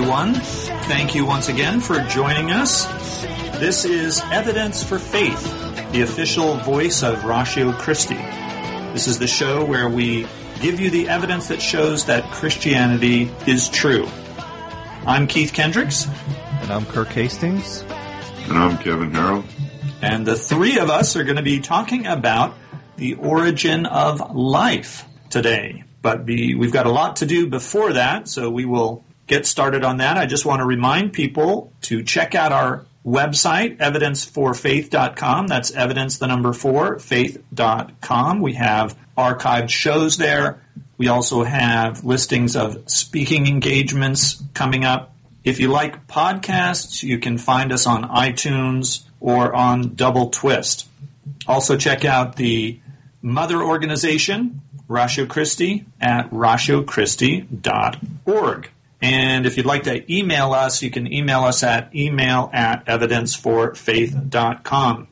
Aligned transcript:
everyone. 0.00 0.32
Thank 0.34 1.14
you 1.14 1.26
once 1.26 1.50
again 1.50 1.78
for 1.78 2.00
joining 2.04 2.50
us. 2.52 2.86
This 3.58 3.84
is 3.84 4.22
Evidence 4.32 4.82
for 4.82 4.98
Faith, 4.98 5.44
the 5.92 6.00
official 6.00 6.54
voice 6.56 7.02
of 7.02 7.26
Ratio 7.26 7.72
Christi. 7.72 8.14
This 8.94 9.06
is 9.06 9.18
the 9.18 9.26
show 9.26 9.62
where 9.62 9.90
we 9.90 10.26
give 10.62 10.80
you 10.80 10.88
the 10.88 11.06
evidence 11.10 11.48
that 11.48 11.60
shows 11.60 12.06
that 12.06 12.24
Christianity 12.32 13.30
is 13.46 13.68
true. 13.68 14.08
I'm 15.04 15.26
Keith 15.26 15.52
Kendricks, 15.52 16.06
And 16.62 16.70
I'm 16.72 16.86
Kirk 16.86 17.08
Hastings. 17.08 17.82
And 18.48 18.56
I'm 18.56 18.78
Kevin 18.78 19.10
Harrell. 19.10 19.44
and 20.00 20.26
the 20.26 20.36
three 20.36 20.78
of 20.78 20.88
us 20.88 21.14
are 21.14 21.24
going 21.24 21.36
to 21.36 21.42
be 21.42 21.60
talking 21.60 22.06
about 22.06 22.54
the 22.96 23.16
origin 23.16 23.84
of 23.84 24.34
life 24.34 25.04
today. 25.28 25.84
But 26.00 26.24
be, 26.24 26.54
we've 26.54 26.72
got 26.72 26.86
a 26.86 26.90
lot 26.90 27.16
to 27.16 27.26
do 27.26 27.46
before 27.48 27.92
that, 27.92 28.28
so 28.28 28.48
we 28.48 28.64
will 28.64 29.04
get 29.30 29.46
started 29.46 29.84
on 29.84 29.98
that. 29.98 30.18
I 30.18 30.26
just 30.26 30.44
want 30.44 30.58
to 30.58 30.66
remind 30.66 31.12
people 31.12 31.72
to 31.82 32.02
check 32.02 32.34
out 32.34 32.50
our 32.50 32.84
website, 33.06 33.76
evidenceforfaith.com. 33.76 35.46
That's 35.46 35.70
evidence, 35.70 36.18
the 36.18 36.26
number 36.26 36.52
four, 36.52 36.98
faith.com. 36.98 38.40
We 38.40 38.54
have 38.54 38.98
archived 39.16 39.70
shows 39.70 40.16
there. 40.16 40.60
We 40.98 41.06
also 41.06 41.44
have 41.44 42.04
listings 42.04 42.56
of 42.56 42.90
speaking 42.90 43.46
engagements 43.46 44.42
coming 44.52 44.84
up. 44.84 45.14
If 45.44 45.60
you 45.60 45.68
like 45.68 46.08
podcasts, 46.08 47.04
you 47.04 47.20
can 47.20 47.38
find 47.38 47.72
us 47.72 47.86
on 47.86 48.10
iTunes 48.10 49.04
or 49.20 49.54
on 49.54 49.90
doubleTwist. 49.90 50.86
Also 51.46 51.76
check 51.76 52.04
out 52.04 52.34
the 52.34 52.80
mother 53.22 53.62
organization, 53.62 54.60
Ratio 54.88 55.24
Christi, 55.24 55.86
at 56.00 56.28
ratiochristi.org. 56.30 58.70
And 59.02 59.46
if 59.46 59.56
you'd 59.56 59.66
like 59.66 59.84
to 59.84 60.12
email 60.12 60.52
us, 60.52 60.82
you 60.82 60.90
can 60.90 61.12
email 61.12 61.44
us 61.44 61.62
at 61.62 61.94
email 61.94 62.50
at 62.52 62.84
evidenceforfaith.com. 62.86 65.08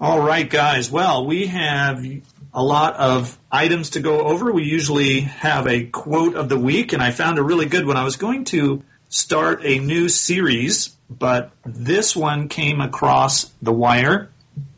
All 0.00 0.20
right, 0.20 0.50
guys. 0.50 0.90
Well, 0.90 1.24
we 1.24 1.46
have 1.46 2.04
a 2.52 2.62
lot 2.62 2.96
of 2.96 3.38
items 3.50 3.90
to 3.90 4.00
go 4.00 4.20
over. 4.20 4.52
We 4.52 4.64
usually 4.64 5.20
have 5.20 5.66
a 5.66 5.84
quote 5.84 6.36
of 6.36 6.48
the 6.48 6.58
week, 6.58 6.92
and 6.92 7.02
I 7.02 7.12
found 7.12 7.38
a 7.38 7.42
really 7.42 7.66
good 7.66 7.86
one. 7.86 7.96
I 7.96 8.04
was 8.04 8.16
going 8.16 8.44
to 8.46 8.82
start 9.08 9.60
a 9.64 9.78
new 9.78 10.08
series, 10.08 10.88
but 11.08 11.52
this 11.64 12.14
one 12.14 12.48
came 12.48 12.80
across 12.80 13.50
the 13.62 13.72
wire. 13.72 14.30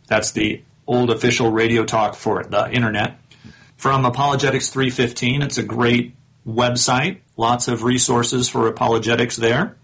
That's 0.06 0.33
the 0.33 0.62
old 0.86 1.11
official 1.11 1.50
radio 1.50 1.84
talk 1.84 2.14
for 2.14 2.44
the 2.44 2.70
internet 2.70 3.19
from 3.77 4.05
Apologetics 4.05 4.70
315. 4.70 5.42
It's 5.42 5.58
a 5.58 5.62
great 5.62 6.14
website, 6.47 7.20
lots 7.37 7.69
of 7.69 7.83
resources 7.83 8.48
for 8.48 8.67
apologetics 8.67 9.37
there. 9.37 9.77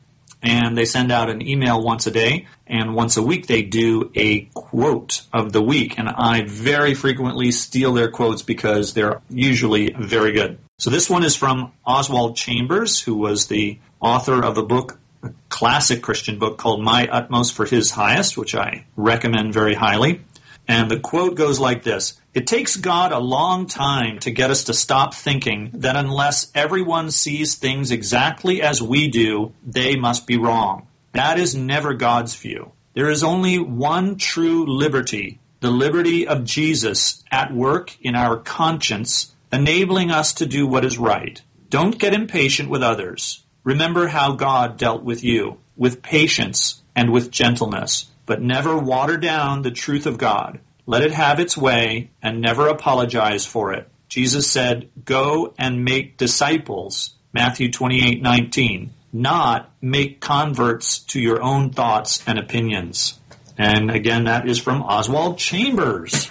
And 0.45 0.77
they 0.77 0.87
send 0.87 1.13
out 1.13 1.31
an 1.31 1.47
email 1.47 1.81
once 1.81 2.09
a 2.09 2.11
day, 2.11 2.49
and 2.67 2.97
once 2.97 3.17
a 3.17 3.23
week 3.23 3.47
they 3.47 3.63
do 3.63 4.11
a 4.17 4.41
quote 4.55 5.23
of 5.33 5.53
the 5.53 5.63
week. 5.63 5.97
And 5.99 6.09
I 6.09 6.43
very 6.43 6.95
frequently 6.95 7.53
steal 7.53 7.93
their 7.93 8.11
quotes 8.11 8.43
because 8.43 8.93
they're 8.93 9.23
usually 9.31 9.95
very 9.97 10.33
good. 10.33 10.59
So 10.79 10.91
this 10.91 11.09
one 11.09 11.23
is 11.23 11.37
from 11.37 11.73
Oswald 11.87 12.35
Chambers, 12.35 13.01
who 13.01 13.15
was 13.15 13.47
the 13.47 13.79
author 14.01 14.43
of 14.45 14.59
a 14.59 14.65
book, 14.65 14.99
a 15.23 15.31
classic 15.49 16.03
Christian 16.03 16.41
book 16.41 16.59
called 16.59 16.83
My 16.83 17.07
Utmost 17.07 17.55
for 17.55 17.65
His 17.65 17.93
Highest, 17.93 18.37
which 18.37 18.57
I 18.57 18.85
recommend 18.97 19.55
very 19.55 19.75
highly. 19.75 20.23
And 20.69 20.91
the 20.91 21.01
quote 21.01 21.35
goes 21.35 21.59
like 21.59 21.83
this 21.83 22.21
It 22.35 22.47
takes 22.47 22.77
God 22.77 23.13
a 23.13 23.19
long 23.19 23.67
time 23.67 24.19
to 24.21 24.31
get 24.31 24.51
us 24.51 24.65
to 24.65 24.75
stop 24.75 25.15
thinking 25.15 25.71
that 25.75 25.97
unless 25.97 26.51
everyone 26.55 27.11
sees 27.11 27.55
things 27.55 27.91
exactly 27.91 28.63
as 28.63 28.81
we 28.81 29.09
do, 29.09 29.53
they 29.65 29.97
must 29.97 30.27
be 30.27 30.39
wrong. 30.39 30.87
That 31.13 31.39
is 31.39 31.55
never 31.55 31.95
God's 31.95 32.35
view. 32.35 32.73
There 32.95 33.11
is 33.11 33.25
only 33.25 33.59
one 33.59 34.17
true 34.17 34.67
liberty, 34.67 35.41
the 35.61 35.71
liberty 35.71 36.27
of 36.27 36.45
Jesus 36.45 37.23
at 37.31 37.53
work 37.53 37.97
in 38.01 38.15
our 38.15 38.37
conscience, 38.37 39.35
enabling 39.53 40.11
us 40.11 40.33
to 40.35 40.47
do 40.47 40.67
what 40.67 40.85
is 40.85 40.99
right. 40.99 41.41
Don't 41.71 41.99
get 41.99 42.15
impatient 42.15 42.69
with 42.69 42.83
others. 42.83 43.45
Remember 43.65 44.09
how 44.09 44.33
God 44.33 44.77
dealt 44.77 45.03
with 45.03 45.25
you, 45.25 45.59
with 45.77 46.03
patience 46.03 46.83
and 46.95 47.11
with 47.11 47.31
gentleness 47.31 48.12
but 48.33 48.41
never 48.41 48.79
water 48.79 49.19
down 49.19 49.61
the 49.61 49.71
truth 49.71 50.07
of 50.07 50.17
God. 50.17 50.59
Let 50.87 51.03
it 51.03 51.13
have 51.13 51.39
its 51.39 51.55
way 51.55 52.13
and 52.23 52.41
never 52.41 52.67
apologize 52.67 53.45
for 53.45 53.75
it. 53.75 53.91
Jesus 54.09 54.51
said, 54.51 54.89
Go 55.05 55.53
and 55.59 55.85
make 55.85 56.17
disciples, 56.17 57.15
Matthew 57.35 57.71
28 57.71 58.23
19, 58.23 58.95
not 59.13 59.71
make 59.83 60.23
converts 60.23 61.01
to 61.01 61.21
your 61.21 61.43
own 61.43 61.75
thoughts 61.75 62.27
and 62.27 62.39
opinions. 62.39 63.21
And 63.59 63.91
again, 63.91 64.25
that 64.25 64.49
is 64.49 64.59
from 64.59 64.81
Oswald 64.81 65.37
Chambers. 65.37 66.31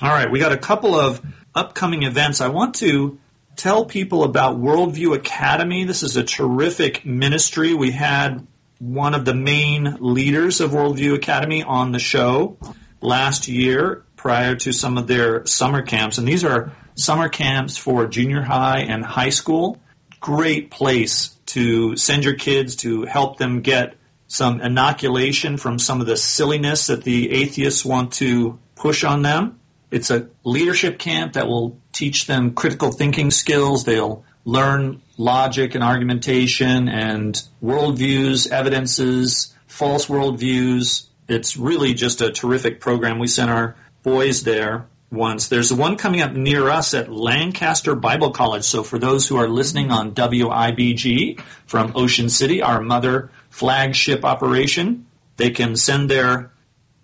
All 0.00 0.08
right, 0.08 0.30
we 0.30 0.38
got 0.38 0.52
a 0.52 0.56
couple 0.56 0.94
of 0.94 1.20
upcoming 1.52 2.04
events. 2.04 2.40
I 2.40 2.46
want 2.46 2.76
to 2.76 3.18
tell 3.56 3.86
people 3.86 4.22
about 4.22 4.60
Worldview 4.60 5.16
Academy. 5.16 5.82
This 5.82 6.04
is 6.04 6.16
a 6.16 6.22
terrific 6.22 7.04
ministry. 7.04 7.74
We 7.74 7.90
had 7.90 8.46
one 8.82 9.14
of 9.14 9.24
the 9.24 9.34
main 9.34 9.96
leaders 10.00 10.60
of 10.60 10.72
Worldview 10.72 11.14
Academy 11.14 11.62
on 11.62 11.92
the 11.92 12.00
show 12.00 12.58
last 13.00 13.46
year 13.46 14.04
prior 14.16 14.56
to 14.56 14.72
some 14.72 14.98
of 14.98 15.06
their 15.06 15.46
summer 15.46 15.82
camps. 15.82 16.18
And 16.18 16.26
these 16.26 16.42
are 16.42 16.72
summer 16.96 17.28
camps 17.28 17.76
for 17.76 18.08
junior 18.08 18.42
high 18.42 18.80
and 18.80 19.04
high 19.04 19.28
school. 19.28 19.80
Great 20.18 20.72
place 20.72 21.36
to 21.46 21.96
send 21.96 22.24
your 22.24 22.34
kids 22.34 22.74
to 22.76 23.04
help 23.04 23.38
them 23.38 23.60
get 23.60 23.94
some 24.26 24.60
inoculation 24.60 25.58
from 25.58 25.78
some 25.78 26.00
of 26.00 26.08
the 26.08 26.16
silliness 26.16 26.88
that 26.88 27.04
the 27.04 27.30
atheists 27.30 27.84
want 27.84 28.12
to 28.14 28.58
push 28.74 29.04
on 29.04 29.22
them. 29.22 29.60
It's 29.92 30.10
a 30.10 30.28
leadership 30.42 30.98
camp 30.98 31.34
that 31.34 31.46
will 31.46 31.78
teach 31.92 32.26
them 32.26 32.54
critical 32.54 32.90
thinking 32.90 33.30
skills. 33.30 33.84
They'll 33.84 34.24
learn 34.44 35.02
logic 35.16 35.74
and 35.74 35.84
argumentation 35.84 36.88
and 36.88 37.42
worldviews, 37.62 38.50
evidences, 38.50 39.54
false 39.66 40.06
worldviews. 40.06 41.06
It's 41.28 41.56
really 41.56 41.94
just 41.94 42.20
a 42.20 42.30
terrific 42.32 42.80
program. 42.80 43.18
We 43.18 43.26
sent 43.26 43.50
our 43.50 43.76
boys 44.02 44.42
there 44.42 44.86
once. 45.10 45.48
There's 45.48 45.72
one 45.72 45.96
coming 45.96 46.22
up 46.22 46.32
near 46.32 46.68
us 46.68 46.94
at 46.94 47.12
Lancaster 47.12 47.94
Bible 47.94 48.30
College. 48.30 48.64
So 48.64 48.82
for 48.82 48.98
those 48.98 49.28
who 49.28 49.36
are 49.36 49.48
listening 49.48 49.90
on 49.90 50.14
WIBG 50.14 51.40
from 51.66 51.92
Ocean 51.94 52.28
City, 52.28 52.62
our 52.62 52.80
mother 52.80 53.30
flagship 53.50 54.24
operation, 54.24 55.06
they 55.36 55.50
can 55.50 55.76
send 55.76 56.10
their 56.10 56.51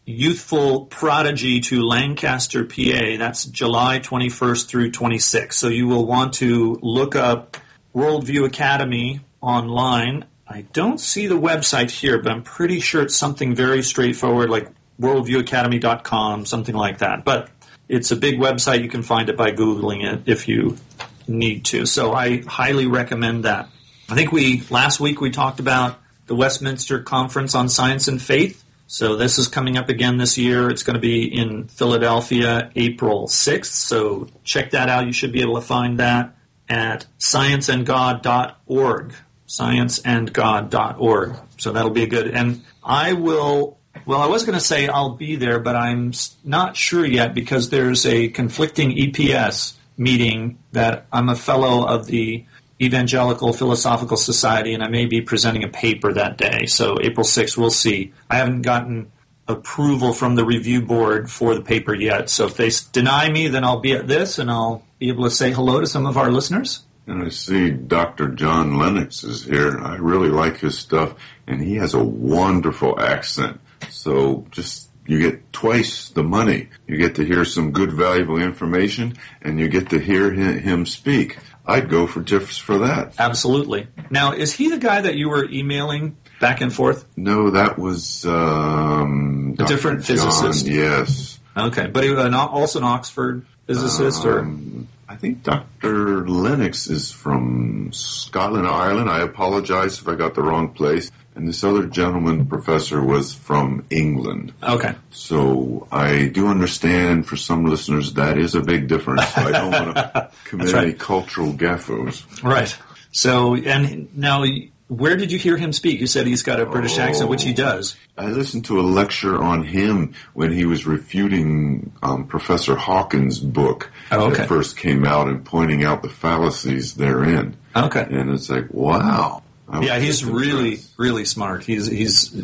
youthful 0.09 0.87
prodigy 0.87 1.61
to 1.61 1.83
Lancaster, 1.83 2.65
PA. 2.65 3.19
That's 3.19 3.45
July 3.45 3.99
21st 3.99 4.67
through 4.67 4.91
26th. 4.91 5.53
So 5.53 5.69
you 5.69 5.87
will 5.87 6.07
want 6.07 6.35
to 6.35 6.79
look 6.81 7.15
up 7.15 7.59
Worldview 7.95 8.47
Academy 8.47 9.21
online. 9.43 10.25
I 10.47 10.63
don't 10.73 10.99
see 10.99 11.27
the 11.27 11.39
website 11.39 11.91
here, 11.91 12.23
but 12.23 12.33
I'm 12.33 12.43
pretty 12.43 12.81
sure 12.81 13.03
it's 13.03 13.17
something 13.17 13.55
very 13.55 13.83
straightforward 13.83 14.49
like 14.49 14.71
worldviewacademy.com, 14.99 16.47
something 16.47 16.75
like 16.75 16.99
that. 16.99 17.27
But 17.27 17.51
it's 17.87 18.11
a 18.11 18.17
big 18.17 18.39
website. 18.39 18.83
You 18.83 18.89
can 18.89 19.03
find 19.03 19.29
it 19.29 19.37
by 19.37 19.51
Googling 19.51 20.11
it 20.11 20.23
if 20.25 20.49
you 20.49 20.79
need 21.27 21.67
to. 21.67 21.85
So 21.85 22.15
I 22.15 22.41
highly 22.47 22.87
recommend 22.87 23.45
that. 23.45 23.69
I 24.09 24.15
think 24.15 24.33
we, 24.33 24.63
last 24.71 25.01
week 25.01 25.21
we 25.21 25.31
talked 25.31 25.61
about 25.61 25.99
the 26.29 26.35
Westminster 26.35 27.03
Conference 27.03 27.55
on 27.55 27.69
Science 27.69 28.09
and 28.09 28.23
Faith. 28.23 28.65
So 28.91 29.17
this 29.17 29.39
is 29.39 29.49
coming 29.49 29.77
up 29.77 29.91
again 29.91 30.17
this 30.17 30.39
year. 30.39 30.71
It's 30.71 30.83
going 30.83 30.95
to 30.95 31.01
be 31.01 31.25
in 31.25 31.69
Philadelphia, 31.69 32.73
April 32.75 33.27
6th. 33.27 33.67
So 33.67 34.29
check 34.45 34.71
that 34.71 34.89
out. 34.89 35.05
You 35.05 35.13
should 35.13 35.31
be 35.31 35.43
able 35.43 35.57
to 35.57 35.61
find 35.61 35.99
that 35.99 36.35
at 36.71 37.05
scienceandgod.org. 37.19 39.13
Scienceandgod.org. 39.47 41.37
So 41.59 41.73
that'll 41.73 41.91
be 41.91 42.07
good. 42.07 42.29
And 42.29 42.65
I 42.83 43.13
will. 43.13 43.77
Well, 44.07 44.23
I 44.23 44.27
was 44.27 44.45
going 44.45 44.59
to 44.59 44.65
say 44.65 44.89
I'll 44.89 45.17
be 45.17 45.37
there, 45.37 45.59
but 45.59 45.77
I'm 45.77 46.15
not 46.43 46.75
sure 46.75 47.05
yet 47.05 47.35
because 47.35 47.69
there's 47.69 48.07
a 48.07 48.29
conflicting 48.29 48.93
EPS 48.93 49.75
meeting 49.99 50.61
that 50.73 51.07
I'm 51.13 51.29
a 51.29 51.37
fellow 51.37 51.87
of 51.87 52.07
the 52.07 52.47
Evangelical 52.81 53.53
Philosophical 53.53 54.17
Society, 54.17 54.75
and 54.75 54.83
I 54.83 54.89
may 54.89 55.07
be 55.07 55.21
presenting 55.21 55.65
a 55.65 55.69
paper 55.69 56.13
that 56.13 56.37
day. 56.37 56.67
So 56.67 56.99
April 57.01 57.25
6th, 57.25 57.57
we'll 57.57 57.71
see. 57.71 58.13
I 58.31 58.37
haven't 58.37 58.63
gotten 58.63 59.11
approval 59.49 60.13
from 60.13 60.35
the 60.35 60.45
review 60.45 60.83
board 60.83 61.31
for 61.31 61.55
the 61.55 61.63
paper 61.63 61.95
yet. 61.95 62.31
So 62.31 62.47
if 62.47 62.57
they 62.57 62.71
deny 62.93 63.31
me, 63.31 63.49
then 63.49 63.65
I'll 63.65 63.81
be 63.81 63.93
at 63.93 64.07
this, 64.07 64.39
and 64.39 64.51
I'll 64.51 64.85
be 64.99 65.09
able 65.09 65.25
to 65.25 65.31
say 65.31 65.51
hello 65.51 65.81
to 65.81 65.87
some 65.87 66.07
of 66.07 66.17
our 66.17 66.31
listeners. 66.31 66.85
And 67.07 67.23
I 67.25 67.31
see 67.31 67.71
Dr. 67.71 68.29
John 68.29 68.79
Lennox 68.79 69.25
is 69.25 69.43
here. 69.43 69.79
I 69.81 69.97
really 69.97 70.29
like 70.29 70.59
his 70.59 70.79
stuff, 70.79 71.15
and 71.47 71.63
he 71.63 71.77
has 71.77 71.95
a 71.95 72.05
wonderful 72.05 73.01
accent. 73.01 73.61
So 73.89 74.47
just 74.51 74.91
you 75.07 75.19
get 75.19 75.51
twice 75.55 76.11
the 76.11 76.23
money. 76.23 76.69
You 76.87 76.99
get 76.99 77.15
to 77.15 77.25
hear 77.25 77.47
some 77.47 77.73
good, 77.73 77.91
valuable 77.91 78.37
information, 78.37 79.17
and 79.41 79.59
you 79.59 79.69
get 79.69 79.89
to 79.91 79.99
hear 79.99 80.31
him 80.31 80.85
speak. 80.85 81.39
I'd 81.69 81.91
go 81.91 82.07
for 82.07 82.23
just 82.23 82.63
for 82.63 82.79
that. 82.79 83.15
Absolutely. 83.19 83.89
Now, 84.11 84.33
is 84.33 84.53
he 84.55 84.71
the 84.71 84.79
guy 84.79 85.03
that 85.03 85.17
you 85.17 85.29
were 85.29 85.45
emailing 85.45 86.17
back 86.41 86.63
and 86.63 86.73
forth? 86.73 87.05
No, 87.17 87.51
that 87.51 87.79
was 87.79 88.25
um, 88.25 89.55
A 89.59 89.65
different 89.67 90.03
John, 90.05 90.17
physicist. 90.17 90.67
Yes. 90.67 91.39
Okay, 91.57 91.87
but 91.87 92.05
he, 92.05 92.11
was 92.11 92.31
not- 92.31 92.51
also 92.51 92.79
an 92.79 92.85
Oxford 92.85 93.45
physicist, 93.67 94.25
or 94.25 94.41
Um, 94.41 94.89
I 95.09 95.17
think 95.17 95.43
Dr. 95.43 96.27
Lennox 96.29 96.87
is 96.89 97.11
from 97.11 97.91
Scotland, 97.93 98.67
or 98.67 98.73
Ireland. 98.73 99.11
I 99.11 99.21
apologize 99.21 99.99
if 99.99 100.09
I 100.09 100.15
got 100.15 100.35
the 100.35 100.43
wrong 100.43 100.71
place. 100.71 101.11
And 101.39 101.47
this 101.47 101.63
other 101.63 101.87
gentleman, 101.87 102.47
professor, 102.47 103.01
was 103.01 103.33
from 103.33 103.87
England. 103.91 104.53
okay. 104.61 104.97
So 105.13 105.87
I 105.93 106.27
do 106.27 106.49
understand 106.49 107.27
for 107.29 107.37
some 107.37 107.65
listeners 107.65 108.15
that 108.15 108.39
is 108.39 108.57
a 108.57 108.61
big 108.61 108.89
difference. 108.89 109.25
So 109.29 109.43
I 109.43 109.53
don't 109.53 109.71
want 109.71 109.95
to 109.97 110.31
commit 110.45 110.73
right. 110.73 110.85
any 110.85 110.93
cultural 110.95 111.53
gaffos. 111.53 112.43
Right. 112.43 112.77
So, 113.13 113.55
and 113.55 114.09
now, 114.17 114.45
where 114.89 115.17
did 115.17 115.31
you 115.31 115.39
hear 115.39 115.57
him 115.57 115.73
speak? 115.73 116.01
You 116.01 116.09
said 116.09 116.27
he's 116.27 116.43
got 116.43 116.59
a 116.59 116.67
British 116.67 116.99
accent, 116.99 117.31
which 117.31 117.45
he 117.45 117.53
does. 117.53 117.95
I 118.17 118.27
listened 118.31 118.65
to 118.65 118.81
a 118.81 118.83
lecture 118.83 119.41
on 119.41 119.63
him 119.63 120.15
when 120.35 120.51
he 120.51 120.65
was 120.67 120.87
refuting 120.87 121.93
um, 122.03 122.27
Professor 122.27 122.75
Hawkins' 122.75 123.39
book 123.39 123.93
Oh, 124.11 124.27
okay. 124.27 124.39
that 124.39 124.49
first 124.49 124.77
came 124.77 125.05
out 125.05 125.29
and 125.29 125.45
pointing 125.45 125.85
out 125.85 126.03
the 126.03 126.09
fallacies 126.09 126.95
therein. 126.95 127.57
Okay. 127.77 128.07
And 128.11 128.31
it's 128.31 128.51
like, 128.51 128.73
wow. 128.73 129.43
Yeah, 129.71 129.99
he's 129.99 130.25
really, 130.25 130.71
impressed. 130.71 130.95
really 130.99 131.25
smart. 131.25 131.65
He's 131.65 131.87
he's 131.87 132.35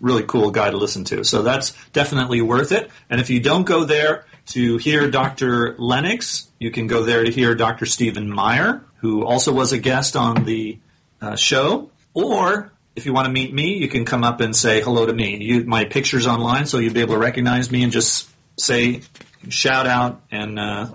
really 0.00 0.22
cool 0.22 0.50
guy 0.50 0.70
to 0.70 0.76
listen 0.76 1.04
to. 1.04 1.24
So 1.24 1.42
that's 1.42 1.72
definitely 1.92 2.40
worth 2.40 2.72
it. 2.72 2.90
And 3.10 3.20
if 3.20 3.30
you 3.30 3.40
don't 3.40 3.64
go 3.64 3.84
there 3.84 4.26
to 4.46 4.76
hear 4.76 5.10
Dr. 5.10 5.74
Lennox, 5.78 6.48
you 6.58 6.70
can 6.70 6.86
go 6.86 7.04
there 7.04 7.24
to 7.24 7.30
hear 7.30 7.54
Dr. 7.54 7.86
Stephen 7.86 8.28
Meyer, 8.28 8.82
who 8.96 9.24
also 9.24 9.52
was 9.52 9.72
a 9.72 9.78
guest 9.78 10.16
on 10.16 10.44
the 10.44 10.78
uh, 11.20 11.36
show. 11.36 11.90
Or 12.14 12.72
if 12.94 13.06
you 13.06 13.12
want 13.12 13.26
to 13.26 13.32
meet 13.32 13.52
me, 13.52 13.78
you 13.78 13.88
can 13.88 14.04
come 14.04 14.24
up 14.24 14.40
and 14.40 14.54
say 14.54 14.82
hello 14.82 15.06
to 15.06 15.12
me. 15.12 15.38
You, 15.42 15.64
my 15.64 15.84
picture's 15.84 16.26
online, 16.26 16.66
so 16.66 16.78
you'll 16.78 16.94
be 16.94 17.00
able 17.00 17.14
to 17.14 17.20
recognize 17.20 17.70
me 17.70 17.82
and 17.82 17.92
just 17.92 18.28
say, 18.58 19.02
shout 19.48 19.86
out 19.86 20.22
and 20.30 20.58
uh, 20.58 20.88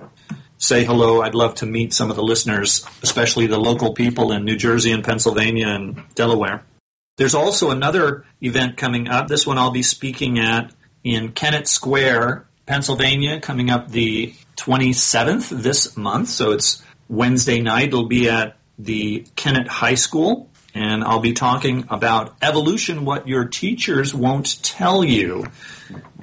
say 0.57 0.83
hello. 0.83 1.21
I'd 1.21 1.36
love 1.36 1.56
to 1.56 1.65
meet 1.65 1.94
some 1.94 2.09
of 2.09 2.15
the 2.15 2.24
listeners, 2.24 2.86
especially 3.04 3.48
the 3.48 3.59
local 3.59 3.94
people 3.94 4.31
in 4.31 4.45
New 4.45 4.56
Jersey 4.56 4.92
and 4.92 5.04
Pennsylvania 5.04 5.68
and 5.68 6.04
Delaware. 6.15 6.63
There's 7.18 7.36
also 7.36 7.71
another 7.71 8.25
event 8.42 8.77
coming 8.77 9.07
up. 9.07 9.27
This 9.27 9.48
one 9.48 9.57
I'll 9.57 9.71
be 9.71 9.83
speaking 9.83 10.39
at 10.39 10.74
in 11.04 11.31
Kennett 11.31 11.68
Square, 11.68 12.48
Pennsylvania, 12.65 13.39
coming 13.39 13.69
up 13.69 13.89
the 13.89 14.33
27th 14.57 15.50
this 15.50 15.98
month. 15.98 16.30
So 16.30 16.51
it's 16.51 16.83
Wednesday 17.07 17.62
night. 17.62 17.88
It'll 17.88 18.07
be 18.07 18.30
at 18.30 18.57
the 18.77 19.25
Kennett 19.36 19.68
High 19.68 19.95
School. 19.95 20.50
And 20.75 21.04
I'll 21.04 21.21
be 21.21 21.33
talking 21.33 21.86
about 21.89 22.36
evolution, 22.39 23.04
what 23.04 23.27
your 23.27 23.45
teachers 23.45 24.13
won't 24.13 24.62
tell 24.62 25.04
you. 25.04 25.48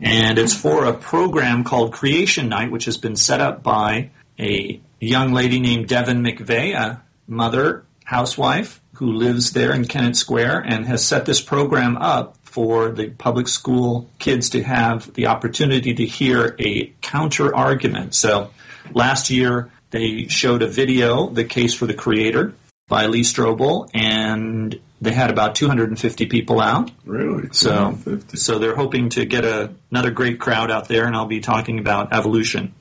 And 0.00 0.38
it's 0.38 0.54
for 0.54 0.84
a 0.84 0.92
program 0.92 1.64
called 1.64 1.92
Creation 1.92 2.48
Night, 2.48 2.70
which 2.70 2.84
has 2.84 2.96
been 2.96 3.16
set 3.16 3.40
up 3.40 3.64
by 3.64 4.10
a 4.38 4.80
young 5.00 5.32
lady 5.32 5.60
named 5.60 5.88
Devin 5.88 6.22
McVeigh, 6.22 6.74
a 6.74 7.02
mother, 7.26 7.84
housewife, 8.04 8.80
who 8.94 9.12
lives 9.12 9.52
there 9.52 9.72
in 9.72 9.86
Kennett 9.86 10.16
Square 10.16 10.64
and 10.66 10.86
has 10.86 11.04
set 11.04 11.26
this 11.26 11.40
program 11.40 11.96
up 11.96 12.36
for 12.42 12.90
the 12.90 13.10
public 13.10 13.48
school 13.48 14.08
kids 14.18 14.50
to 14.50 14.62
have 14.62 15.12
the 15.14 15.26
opportunity 15.26 15.92
to 15.94 16.06
hear 16.06 16.54
a 16.58 16.92
counter 17.00 17.54
argument. 17.54 18.14
So 18.14 18.50
last 18.92 19.30
year 19.30 19.70
they 19.90 20.28
showed 20.28 20.62
a 20.62 20.68
video, 20.68 21.28
The 21.28 21.44
Case 21.44 21.74
for 21.74 21.86
the 21.86 21.94
Creator, 21.94 22.54
by 22.86 23.06
Lee 23.06 23.22
Strobel, 23.22 23.88
and 23.94 24.78
they 25.00 25.12
had 25.12 25.30
about 25.30 25.54
250 25.54 26.26
people 26.26 26.60
out. 26.60 26.90
Really? 27.04 27.48
So, 27.52 27.98
so 28.34 28.58
they're 28.58 28.76
hoping 28.76 29.08
to 29.10 29.24
get 29.24 29.44
a, 29.44 29.72
another 29.90 30.10
great 30.10 30.38
crowd 30.38 30.70
out 30.70 30.88
there, 30.88 31.06
and 31.06 31.16
I'll 31.16 31.26
be 31.26 31.40
talking 31.40 31.78
about 31.78 32.12
evolution. 32.12 32.74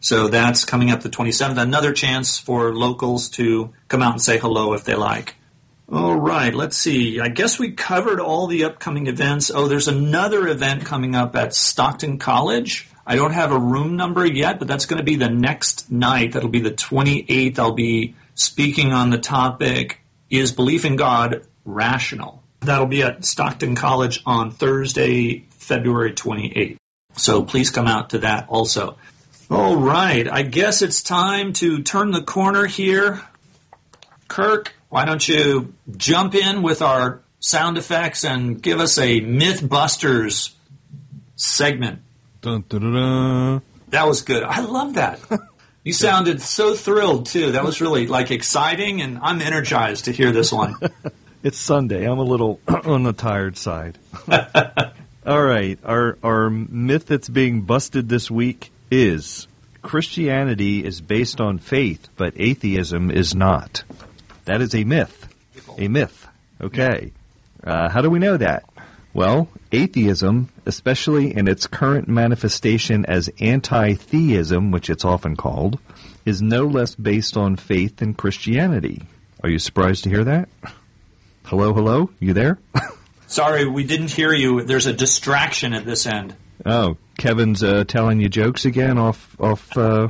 So 0.00 0.28
that's 0.28 0.64
coming 0.64 0.90
up 0.90 1.02
the 1.02 1.10
27th. 1.10 1.60
Another 1.60 1.92
chance 1.92 2.38
for 2.38 2.74
locals 2.74 3.28
to 3.30 3.72
come 3.88 4.02
out 4.02 4.12
and 4.12 4.22
say 4.22 4.38
hello 4.38 4.72
if 4.72 4.84
they 4.84 4.94
like. 4.94 5.36
All 5.92 6.14
right, 6.14 6.54
let's 6.54 6.76
see. 6.76 7.20
I 7.20 7.28
guess 7.28 7.58
we 7.58 7.72
covered 7.72 8.20
all 8.20 8.46
the 8.46 8.64
upcoming 8.64 9.08
events. 9.08 9.50
Oh, 9.52 9.66
there's 9.66 9.88
another 9.88 10.46
event 10.46 10.84
coming 10.84 11.14
up 11.14 11.34
at 11.34 11.52
Stockton 11.52 12.18
College. 12.18 12.88
I 13.04 13.16
don't 13.16 13.32
have 13.32 13.50
a 13.50 13.58
room 13.58 13.96
number 13.96 14.24
yet, 14.24 14.60
but 14.60 14.68
that's 14.68 14.86
going 14.86 14.98
to 14.98 15.04
be 15.04 15.16
the 15.16 15.28
next 15.28 15.90
night. 15.90 16.32
That'll 16.32 16.48
be 16.48 16.60
the 16.60 16.70
28th. 16.70 17.58
I'll 17.58 17.72
be 17.72 18.14
speaking 18.34 18.92
on 18.92 19.10
the 19.10 19.18
topic 19.18 20.00
Is 20.30 20.52
Belief 20.52 20.84
in 20.84 20.94
God 20.94 21.44
Rational? 21.64 22.42
That'll 22.60 22.86
be 22.86 23.02
at 23.02 23.24
Stockton 23.24 23.74
College 23.74 24.22
on 24.24 24.52
Thursday, 24.52 25.46
February 25.50 26.12
28th. 26.12 26.76
So 27.16 27.42
please 27.42 27.70
come 27.70 27.88
out 27.88 28.10
to 28.10 28.18
that 28.18 28.48
also. 28.48 28.96
All 29.50 29.74
right, 29.74 30.28
I 30.30 30.42
guess 30.42 30.80
it's 30.80 31.02
time 31.02 31.54
to 31.54 31.82
turn 31.82 32.12
the 32.12 32.22
corner 32.22 32.66
here. 32.66 33.20
Kirk, 34.28 34.72
why 34.90 35.04
don't 35.04 35.26
you 35.26 35.74
jump 35.96 36.36
in 36.36 36.62
with 36.62 36.82
our 36.82 37.20
sound 37.40 37.76
effects 37.76 38.24
and 38.24 38.62
give 38.62 38.78
us 38.78 38.96
a 38.96 39.20
Mythbusters 39.20 40.52
segment? 41.34 41.98
Dun, 42.42 42.64
dun, 42.68 42.92
dun. 42.92 43.62
That 43.88 44.06
was 44.06 44.22
good. 44.22 44.44
I 44.44 44.60
love 44.60 44.94
that. 44.94 45.20
You 45.82 45.94
sounded 45.94 46.42
so 46.42 46.74
thrilled 46.74 47.24
too. 47.24 47.52
That 47.52 47.64
was 47.64 47.80
really 47.80 48.06
like 48.06 48.30
exciting, 48.30 49.00
and 49.00 49.18
I'm 49.22 49.40
energized 49.40 50.04
to 50.04 50.12
hear 50.12 50.30
this 50.30 50.52
one. 50.52 50.76
It's 51.42 51.56
Sunday. 51.56 52.04
I'm 52.04 52.18
a 52.18 52.22
little 52.22 52.60
on 52.68 53.02
the 53.02 53.14
tired 53.14 53.56
side. 53.56 53.96
All 55.26 55.42
right. 55.42 55.78
Our 55.82 56.18
our 56.22 56.50
myth 56.50 57.06
that's 57.06 57.30
being 57.30 57.62
busted 57.62 58.10
this 58.10 58.30
week 58.30 58.70
is 58.90 59.46
Christianity 59.82 60.84
is 60.84 61.00
based 61.00 61.40
on 61.40 61.58
faith, 61.58 62.08
but 62.16 62.34
atheism 62.36 63.10
is 63.10 63.34
not. 63.34 63.82
That 64.44 64.60
is 64.60 64.74
a 64.74 64.84
myth. 64.84 65.28
A 65.78 65.88
myth. 65.88 66.26
Okay. 66.60 67.12
Uh, 67.62 67.88
how 67.88 68.02
do 68.02 68.10
we 68.10 68.18
know 68.18 68.36
that? 68.36 68.64
Well, 69.12 69.48
atheism, 69.72 70.50
especially 70.66 71.34
in 71.34 71.48
its 71.48 71.66
current 71.66 72.08
manifestation 72.08 73.04
as 73.06 73.30
anti-theism, 73.40 74.70
which 74.70 74.88
it's 74.88 75.04
often 75.04 75.36
called, 75.36 75.78
is 76.24 76.40
no 76.40 76.66
less 76.66 76.94
based 76.94 77.36
on 77.36 77.56
faith 77.56 77.96
than 77.96 78.14
Christianity. 78.14 79.02
Are 79.42 79.48
you 79.48 79.58
surprised 79.58 80.04
to 80.04 80.10
hear 80.10 80.24
that? 80.24 80.48
Hello, 81.44 81.72
hello? 81.72 82.10
You 82.20 82.34
there? 82.34 82.58
Sorry, 83.26 83.66
we 83.66 83.84
didn't 83.84 84.10
hear 84.10 84.32
you. 84.32 84.62
There's 84.62 84.86
a 84.86 84.92
distraction 84.92 85.72
at 85.72 85.86
this 85.86 86.06
end. 86.06 86.36
Oh, 86.66 86.96
Kevin's 87.18 87.62
uh, 87.62 87.84
telling 87.84 88.20
you 88.20 88.28
jokes 88.28 88.64
again 88.64 88.98
off 88.98 89.36
off 89.40 89.76
uh. 89.76 90.08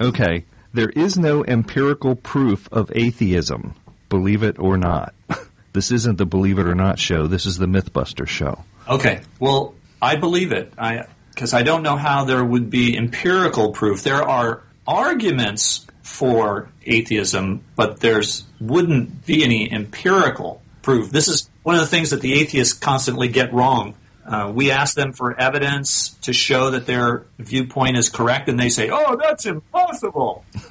Okay, 0.00 0.44
there 0.74 0.90
is 0.90 1.18
no 1.18 1.44
empirical 1.44 2.16
proof 2.16 2.68
of 2.70 2.92
atheism, 2.94 3.74
believe 4.08 4.42
it 4.42 4.58
or 4.58 4.76
not. 4.76 5.14
this 5.72 5.90
isn't 5.90 6.18
the 6.18 6.26
Believe 6.26 6.58
It 6.58 6.66
or 6.66 6.74
Not 6.74 6.98
show. 6.98 7.26
This 7.26 7.46
is 7.46 7.56
the 7.56 7.66
MythBuster 7.66 8.26
show. 8.26 8.64
Okay. 8.88 9.20
Well, 9.40 9.74
I 10.00 10.16
believe 10.16 10.52
it. 10.52 10.72
I 10.78 11.06
because 11.30 11.52
I 11.52 11.62
don't 11.62 11.82
know 11.82 11.96
how 11.96 12.24
there 12.24 12.44
would 12.44 12.70
be 12.70 12.96
empirical 12.96 13.72
proof. 13.72 14.02
There 14.02 14.22
are 14.22 14.62
arguments 14.86 15.86
for 16.02 16.70
atheism, 16.84 17.62
but 17.74 18.00
there's 18.00 18.44
wouldn't 18.60 19.26
be 19.26 19.44
any 19.44 19.70
empirical 19.70 20.62
proof. 20.82 21.10
This 21.10 21.28
is 21.28 21.50
one 21.62 21.74
of 21.74 21.80
the 21.80 21.88
things 21.88 22.10
that 22.10 22.20
the 22.20 22.34
atheists 22.34 22.74
constantly 22.74 23.28
get 23.28 23.52
wrong. 23.52 23.94
Uh, 24.26 24.52
we 24.52 24.72
ask 24.72 24.96
them 24.96 25.12
for 25.12 25.38
evidence 25.38 26.10
to 26.22 26.32
show 26.32 26.70
that 26.70 26.86
their 26.86 27.26
viewpoint 27.38 27.96
is 27.96 28.08
correct, 28.08 28.48
and 28.48 28.58
they 28.58 28.68
say, 28.68 28.90
"Oh, 28.90 29.16
that's 29.16 29.46
impossible." 29.46 30.44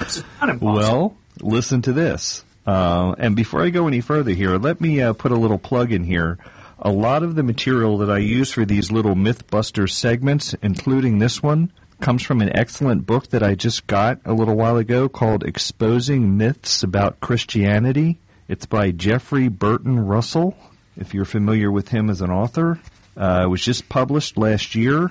it's 0.00 0.22
not 0.40 0.48
impossible. 0.48 0.72
Well, 0.72 1.16
listen 1.40 1.82
to 1.82 1.92
this. 1.92 2.44
Uh, 2.66 3.14
and 3.18 3.36
before 3.36 3.62
I 3.62 3.70
go 3.70 3.88
any 3.88 4.00
further 4.00 4.32
here, 4.32 4.56
let 4.58 4.80
me 4.80 5.00
uh, 5.00 5.12
put 5.12 5.32
a 5.32 5.36
little 5.36 5.58
plug 5.58 5.92
in 5.92 6.04
here. 6.04 6.38
A 6.78 6.90
lot 6.90 7.22
of 7.22 7.34
the 7.34 7.42
material 7.42 7.98
that 7.98 8.10
I 8.10 8.18
use 8.18 8.52
for 8.52 8.64
these 8.64 8.92
little 8.92 9.14
MythBuster 9.14 9.90
segments, 9.90 10.54
including 10.62 11.18
this 11.18 11.42
one, 11.42 11.72
comes 12.00 12.22
from 12.22 12.40
an 12.40 12.56
excellent 12.56 13.06
book 13.06 13.28
that 13.30 13.42
I 13.42 13.54
just 13.54 13.86
got 13.86 14.20
a 14.24 14.32
little 14.32 14.54
while 14.54 14.76
ago 14.76 15.08
called 15.08 15.44
Exposing 15.44 16.36
Myths 16.36 16.82
About 16.82 17.20
Christianity. 17.20 18.20
It's 18.46 18.66
by 18.66 18.92
Jeffrey 18.92 19.48
Burton 19.48 20.06
Russell, 20.06 20.56
if 20.98 21.14
you're 21.14 21.24
familiar 21.24 21.70
with 21.70 21.88
him 21.88 22.10
as 22.10 22.20
an 22.20 22.30
author. 22.30 22.78
Uh, 23.16 23.42
it 23.44 23.48
was 23.48 23.62
just 23.62 23.88
published 23.88 24.36
last 24.36 24.74
year 24.74 25.10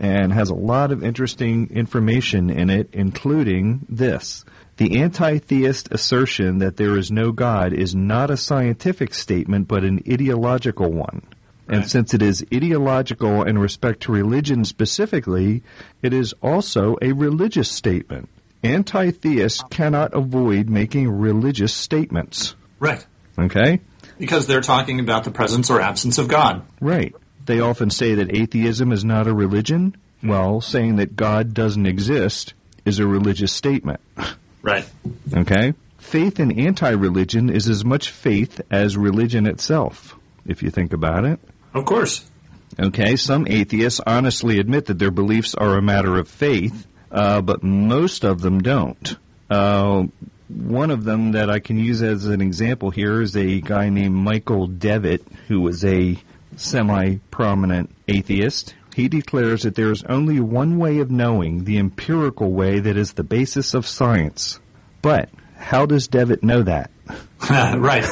and 0.00 0.32
has 0.32 0.50
a 0.50 0.54
lot 0.54 0.90
of 0.90 1.04
interesting 1.04 1.68
information 1.70 2.50
in 2.50 2.70
it, 2.70 2.88
including 2.92 3.86
this. 3.88 4.44
The 4.78 5.00
anti 5.00 5.38
theist 5.38 5.88
assertion 5.92 6.58
that 6.58 6.76
there 6.76 6.96
is 6.96 7.10
no 7.10 7.30
God 7.30 7.72
is 7.72 7.94
not 7.94 8.30
a 8.30 8.36
scientific 8.36 9.14
statement, 9.14 9.68
but 9.68 9.84
an 9.84 10.02
ideological 10.10 10.90
one. 10.90 11.22
And 11.68 11.88
since 11.88 12.12
it 12.12 12.20
is 12.20 12.44
ideological 12.52 13.44
in 13.44 13.56
respect 13.56 14.02
to 14.02 14.12
religion 14.12 14.64
specifically, 14.64 15.62
it 16.02 16.12
is 16.12 16.34
also 16.42 16.96
a 17.00 17.12
religious 17.12 17.70
statement. 17.70 18.28
Anti 18.62 19.10
theists 19.10 19.62
cannot 19.70 20.14
avoid 20.14 20.68
making 20.68 21.10
religious 21.10 21.72
statements. 21.72 22.54
Right. 22.78 23.06
Okay? 23.38 23.80
Because 24.22 24.46
they're 24.46 24.60
talking 24.60 25.00
about 25.00 25.24
the 25.24 25.32
presence 25.32 25.68
or 25.68 25.80
absence 25.80 26.18
of 26.18 26.28
God. 26.28 26.62
Right. 26.80 27.12
They 27.44 27.58
often 27.58 27.90
say 27.90 28.14
that 28.14 28.32
atheism 28.32 28.92
is 28.92 29.04
not 29.04 29.26
a 29.26 29.34
religion. 29.34 29.96
Well, 30.22 30.60
saying 30.60 30.94
that 30.96 31.16
God 31.16 31.54
doesn't 31.54 31.86
exist 31.86 32.54
is 32.84 33.00
a 33.00 33.06
religious 33.06 33.52
statement. 33.52 34.00
Right. 34.62 34.88
Okay? 35.34 35.74
Faith 35.98 36.38
in 36.38 36.56
anti 36.56 36.90
religion 36.90 37.50
is 37.50 37.68
as 37.68 37.84
much 37.84 38.10
faith 38.10 38.60
as 38.70 38.96
religion 38.96 39.48
itself, 39.48 40.16
if 40.46 40.62
you 40.62 40.70
think 40.70 40.92
about 40.92 41.24
it. 41.24 41.40
Of 41.74 41.84
course. 41.84 42.30
Okay, 42.78 43.16
some 43.16 43.48
atheists 43.48 44.00
honestly 44.06 44.60
admit 44.60 44.86
that 44.86 45.00
their 45.00 45.10
beliefs 45.10 45.56
are 45.56 45.76
a 45.76 45.82
matter 45.82 46.16
of 46.16 46.28
faith, 46.28 46.86
uh, 47.10 47.40
but 47.40 47.64
most 47.64 48.24
of 48.24 48.40
them 48.40 48.60
don't. 48.60 49.16
Uh, 49.50 50.04
one 50.52 50.90
of 50.90 51.04
them 51.04 51.32
that 51.32 51.50
I 51.50 51.58
can 51.58 51.78
use 51.78 52.02
as 52.02 52.26
an 52.26 52.40
example 52.40 52.90
here 52.90 53.20
is 53.20 53.36
a 53.36 53.60
guy 53.60 53.88
named 53.88 54.14
Michael 54.14 54.66
Devitt, 54.66 55.24
who 55.48 55.60
was 55.60 55.84
a 55.84 56.18
semi 56.56 57.16
prominent 57.30 57.90
atheist. 58.08 58.74
He 58.94 59.08
declares 59.08 59.62
that 59.62 59.74
there 59.74 59.90
is 59.90 60.04
only 60.04 60.38
one 60.38 60.78
way 60.78 60.98
of 60.98 61.10
knowing, 61.10 61.64
the 61.64 61.78
empirical 61.78 62.52
way 62.52 62.78
that 62.78 62.96
is 62.96 63.14
the 63.14 63.24
basis 63.24 63.72
of 63.72 63.86
science. 63.86 64.60
But 65.00 65.30
how 65.56 65.86
does 65.86 66.08
Devitt 66.08 66.42
know 66.42 66.62
that? 66.62 66.90
right. 67.50 68.04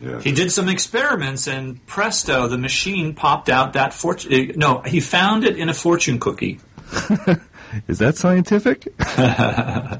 Yeah. 0.00 0.20
He 0.20 0.32
did 0.32 0.52
some 0.52 0.68
experiments, 0.68 1.48
and 1.48 1.84
presto, 1.86 2.48
the 2.48 2.58
machine 2.58 3.14
popped 3.14 3.48
out 3.48 3.72
that 3.72 3.94
fortune. 3.94 4.32
Eh, 4.32 4.52
no, 4.54 4.80
he 4.80 5.00
found 5.00 5.44
it 5.44 5.58
in 5.58 5.68
a 5.68 5.74
fortune 5.74 6.20
cookie. 6.20 6.60
Is 7.88 7.98
that 7.98 8.16
scientific? 8.16 8.86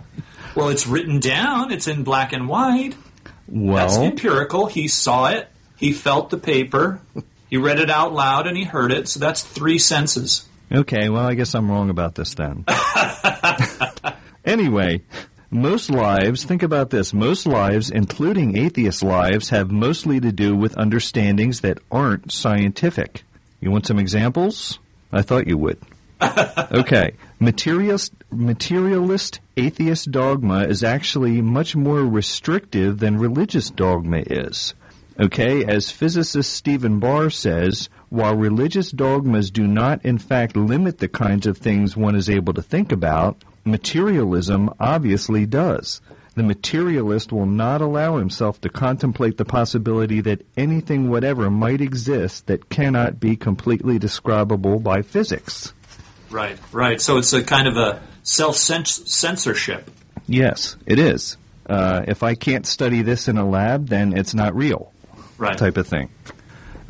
Well, 0.54 0.68
it's 0.68 0.86
written 0.86 1.20
down. 1.20 1.72
It's 1.72 1.88
in 1.88 2.04
black 2.04 2.32
and 2.32 2.48
white. 2.48 2.94
Well, 3.48 3.86
That's 3.86 3.96
empirical. 3.98 4.66
He 4.66 4.88
saw 4.88 5.26
it. 5.26 5.48
He 5.76 5.92
felt 5.92 6.30
the 6.30 6.38
paper. 6.38 7.00
He 7.50 7.56
read 7.56 7.78
it 7.78 7.90
out 7.90 8.12
loud, 8.12 8.46
and 8.46 8.56
he 8.56 8.64
heard 8.64 8.92
it. 8.92 9.08
So 9.08 9.20
that's 9.20 9.42
three 9.42 9.78
senses. 9.78 10.48
Okay, 10.72 11.08
well, 11.08 11.26
I 11.26 11.34
guess 11.34 11.54
I'm 11.54 11.70
wrong 11.70 11.90
about 11.90 12.14
this 12.14 12.34
then. 12.34 12.64
anyway, 14.44 15.02
most 15.50 15.90
lives, 15.90 16.44
think 16.44 16.62
about 16.62 16.90
this, 16.90 17.12
most 17.12 17.46
lives, 17.46 17.90
including 17.90 18.56
atheist 18.56 19.02
lives, 19.02 19.50
have 19.50 19.70
mostly 19.70 20.20
to 20.20 20.32
do 20.32 20.56
with 20.56 20.76
understandings 20.76 21.60
that 21.60 21.78
aren't 21.90 22.32
scientific. 22.32 23.22
You 23.60 23.70
want 23.70 23.86
some 23.86 23.98
examples? 23.98 24.78
I 25.12 25.22
thought 25.22 25.46
you 25.46 25.58
would. 25.58 25.78
okay. 26.22 27.12
Materialist, 27.38 28.14
materialist 28.30 29.40
atheist 29.56 30.10
dogma 30.10 30.64
is 30.64 30.82
actually 30.82 31.40
much 31.40 31.76
more 31.76 32.00
restrictive 32.00 32.98
than 32.98 33.18
religious 33.18 33.70
dogma 33.70 34.18
is. 34.26 34.74
Okay, 35.18 35.64
as 35.64 35.92
physicist 35.92 36.52
Stephen 36.52 36.98
Barr 36.98 37.30
says, 37.30 37.88
while 38.08 38.34
religious 38.34 38.90
dogmas 38.90 39.50
do 39.50 39.66
not 39.66 40.04
in 40.04 40.18
fact 40.18 40.56
limit 40.56 40.98
the 40.98 41.08
kinds 41.08 41.46
of 41.46 41.56
things 41.56 41.96
one 41.96 42.16
is 42.16 42.28
able 42.28 42.52
to 42.54 42.62
think 42.62 42.90
about, 42.90 43.44
materialism 43.64 44.70
obviously 44.80 45.46
does. 45.46 46.00
The 46.34 46.42
materialist 46.42 47.32
will 47.32 47.46
not 47.46 47.80
allow 47.80 48.16
himself 48.16 48.60
to 48.62 48.68
contemplate 48.68 49.36
the 49.36 49.44
possibility 49.44 50.20
that 50.22 50.44
anything 50.56 51.08
whatever 51.08 51.48
might 51.48 51.80
exist 51.80 52.48
that 52.48 52.68
cannot 52.68 53.20
be 53.20 53.36
completely 53.36 54.00
describable 54.00 54.80
by 54.80 55.02
physics. 55.02 55.72
Right, 56.34 56.58
right. 56.72 57.00
So 57.00 57.18
it's 57.18 57.32
a 57.32 57.44
kind 57.44 57.68
of 57.68 57.76
a 57.76 58.02
self 58.24 58.56
censorship. 58.56 59.88
Yes, 60.26 60.76
it 60.84 60.98
is. 60.98 61.36
Uh, 61.64 62.02
if 62.08 62.24
I 62.24 62.34
can't 62.34 62.66
study 62.66 63.02
this 63.02 63.28
in 63.28 63.38
a 63.38 63.48
lab, 63.48 63.86
then 63.86 64.16
it's 64.18 64.34
not 64.34 64.56
real, 64.56 64.92
Right. 65.38 65.56
type 65.56 65.76
of 65.76 65.86
thing. 65.86 66.08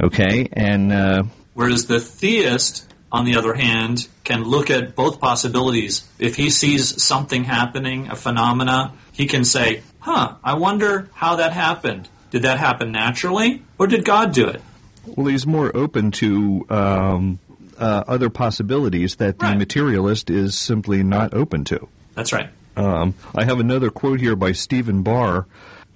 Okay, 0.02 0.48
and 0.52 0.90
uh, 0.90 1.22
Whereas 1.52 1.86
the 1.86 2.00
theist, 2.00 2.90
on 3.12 3.26
the 3.26 3.36
other 3.36 3.52
hand, 3.52 4.08
can 4.24 4.44
look 4.44 4.70
at 4.70 4.96
both 4.96 5.20
possibilities. 5.20 6.08
If 6.18 6.36
he 6.36 6.48
sees 6.48 7.02
something 7.02 7.44
happening, 7.44 8.08
a 8.08 8.16
phenomena, 8.16 8.94
he 9.12 9.26
can 9.26 9.44
say, 9.44 9.82
huh, 10.00 10.36
I 10.42 10.54
wonder 10.54 11.10
how 11.12 11.36
that 11.36 11.52
happened. 11.52 12.08
Did 12.30 12.42
that 12.42 12.58
happen 12.58 12.92
naturally, 12.92 13.62
or 13.78 13.86
did 13.88 14.06
God 14.06 14.32
do 14.32 14.48
it? 14.48 14.62
well, 15.06 15.26
he's 15.26 15.46
more 15.46 15.70
open 15.76 16.10
to 16.12 16.64
um, 16.70 17.38
uh, 17.78 18.04
other 18.06 18.30
possibilities 18.30 19.16
that 19.16 19.38
the 19.38 19.46
Right. 19.46 19.58
materialist 19.58 20.30
is 20.30 20.54
simply 20.54 21.02
not 21.02 21.34
open 21.34 21.64
to. 21.64 21.88
That's 22.14 22.32
right. 22.32 22.50
Um, 22.76 23.14
I 23.34 23.44
have 23.44 23.60
another 23.60 23.90
quote 23.90 24.20
here 24.20 24.36
by 24.36 24.52
Stephen 24.52 25.02
Barr. 25.02 25.46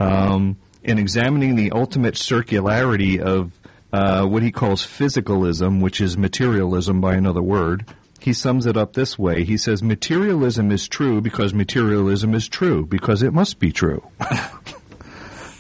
Um, 0.01 0.57
in 0.85 0.99
examining 0.99 1.57
the 1.57 1.73
ultimate 1.73 2.15
circularity 2.15 3.19
of 3.19 3.53
uh, 3.93 4.25
what 4.27 4.43
he 4.43 4.53
calls 4.53 4.87
physicalism, 4.87 5.81
which 5.81 6.01
is 6.01 6.17
materialism 6.17 7.01
by 7.01 7.15
another 7.15 7.43
word, 7.43 7.85
he 8.21 8.33
sums 8.33 8.67
it 8.67 8.77
up 8.77 8.93
this 8.93 9.19
way. 9.19 9.45
He 9.45 9.57
says, 9.57 9.83
Materialism 9.83 10.71
is 10.71 10.87
true 10.89 11.21
because 11.21 11.53
materialism 11.53 12.35
is 12.35 12.49
true, 12.49 12.87
because 12.87 13.23
it 13.23 13.33
must 13.33 13.59
be 13.59 13.73
true. 13.73 14.03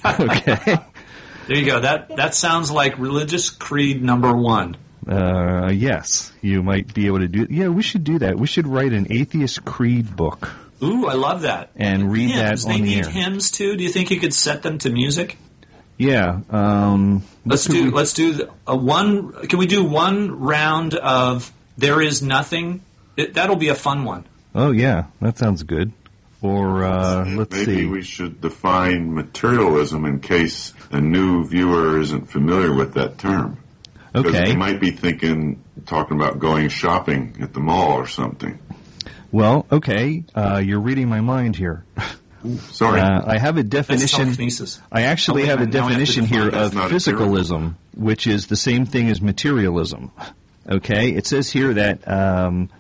okay. 0.05 0.79
There 1.47 1.57
you 1.57 1.65
go. 1.67 1.81
That 1.81 2.17
that 2.17 2.35
sounds 2.35 2.71
like 2.71 2.99
religious 2.99 3.49
creed 3.51 4.03
number 4.03 4.37
one. 4.37 4.77
Uh, 5.09 5.71
yes, 5.73 6.33
you 6.43 6.63
might 6.63 6.93
be 6.93 7.07
able 7.07 7.21
to 7.21 7.29
do. 7.29 7.47
Yeah, 7.49 7.69
we 7.69 7.83
should 7.83 8.05
do 8.05 8.19
that. 8.19 8.39
We 8.39 8.47
should 8.47 8.67
write 8.67 8.93
an 8.93 9.07
atheist 9.11 9.65
creed 9.65 10.15
book 10.17 10.51
Ooh, 10.83 11.07
I 11.07 11.15
love 11.15 11.43
that. 11.43 11.71
and 11.77 12.13
read 12.13 12.31
hymns. 12.31 12.65
that 12.65 12.69
They 12.69 12.75
on 12.75 12.81
the 12.83 12.87
need 12.97 13.05
air. 13.07 13.11
hymns 13.11 13.51
too. 13.51 13.77
Do 13.77 13.83
you 13.83 13.89
think 13.91 14.11
you 14.11 14.21
could 14.21 14.35
set 14.35 14.63
them 14.63 14.77
to 14.79 14.91
music? 14.91 15.39
Yeah. 15.97 16.41
Um, 16.51 17.23
Let's 17.47 17.65
do 17.65 17.85
we- 17.85 17.91
let's 17.91 18.13
do 18.13 18.33
the- 18.35 18.51
a 18.67 18.77
one. 18.77 19.33
Can 19.49 19.59
we 19.59 19.67
do 19.67 19.83
one 19.83 20.39
round 20.39 20.95
of 20.95 21.51
there 21.79 22.01
is 22.03 22.23
nothing? 22.23 22.83
It, 23.17 23.35
that'll 23.35 23.57
be 23.57 23.69
a 23.69 23.75
fun 23.75 24.05
one. 24.05 24.25
Oh 24.55 24.71
yeah, 24.71 25.05
that 25.21 25.39
sounds 25.39 25.63
good. 25.65 25.91
Or 26.41 26.85
uh, 26.85 27.25
let's 27.35 27.51
Maybe 27.57 27.77
see. 27.79 27.87
we 27.87 28.03
should 28.03 28.41
define 28.41 29.13
materialism 29.13 30.05
in 30.05 30.21
case 30.21 30.73
a 30.93 31.01
new 31.01 31.45
viewer 31.45 31.99
isn't 31.99 32.31
familiar 32.31 32.73
with 32.73 32.95
that 32.95 33.19
term. 33.19 33.57
Because 34.13 34.35
Okay. 34.35 34.45
they 34.47 34.57
might 34.57 34.81
be 34.81 34.91
thinking, 34.91 35.63
talking 35.87 36.17
about 36.17 36.39
going 36.39 36.69
shopping 36.69 37.37
at 37.41 37.53
the 37.53 37.61
mall 37.61 37.93
or 37.93 38.07
something. 38.07 38.59
Well, 39.31 39.67
okay. 39.71 40.25
Uh, 40.35 40.63
you're 40.65 40.81
reading 40.81 41.09
my 41.09 41.21
mind 41.21 41.57
here. 41.57 41.85
Sorry. 42.71 43.01
Uh, 43.01 43.23
I 43.27 43.39
have 43.39 43.59
a 43.59 43.63
That's 43.63 43.89
definition. 43.89 44.81
I 44.93 45.03
actually 45.03 45.47
have 45.47 45.61
a 45.61 45.65
a 45.65 45.67
minute, 45.67 45.75
now 45.75 45.87
we 45.87 45.93
have 45.93 45.99
definition 45.99 46.25
here 46.25 46.47
of 46.47 46.53
That's 46.53 46.75
not 46.75 46.91
a 46.91 46.95
physicalism, 46.95 47.75
which 47.97 48.27
is 48.27 48.47
the 48.47 48.57
same 48.57 48.87
thing 48.87 49.09
as 49.11 49.21
materialism. 49.21 50.13
Okay, 50.71 51.11
it 51.11 51.27
says 51.27 51.51
here 51.51 51.75
that 51.75 52.07
um, 52.07 52.71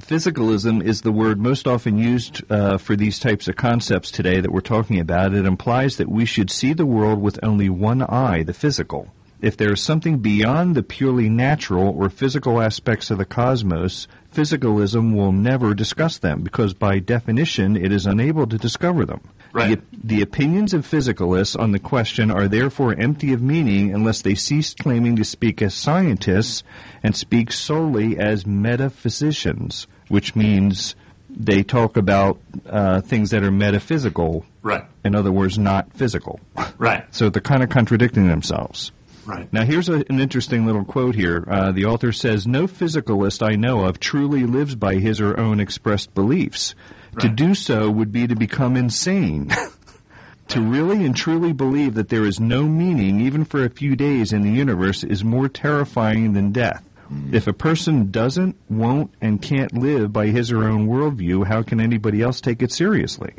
physicalism 0.00 0.82
is 0.82 1.02
the 1.02 1.12
word 1.12 1.40
most 1.40 1.66
often 1.66 1.98
used 1.98 2.42
uh, 2.50 2.78
for 2.78 2.96
these 2.96 3.18
types 3.18 3.48
of 3.48 3.56
concepts 3.56 4.10
today 4.10 4.40
that 4.40 4.52
we're 4.52 4.60
talking 4.60 5.00
about. 5.00 5.34
It 5.34 5.44
implies 5.44 5.96
that 5.96 6.08
we 6.08 6.24
should 6.24 6.50
see 6.50 6.72
the 6.72 6.86
world 6.86 7.20
with 7.20 7.38
only 7.42 7.68
one 7.68 8.02
eye, 8.02 8.42
the 8.42 8.54
physical. 8.54 9.08
If 9.42 9.56
there 9.56 9.72
is 9.72 9.80
something 9.80 10.18
beyond 10.18 10.74
the 10.74 10.82
purely 10.82 11.28
natural 11.30 11.94
or 11.98 12.10
physical 12.10 12.60
aspects 12.60 13.10
of 13.10 13.18
the 13.18 13.24
cosmos, 13.24 14.06
physicalism 14.34 15.14
will 15.14 15.32
never 15.32 15.72
discuss 15.74 16.18
them 16.18 16.42
because 16.42 16.74
by 16.74 16.98
definition 16.98 17.76
it 17.76 17.90
is 17.92 18.06
unable 18.06 18.46
to 18.46 18.58
discover 18.58 19.06
them. 19.06 19.20
Right. 19.52 19.80
The, 19.92 20.16
the 20.16 20.22
opinions 20.22 20.74
of 20.74 20.86
physicalists 20.86 21.58
on 21.58 21.72
the 21.72 21.78
question 21.80 22.30
are 22.30 22.46
therefore 22.46 22.94
empty 22.94 23.32
of 23.32 23.42
meaning 23.42 23.92
unless 23.94 24.22
they 24.22 24.34
cease 24.36 24.74
claiming 24.74 25.16
to 25.16 25.24
speak 25.24 25.60
as 25.62 25.74
scientists 25.74 26.62
and 27.02 27.16
speak 27.16 27.50
solely 27.50 28.16
as 28.18 28.46
metaphysicians, 28.46 29.86
which 30.08 30.36
means 30.36 30.94
they 31.28 31.62
talk 31.62 31.96
about 31.96 32.38
uh, 32.68 33.00
things 33.00 33.30
that 33.30 33.42
are 33.42 33.50
metaphysical, 33.50 34.44
Right. 34.62 34.84
in 35.04 35.14
other 35.14 35.32
words, 35.32 35.58
not 35.58 35.92
physical. 35.94 36.38
Right. 36.78 37.04
So 37.14 37.30
they're 37.30 37.40
kind 37.42 37.62
of 37.62 37.70
contradicting 37.70 38.28
themselves. 38.28 38.92
Right. 39.26 39.52
Now, 39.52 39.64
here's 39.64 39.88
a, 39.88 40.04
an 40.08 40.20
interesting 40.20 40.66
little 40.66 40.84
quote 40.84 41.14
here. 41.14 41.44
Uh, 41.48 41.72
the 41.72 41.84
author 41.84 42.12
says, 42.12 42.46
No 42.46 42.66
physicalist 42.66 43.46
I 43.46 43.56
know 43.56 43.84
of 43.84 44.00
truly 44.00 44.44
lives 44.44 44.74
by 44.74 44.94
his 44.94 45.20
or 45.20 45.38
own 45.38 45.60
expressed 45.60 46.14
beliefs. 46.14 46.74
To 47.18 47.28
do 47.28 47.54
so 47.54 47.90
would 47.90 48.12
be 48.12 48.26
to 48.28 48.36
become 48.36 48.76
insane. 48.76 49.52
to 50.48 50.60
really 50.60 51.04
and 51.04 51.14
truly 51.14 51.52
believe 51.52 51.94
that 51.94 52.08
there 52.08 52.24
is 52.24 52.38
no 52.38 52.64
meaning, 52.64 53.20
even 53.20 53.44
for 53.44 53.64
a 53.64 53.70
few 53.70 53.96
days, 53.96 54.32
in 54.32 54.42
the 54.42 54.50
universe 54.50 55.02
is 55.02 55.24
more 55.24 55.48
terrifying 55.48 56.32
than 56.32 56.52
death. 56.52 56.84
If 57.32 57.48
a 57.48 57.52
person 57.52 58.12
doesn't, 58.12 58.56
won't, 58.68 59.12
and 59.20 59.42
can't 59.42 59.76
live 59.76 60.12
by 60.12 60.28
his 60.28 60.52
or 60.52 60.62
her 60.62 60.68
own 60.68 60.86
worldview, 60.86 61.46
how 61.46 61.62
can 61.62 61.80
anybody 61.80 62.22
else 62.22 62.40
take 62.40 62.62
it 62.62 62.70
seriously? 62.70 63.34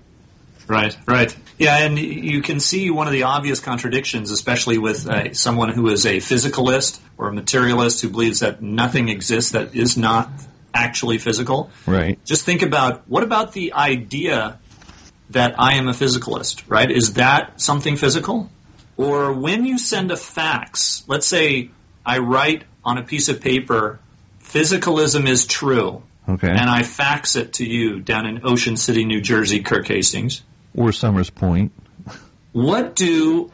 Right, 0.68 0.98
right. 1.06 1.36
Yeah, 1.58 1.80
and 1.80 2.00
you 2.00 2.42
can 2.42 2.60
see 2.60 2.90
one 2.90 3.08
of 3.08 3.14
the 3.14 3.24
obvious 3.24 3.60
contradictions, 3.60 4.32
especially 4.32 4.78
with 4.78 5.08
uh, 5.08 5.34
someone 5.34 5.70
who 5.70 5.90
is 5.90 6.06
a 6.06 6.18
physicalist 6.18 7.00
or 7.18 7.28
a 7.30 7.34
materialist 7.34 8.02
who 8.02 8.10
believes 8.10 8.40
that 8.40 8.62
nothing 8.62 9.10
exists 9.10 9.52
that 9.52 9.76
is 9.76 9.98
not 9.98 10.30
actually 10.74 11.18
physical. 11.18 11.70
Right. 11.86 12.24
Just 12.26 12.46
think 12.46 12.62
about 12.62 13.08
what 13.08 13.24
about 13.24 13.54
the 13.54 13.74
idea 13.74 14.60
that 15.32 15.56
I 15.60 15.74
am 15.74 15.88
a 15.88 15.94
physicalist, 15.94 16.64
right? 16.68 16.90
Is 16.90 17.14
that 17.14 17.62
something 17.62 17.96
physical? 17.98 18.50
Or 18.98 19.34
when 19.34 19.66
you 19.66 19.78
send 19.78 20.12
a 20.12 20.18
fax, 20.18 21.04
let's 21.08 21.28
say 21.28 21.72
I 22.06 22.20
write 22.20 22.64
on 22.84 22.98
a 22.98 23.04
piece 23.04 23.30
of 23.30 23.42
paper, 23.42 24.00
physicalism 24.44 25.28
is 25.28 25.46
true, 25.46 26.04
Okay. 26.28 26.50
and 26.50 26.70
I 26.70 26.84
fax 26.84 27.36
it 27.36 27.54
to 27.54 27.66
you 27.66 28.00
down 28.00 28.26
in 28.26 28.42
Ocean 28.44 28.78
City, 28.78 29.06
New 29.06 29.22
Jersey, 29.22 29.62
Kirk 29.62 29.88
Hastings. 29.88 30.44
Or 30.76 30.92
Summers 30.92 31.30
Point. 31.30 31.72
What 32.52 32.96
do 32.96 33.52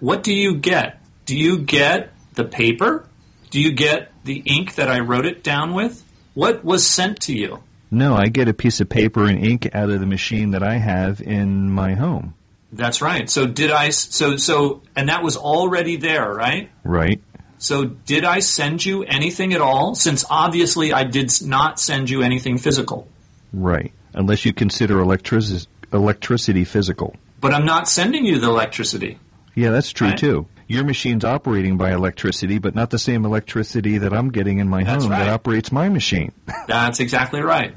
what 0.00 0.22
do 0.22 0.32
you 0.32 0.56
get? 0.56 1.00
Do 1.26 1.36
you 1.36 1.58
get 1.58 2.12
the 2.34 2.44
paper? 2.44 3.06
Do 3.50 3.60
you 3.60 3.72
get 3.72 4.12
the 4.24 4.42
ink 4.44 4.76
that 4.76 4.88
I 4.88 5.00
wrote 5.00 5.26
it 5.26 5.42
down 5.42 5.74
with? 5.74 6.04
What 6.34 6.64
was 6.64 6.86
sent 6.86 7.20
to 7.22 7.34
you? 7.34 7.62
No, 7.90 8.14
I 8.14 8.26
get 8.26 8.48
a 8.48 8.54
piece 8.54 8.80
of 8.80 8.88
paper 8.88 9.26
and 9.26 9.44
ink 9.44 9.68
out 9.74 9.90
of 9.90 10.00
the 10.00 10.06
machine 10.06 10.52
that 10.52 10.62
I 10.62 10.78
have 10.78 11.20
in 11.20 11.70
my 11.70 11.94
home. 11.94 12.34
That's 12.72 13.02
right. 13.02 13.28
So 13.28 13.46
did 13.46 13.70
I 13.70 13.90
so 13.90 14.36
so 14.36 14.82
and 14.94 15.08
that 15.08 15.22
was 15.22 15.36
already 15.36 15.96
there, 15.96 16.32
right? 16.32 16.70
Right. 16.84 17.20
So 17.58 17.84
did 17.84 18.24
I 18.24 18.38
send 18.38 18.84
you 18.84 19.02
anything 19.02 19.52
at 19.52 19.60
all 19.60 19.94
since 19.94 20.24
obviously 20.30 20.92
I 20.92 21.04
did 21.04 21.30
not 21.42 21.78
send 21.78 22.08
you 22.08 22.22
anything 22.22 22.58
physical. 22.58 23.08
Right. 23.52 23.92
Unless 24.14 24.44
you 24.44 24.52
consider 24.52 25.00
electric- 25.00 25.66
electricity 25.92 26.64
physical. 26.64 27.16
But 27.40 27.54
I'm 27.54 27.64
not 27.64 27.88
sending 27.88 28.24
you 28.24 28.38
the 28.38 28.48
electricity. 28.48 29.18
Yeah, 29.54 29.70
that's 29.70 29.90
true 29.92 30.08
Right. 30.08 30.18
too. 30.18 30.46
Your 30.68 30.84
machine's 30.84 31.24
operating 31.24 31.76
by 31.76 31.92
electricity, 31.92 32.58
but 32.58 32.76
not 32.76 32.90
the 32.90 32.98
same 32.98 33.24
electricity 33.24 33.98
that 33.98 34.12
I'm 34.12 34.30
getting 34.30 34.58
in 34.58 34.68
my 34.68 34.84
That's 34.84 35.02
home 35.04 35.10
that 35.12 35.28
operates 35.28 35.72
my 35.72 35.88
machine. 35.88 36.30
That's 36.68 37.00
exactly 37.00 37.40
right. 37.40 37.76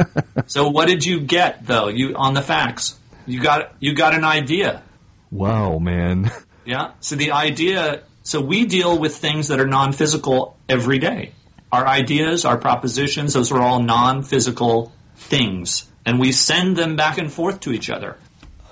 so 0.46 0.68
what 0.68 0.86
did 0.88 1.06
you 1.06 1.20
get 1.20 1.66
though? 1.66 1.88
You 1.88 2.14
on 2.16 2.34
the 2.34 2.42
facts. 2.42 2.98
You 3.26 3.40
got 3.40 3.72
you 3.80 3.94
got 3.94 4.14
an 4.14 4.24
idea. 4.24 4.82
wow, 5.30 5.78
man. 5.78 6.30
Yeah. 6.66 6.92
So 7.00 7.16
the 7.16 7.32
idea, 7.32 8.04
so 8.22 8.40
we 8.40 8.64
deal 8.64 8.98
with 8.98 9.14
things 9.16 9.48
that 9.48 9.60
are 9.60 9.66
non-physical 9.66 10.56
every 10.66 10.98
day. 10.98 11.32
Our 11.70 11.86
ideas, 11.86 12.46
our 12.46 12.56
propositions, 12.56 13.34
those 13.34 13.52
are 13.52 13.60
all 13.60 13.82
non-physical 13.82 14.90
things. 15.14 15.84
And 16.06 16.20
we 16.20 16.32
send 16.32 16.76
them 16.76 16.96
back 16.96 17.18
and 17.18 17.32
forth 17.32 17.60
to 17.60 17.72
each 17.72 17.90
other. 17.90 18.16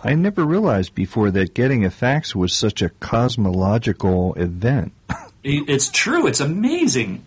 I 0.04 0.14
never 0.14 0.44
realized 0.44 0.94
before 0.94 1.30
that 1.30 1.54
getting 1.54 1.84
a 1.84 1.90
fax 1.90 2.34
was 2.34 2.52
such 2.52 2.82
a 2.82 2.88
cosmological 2.88 4.34
event. 4.34 4.92
It's 5.44 5.90
true. 5.90 6.26
It's 6.26 6.40
amazing. 6.40 7.24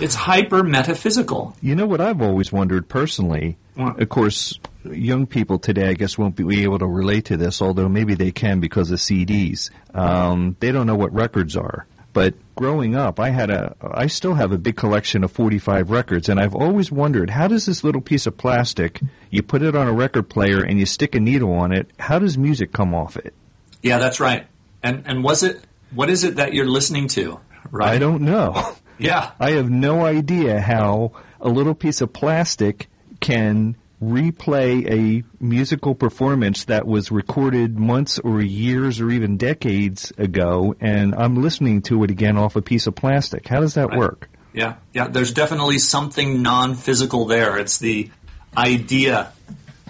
It's 0.00 0.14
hyper 0.14 0.62
metaphysical. 0.62 1.56
You 1.62 1.74
know 1.74 1.86
what 1.86 2.00
I've 2.00 2.20
always 2.20 2.52
wondered 2.52 2.88
personally? 2.88 3.56
What? 3.74 4.00
Of 4.00 4.08
course, 4.08 4.58
young 4.84 5.26
people 5.26 5.58
today, 5.58 5.88
I 5.88 5.94
guess, 5.94 6.18
won't 6.18 6.36
be 6.36 6.62
able 6.62 6.78
to 6.78 6.86
relate 6.86 7.26
to 7.26 7.36
this, 7.36 7.62
although 7.62 7.88
maybe 7.88 8.14
they 8.14 8.32
can 8.32 8.60
because 8.60 8.90
of 8.90 8.98
CDs. 8.98 9.70
Um, 9.94 10.56
they 10.60 10.72
don't 10.72 10.86
know 10.86 10.96
what 10.96 11.12
records 11.12 11.56
are. 11.56 11.86
But 12.12 12.34
growing 12.54 12.94
up, 12.96 13.20
I 13.20 13.30
had 13.30 13.50
a, 13.50 13.76
I 13.80 14.06
still 14.06 14.34
have 14.34 14.50
a 14.50 14.58
big 14.58 14.76
collection 14.76 15.22
of 15.22 15.30
45 15.30 15.90
records, 15.90 16.28
and 16.28 16.40
I've 16.40 16.54
always 16.54 16.90
wondered 16.90 17.30
how 17.30 17.48
does 17.48 17.66
this 17.66 17.84
little 17.84 18.00
piece 18.00 18.26
of 18.26 18.36
plastic, 18.36 19.00
you 19.30 19.42
put 19.42 19.62
it 19.62 19.76
on 19.76 19.86
a 19.86 19.92
record 19.92 20.28
player 20.28 20.62
and 20.62 20.78
you 20.78 20.86
stick 20.86 21.14
a 21.14 21.20
needle 21.20 21.52
on 21.52 21.72
it, 21.72 21.90
how 21.98 22.18
does 22.18 22.36
music 22.38 22.72
come 22.72 22.94
off 22.94 23.16
it? 23.16 23.34
Yeah, 23.82 23.98
that's 23.98 24.20
right. 24.20 24.46
And 24.82 25.04
and 25.06 25.22
was 25.22 25.42
it 25.42 25.60
what 25.92 26.10
is 26.10 26.24
it 26.24 26.36
that 26.36 26.54
you're 26.54 26.66
listening 26.66 27.08
to? 27.08 27.40
Right. 27.70 27.90
I 27.90 27.98
don't 27.98 28.22
know. 28.22 28.74
Yeah. 29.00 29.30
I 29.38 29.52
have 29.52 29.70
no 29.70 30.04
idea 30.04 30.60
how 30.60 31.12
a 31.40 31.48
little 31.48 31.76
piece 31.76 32.00
of 32.00 32.12
plastic 32.12 32.88
can 33.20 33.76
replay 34.02 34.88
a 34.90 35.24
musical 35.42 35.94
performance 35.94 36.64
that 36.64 36.86
was 36.86 37.10
recorded 37.10 37.78
months 37.78 38.18
or 38.20 38.40
years 38.40 39.00
or 39.00 39.10
even 39.10 39.36
decades 39.36 40.12
ago, 40.18 40.74
and 40.80 41.14
I'm 41.14 41.42
listening 41.42 41.82
to 41.82 42.04
it 42.04 42.10
again 42.10 42.36
off 42.36 42.54
a 42.56 42.62
piece 42.62 42.86
of 42.86 42.94
plastic. 42.94 43.48
How 43.48 43.60
does 43.60 43.74
that 43.74 43.88
Right. 43.88 43.98
work? 43.98 44.28
Yeah, 44.54 44.74
yeah. 44.94 45.08
There's 45.08 45.32
definitely 45.32 45.78
something 45.78 46.42
non-physical 46.42 47.26
there. 47.26 47.58
It's 47.58 47.78
the 47.78 48.10
idea, 48.56 49.28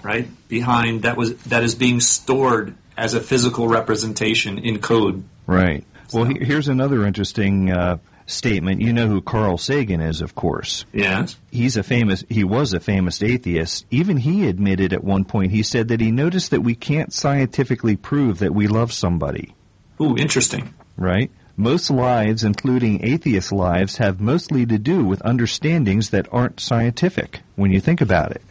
right, 0.03 0.29
behind 0.49 1.03
that 1.03 1.17
was 1.17 1.35
that 1.45 1.63
is 1.63 1.75
being 1.75 2.01
stored 2.01 2.75
as 2.97 3.15
a 3.15 3.21
physical 3.21 3.69
representation 3.69 4.59
in 4.59 4.79
code. 4.81 5.23
Right. 5.47 5.85
Well, 6.13 6.25
So- 6.25 6.31
he- 6.31 6.45
here's 6.45 6.69
another 6.69 7.05
interesting 7.07 7.71
uh, 7.71 7.99
statement. 8.31 8.81
You 8.81 8.93
know 8.93 9.09
who 9.09 9.21
Carl 9.21 9.59
Sagan 9.59 10.01
is, 10.01 10.21
of 10.21 10.35
course. 10.35 10.85
Yes. 10.93 11.37
he's 11.51 11.77
a 11.77 11.83
famous 11.83 12.25
he 12.29 12.45
was 12.45 12.73
a 12.73 12.81
famous 12.81 13.23
atheist 13.23 13.87
even 13.91 14.19
he 14.19 14.47
admitted 14.47 14.93
at 14.93 15.03
one 15.03 15.25
point 15.25 15.51
he 15.53 15.63
said 15.63 15.89
that 15.89 16.01
he 16.01 16.11
noticed 16.11 16.51
that 16.51 16.61
we 16.61 16.75
can't 16.75 17.13
scientifically 17.13 17.97
prove 17.97 18.39
that 18.39 18.55
we 18.55 18.69
love 18.69 18.93
somebody 18.93 19.55
Ooh, 20.01 20.17
interesting. 20.17 20.75
right 20.97 21.31
most 21.57 21.91
lives 21.91 22.45
including 22.45 23.05
atheist 23.05 23.51
lives 23.53 23.97
have 23.97 24.21
mostly 24.21 24.67
to 24.67 24.79
do 24.79 25.05
with 25.05 25.21
understandings 25.25 26.11
that 26.11 26.29
aren't 26.33 26.61
scientific 26.61 27.41
when 27.57 27.73
you 27.73 27.81
think 27.81 28.01
about 28.01 28.33
it 28.33 28.43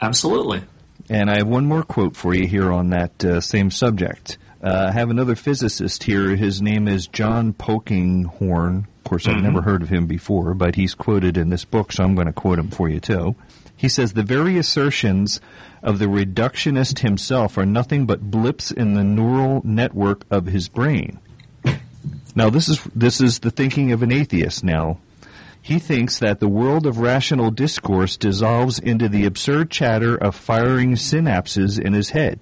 Absolutely. 0.00 0.62
and 1.08 1.30
i 1.30 1.36
have 1.38 1.46
one 1.46 1.66
more 1.66 1.82
quote 1.82 2.16
for 2.16 2.34
you 2.34 2.46
here 2.46 2.72
on 2.72 2.90
that 2.90 3.24
uh, 3.24 3.40
same 3.40 3.70
subject 3.70 4.38
uh, 4.62 4.86
I 4.88 4.92
have 4.92 5.10
another 5.10 5.34
physicist 5.34 6.04
here. 6.04 6.34
His 6.36 6.62
name 6.62 6.88
is 6.88 7.06
John 7.06 7.52
Polkinghorne. 7.52 8.86
Of 9.04 9.10
course, 9.10 9.28
I've 9.28 9.42
never 9.42 9.58
mm-hmm. 9.58 9.68
heard 9.68 9.82
of 9.82 9.90
him 9.90 10.06
before, 10.06 10.54
but 10.54 10.76
he's 10.76 10.94
quoted 10.94 11.36
in 11.36 11.50
this 11.50 11.66
book, 11.66 11.92
so 11.92 12.02
I'm 12.02 12.14
going 12.14 12.26
to 12.26 12.32
quote 12.32 12.58
him 12.58 12.70
for 12.70 12.88
you 12.88 13.00
too. 13.00 13.36
He 13.76 13.86
says 13.86 14.14
the 14.14 14.22
very 14.22 14.56
assertions 14.56 15.42
of 15.82 15.98
the 15.98 16.06
reductionist 16.06 17.00
himself 17.00 17.58
are 17.58 17.66
nothing 17.66 18.06
but 18.06 18.30
blips 18.30 18.70
in 18.70 18.94
the 18.94 19.04
neural 19.04 19.60
network 19.62 20.24
of 20.30 20.46
his 20.46 20.70
brain. 20.70 21.18
Now, 22.34 22.48
this 22.48 22.70
is 22.70 22.82
this 22.94 23.20
is 23.20 23.40
the 23.40 23.50
thinking 23.50 23.92
of 23.92 24.02
an 24.02 24.10
atheist. 24.10 24.64
Now, 24.64 25.00
he 25.60 25.78
thinks 25.78 26.18
that 26.20 26.40
the 26.40 26.48
world 26.48 26.86
of 26.86 26.98
rational 26.98 27.50
discourse 27.50 28.16
dissolves 28.16 28.78
into 28.78 29.10
the 29.10 29.26
absurd 29.26 29.70
chatter 29.70 30.16
of 30.16 30.34
firing 30.34 30.92
synapses 30.94 31.78
in 31.78 31.92
his 31.92 32.10
head. 32.10 32.40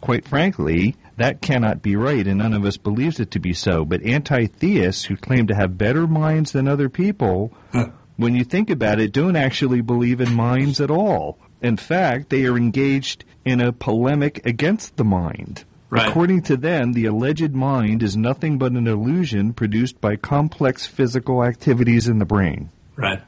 Quite 0.00 0.26
frankly, 0.26 0.96
that 1.18 1.42
cannot 1.42 1.82
be 1.82 1.94
right, 1.96 2.26
and 2.26 2.38
none 2.38 2.54
of 2.54 2.64
us 2.64 2.76
believes 2.76 3.20
it 3.20 3.30
to 3.32 3.38
be 3.38 3.52
so. 3.52 3.84
But 3.84 4.02
anti-theists 4.02 5.04
who 5.04 5.16
claim 5.16 5.46
to 5.48 5.54
have 5.54 5.78
better 5.78 6.06
minds 6.06 6.52
than 6.52 6.66
other 6.66 6.88
people, 6.88 7.52
when 8.16 8.34
you 8.34 8.44
think 8.44 8.70
about 8.70 9.00
it, 9.00 9.12
don't 9.12 9.36
actually 9.36 9.80
believe 9.80 10.20
in 10.20 10.34
minds 10.34 10.80
at 10.80 10.90
all. 10.90 11.38
In 11.60 11.76
fact, 11.76 12.30
they 12.30 12.46
are 12.46 12.56
engaged 12.56 13.24
in 13.44 13.60
a 13.60 13.72
polemic 13.72 14.44
against 14.46 14.96
the 14.96 15.04
mind. 15.04 15.64
Right. 15.90 16.08
According 16.08 16.42
to 16.42 16.56
them, 16.56 16.92
the 16.92 17.06
alleged 17.06 17.54
mind 17.54 18.02
is 18.02 18.16
nothing 18.16 18.58
but 18.58 18.72
an 18.72 18.86
illusion 18.86 19.54
produced 19.54 20.00
by 20.00 20.16
complex 20.16 20.86
physical 20.86 21.42
activities 21.42 22.08
in 22.08 22.18
the 22.18 22.26
brain. 22.26 22.70
Right. 22.94 23.22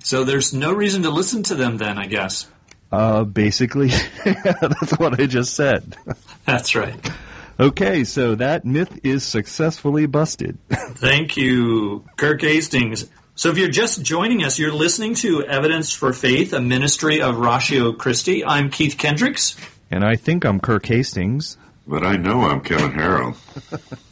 So 0.00 0.24
there's 0.24 0.52
no 0.52 0.72
reason 0.72 1.02
to 1.02 1.10
listen 1.10 1.44
to 1.44 1.54
them 1.54 1.76
then, 1.76 1.98
I 1.98 2.06
guess. 2.06 2.50
Uh, 2.92 3.24
basically, 3.24 3.88
that's 4.24 4.98
what 4.98 5.18
I 5.18 5.26
just 5.26 5.54
said. 5.54 5.96
That's 6.44 6.74
right. 6.74 7.10
Okay, 7.58 8.04
so 8.04 8.34
that 8.34 8.64
myth 8.64 9.00
is 9.02 9.24
successfully 9.24 10.06
busted. 10.06 10.58
Thank 10.70 11.36
you, 11.36 12.04
Kirk 12.16 12.42
Hastings. 12.42 13.08
So 13.34 13.50
if 13.50 13.56
you're 13.56 13.70
just 13.70 14.02
joining 14.02 14.42
us, 14.42 14.58
you're 14.58 14.72
listening 14.72 15.14
to 15.16 15.42
Evidence 15.44 15.92
for 15.92 16.12
Faith, 16.12 16.52
a 16.52 16.60
ministry 16.60 17.22
of 17.22 17.38
Ratio 17.38 17.92
Christi. 17.92 18.44
I'm 18.44 18.68
Keith 18.68 18.98
Kendricks, 18.98 19.56
and 19.90 20.04
I 20.04 20.16
think 20.16 20.44
I'm 20.44 20.60
Kirk 20.60 20.84
Hastings. 20.86 21.56
But 21.86 22.04
I 22.04 22.16
know 22.16 22.42
I'm 22.42 22.60
Kevin 22.60 22.92
Harrell. 22.92 23.36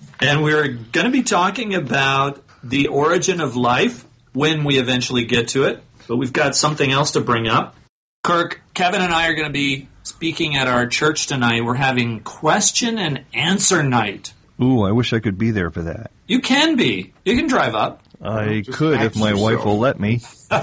and 0.21 0.43
we're 0.43 0.69
going 0.69 1.07
to 1.07 1.11
be 1.11 1.23
talking 1.23 1.75
about 1.75 2.43
the 2.65 2.89
origin 2.89 3.41
of 3.41 3.57
life 3.57 4.05
when 4.33 4.65
we 4.65 4.79
eventually 4.79 5.25
get 5.25 5.49
to 5.49 5.65
it. 5.65 5.83
But 6.09 6.17
we've 6.17 6.33
got 6.33 6.57
something 6.57 6.91
else 6.91 7.13
to 7.13 7.21
bring 7.21 7.47
up. 7.47 7.77
Kirk, 8.23 8.61
Kevin 8.81 9.03
and 9.03 9.13
I 9.13 9.29
are 9.29 9.35
going 9.35 9.47
to 9.47 9.53
be 9.53 9.89
speaking 10.05 10.57
at 10.57 10.67
our 10.67 10.87
church 10.87 11.27
tonight. 11.27 11.63
We're 11.67 11.75
having 11.75 12.21
question 12.21 12.97
and 12.97 13.27
answer 13.35 13.83
night 13.83 14.33
Ooh, 14.59 14.85
I 14.85 14.93
wish 14.93 15.13
I 15.13 15.21
could 15.21 15.37
be 15.37 15.51
there 15.51 15.71
for 15.71 15.83
that. 15.83 16.11
You 16.27 16.41
can 16.41 16.77
be. 16.77 17.13
You 17.27 17.37
can 17.37 17.47
drive 17.47 17.75
up. 17.75 18.01
I 18.23 18.63
just 18.63 18.79
could 18.79 18.95
if 18.95 19.13
ask 19.13 19.17
my 19.21 19.35
wife 19.35 19.67
will 19.67 19.79
let 19.79 20.01
me. 20.01 20.23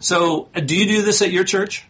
So, 0.00 0.48
uh, 0.54 0.60
do 0.60 0.76
you 0.76 0.86
do 0.86 1.02
this 1.02 1.22
at 1.22 1.30
your 1.32 1.44
church? 1.44 1.86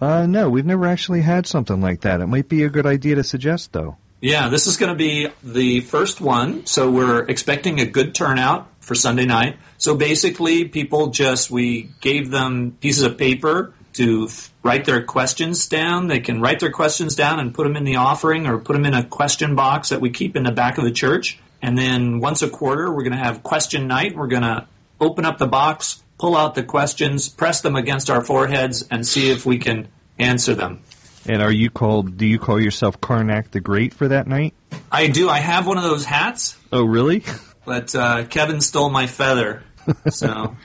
Uh, 0.00 0.26
no, 0.26 0.48
we've 0.48 0.64
never 0.64 0.86
actually 0.86 1.20
had 1.22 1.46
something 1.46 1.80
like 1.80 2.02
that. 2.02 2.20
It 2.20 2.26
might 2.26 2.48
be 2.48 2.62
a 2.64 2.70
good 2.70 2.86
idea 2.86 3.16
to 3.16 3.24
suggest, 3.24 3.72
though. 3.72 3.96
Yeah, 4.20 4.48
this 4.48 4.66
is 4.66 4.78
going 4.78 4.92
to 4.92 4.96
be 4.96 5.28
the 5.42 5.80
first 5.80 6.20
one. 6.20 6.64
So 6.66 6.90
we're 6.90 7.24
expecting 7.26 7.80
a 7.80 7.84
good 7.84 8.14
turnout 8.14 8.68
for 8.80 8.94
Sunday 8.94 9.26
night. 9.26 9.58
So 9.76 9.96
basically, 9.96 10.64
people 10.66 11.08
just, 11.08 11.50
we 11.50 11.90
gave 12.00 12.30
them 12.30 12.76
pieces 12.80 13.02
of 13.02 13.18
paper 13.18 13.74
to 13.98 14.28
write 14.62 14.84
their 14.84 15.02
questions 15.02 15.66
down. 15.66 16.06
They 16.06 16.20
can 16.20 16.40
write 16.40 16.60
their 16.60 16.72
questions 16.72 17.14
down 17.14 17.38
and 17.38 17.54
put 17.54 17.64
them 17.64 17.76
in 17.76 17.84
the 17.84 17.96
offering 17.96 18.46
or 18.46 18.58
put 18.58 18.72
them 18.72 18.84
in 18.84 18.94
a 18.94 19.04
question 19.04 19.54
box 19.54 19.90
that 19.90 20.00
we 20.00 20.10
keep 20.10 20.34
in 20.34 20.44
the 20.44 20.52
back 20.52 20.78
of 20.78 20.84
the 20.84 20.90
church. 20.90 21.38
And 21.60 21.76
then 21.76 22.20
once 22.20 22.42
a 22.42 22.48
quarter, 22.48 22.90
we're 22.90 23.02
going 23.02 23.12
to 23.12 23.24
have 23.24 23.42
question 23.42 23.86
night. 23.86 24.16
We're 24.16 24.28
going 24.28 24.42
to 24.42 24.66
open 25.00 25.24
up 25.24 25.38
the 25.38 25.46
box, 25.46 26.02
pull 26.18 26.36
out 26.36 26.54
the 26.54 26.62
questions, 26.62 27.28
press 27.28 27.60
them 27.60 27.76
against 27.76 28.10
our 28.10 28.22
foreheads, 28.22 28.86
and 28.90 29.06
see 29.06 29.30
if 29.30 29.44
we 29.44 29.58
can 29.58 29.88
answer 30.18 30.54
them. 30.54 30.82
And 31.26 31.42
are 31.42 31.52
you 31.52 31.68
called? 31.68 32.16
Do 32.16 32.26
you 32.26 32.38
call 32.38 32.60
yourself 32.60 33.00
Karnak 33.00 33.50
the 33.50 33.60
Great 33.60 33.92
for 33.92 34.08
that 34.08 34.26
night? 34.26 34.54
I 34.90 35.08
do. 35.08 35.28
I 35.28 35.38
have 35.38 35.66
one 35.66 35.76
of 35.76 35.84
those 35.84 36.04
hats. 36.04 36.56
Oh, 36.72 36.84
really? 36.84 37.24
but 37.66 37.94
uh, 37.94 38.24
Kevin 38.24 38.60
stole 38.60 38.88
my 38.88 39.06
feather, 39.06 39.62
so 40.08 40.56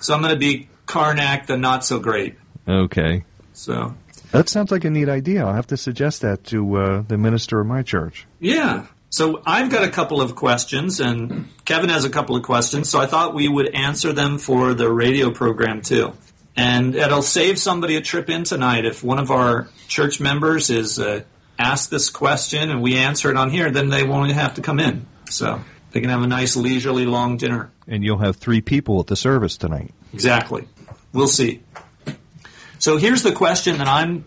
so 0.00 0.14
I'm 0.14 0.22
going 0.22 0.32
to 0.32 0.38
be 0.38 0.68
Karnak 0.86 1.46
the 1.46 1.56
not 1.56 1.84
so 1.84 1.98
great. 1.98 2.36
Okay. 2.66 3.24
So 3.52 3.94
That 4.30 4.48
sounds 4.48 4.70
like 4.70 4.84
a 4.84 4.90
neat 4.90 5.08
idea. 5.08 5.44
I'll 5.44 5.54
have 5.54 5.66
to 5.68 5.76
suggest 5.76 6.22
that 6.22 6.44
to 6.44 6.76
uh, 6.76 7.02
the 7.02 7.18
minister 7.18 7.60
of 7.60 7.66
my 7.66 7.82
church. 7.82 8.26
yeah, 8.40 8.86
so 9.10 9.42
I've 9.44 9.70
got 9.70 9.84
a 9.84 9.90
couple 9.90 10.22
of 10.22 10.34
questions, 10.34 10.98
and 10.98 11.48
Kevin 11.66 11.90
has 11.90 12.06
a 12.06 12.10
couple 12.10 12.34
of 12.34 12.42
questions. 12.42 12.88
So 12.88 12.98
I 12.98 13.06
thought 13.06 13.34
we 13.34 13.46
would 13.46 13.74
answer 13.74 14.14
them 14.14 14.38
for 14.38 14.72
the 14.72 14.90
radio 14.90 15.30
program 15.30 15.82
too, 15.82 16.14
and 16.56 16.94
it'll 16.94 17.20
save 17.20 17.58
somebody 17.58 17.96
a 17.96 18.00
trip 18.00 18.30
in 18.30 18.44
tonight 18.44 18.86
if 18.86 19.04
one 19.04 19.18
of 19.18 19.30
our 19.30 19.68
church 19.86 20.18
members 20.18 20.70
is 20.70 20.98
uh, 20.98 21.24
asked 21.58 21.90
this 21.90 22.08
question 22.08 22.70
and 22.70 22.80
we 22.80 22.96
answer 22.96 23.30
it 23.30 23.36
on 23.36 23.50
here. 23.50 23.70
Then 23.70 23.90
they 23.90 24.02
won't 24.02 24.32
have 24.32 24.54
to 24.54 24.62
come 24.62 24.80
in, 24.80 25.06
so 25.28 25.60
they 25.90 26.00
can 26.00 26.08
have 26.08 26.22
a 26.22 26.26
nice 26.26 26.56
leisurely 26.56 27.04
long 27.04 27.36
dinner. 27.36 27.70
And 27.86 28.02
you'll 28.02 28.16
have 28.18 28.36
three 28.36 28.62
people 28.62 28.98
at 29.00 29.08
the 29.08 29.16
service 29.16 29.58
tonight. 29.58 29.92
Exactly. 30.14 30.66
We'll 31.12 31.28
see. 31.28 31.60
So 32.82 32.96
here's 32.96 33.22
the 33.22 33.30
question 33.30 33.78
that 33.78 33.86
I'm 33.86 34.24